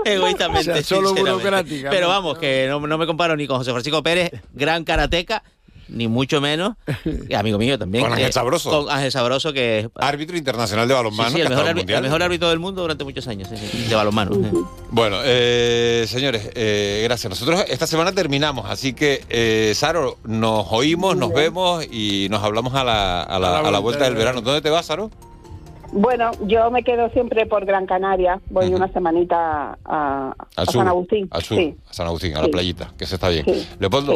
egoístamente. 0.04 0.70
O 0.70 0.74
sea, 0.74 0.82
solo 0.84 1.12
burocrática, 1.12 1.90
Pero 1.90 2.06
vamos, 2.06 2.38
que 2.38 2.66
no, 2.68 2.78
no 2.86 2.98
me 2.98 3.06
comparo 3.06 3.36
ni 3.36 3.48
con 3.48 3.56
José 3.58 3.72
Francisco 3.72 4.00
Pérez, 4.00 4.30
gran 4.52 4.84
karateca, 4.84 5.42
ni 5.88 6.08
mucho 6.08 6.40
menos, 6.40 6.74
y 7.28 7.34
amigo 7.34 7.58
mío 7.58 7.78
también. 7.78 8.04
Con 8.04 8.12
Ángel 8.12 8.32
Sabroso. 8.32 8.70
Con 8.70 8.90
Ángel 8.90 9.12
Sabroso, 9.12 9.52
que 9.52 9.80
es 9.80 9.88
Árbitro 9.96 10.36
internacional 10.36 10.86
de 10.88 10.94
balonmano. 10.94 11.30
sí, 11.30 11.40
el, 11.40 11.48
mejor 11.48 11.64
árbitro, 11.66 11.70
el 11.70 11.76
mundiales. 11.76 12.02
mejor 12.10 12.22
árbitro 12.22 12.48
del 12.50 12.58
mundo 12.58 12.82
durante 12.82 13.04
muchos 13.04 13.26
años, 13.28 13.48
sí, 13.48 13.56
sí, 13.56 13.84
de 13.88 13.94
balonmano. 13.94 14.32
sí. 14.34 14.40
Bueno, 14.90 15.16
eh, 15.24 16.04
señores, 16.08 16.50
eh, 16.54 17.00
gracias. 17.04 17.30
Nosotros 17.30 17.64
esta 17.68 17.86
semana 17.86 18.12
terminamos, 18.12 18.66
así 18.70 18.92
que, 18.94 19.24
eh, 19.28 19.72
Saro, 19.74 20.18
nos 20.24 20.66
oímos, 20.70 21.16
nos 21.16 21.32
vemos 21.32 21.84
y 21.90 22.28
nos 22.30 22.42
hablamos 22.42 22.74
a 22.74 22.84
la, 22.84 23.22
a 23.22 23.38
la- 23.38 23.58
a 23.60 23.70
la 23.70 23.78
vuelta 23.78 24.04
del 24.04 24.14
verano. 24.14 24.40
¿Dónde 24.40 24.60
te 24.62 24.70
vas, 24.70 24.86
Saro? 24.86 25.10
Bueno, 25.96 26.32
yo 26.46 26.72
me 26.72 26.82
quedo 26.82 27.08
siempre 27.10 27.46
por 27.46 27.64
Gran 27.66 27.86
Canaria. 27.86 28.40
Voy 28.50 28.74
una 28.74 28.92
semanita 28.92 29.78
a, 29.84 30.34
a 30.34 30.34
Al 30.56 30.66
sur. 30.66 30.74
San 30.74 30.88
Agustín. 30.88 31.28
Al 31.30 31.42
sur, 31.44 31.56
Sí. 31.56 31.76
a 31.88 31.92
San 31.94 32.06
Agustín, 32.08 32.34
a 32.36 32.40
la 32.40 32.46
Sí. 32.46 32.50
playita, 32.50 32.92
que 32.98 33.06
se 33.06 33.14
está 33.14 33.28
bien. 33.28 33.44
Sí. 33.44 33.68
Leopoldo. 33.78 34.12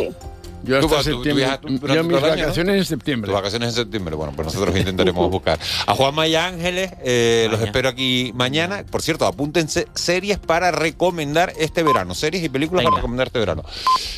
Yo 0.63 0.77
hasta 0.79 0.89
tú- 0.89 0.97
tú 0.97 1.03
septiembre. 1.03 1.47
tú 1.63 1.87
Yo 1.95 2.05
mis 2.05 2.21
vacaciones 2.21 2.77
en 2.77 2.85
septiembre. 2.85 3.29
Tus 3.29 3.35
vacaciones 3.35 3.69
en 3.71 3.75
septiembre. 3.75 4.15
Bueno, 4.15 4.33
pues 4.35 4.47
nosotros 4.47 4.77
intentaremos 4.77 5.31
buscar. 5.31 5.59
A 5.87 5.95
Juanma 5.95 6.27
y 6.27 6.35
Ángeles, 6.37 6.93
eh, 7.03 7.49
los 7.51 7.61
espero 7.61 7.89
aquí 7.89 8.33
mañana. 8.35 8.85
Por 8.91 9.03
cierto, 9.03 9.27
apúntense 9.27 9.87
series 9.95 10.39
para 10.39 10.71
recomendar 10.71 11.53
este 11.59 11.83
verano. 11.83 12.15
Series 12.15 12.43
y 12.45 12.49
películas 12.49 12.85
para 12.85 12.97
recomendar 12.97 13.29
este 13.29 13.39
verano. 13.39 13.63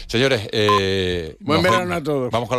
Señores, 0.07 0.49
eh, 0.53 1.36
Buen 1.41 1.62
verano 1.62 1.80
vemos. 1.84 1.97
a 1.97 2.03
todos. 2.03 2.30
Vamos 2.30 2.49
con 2.49 2.57
la 2.57 2.59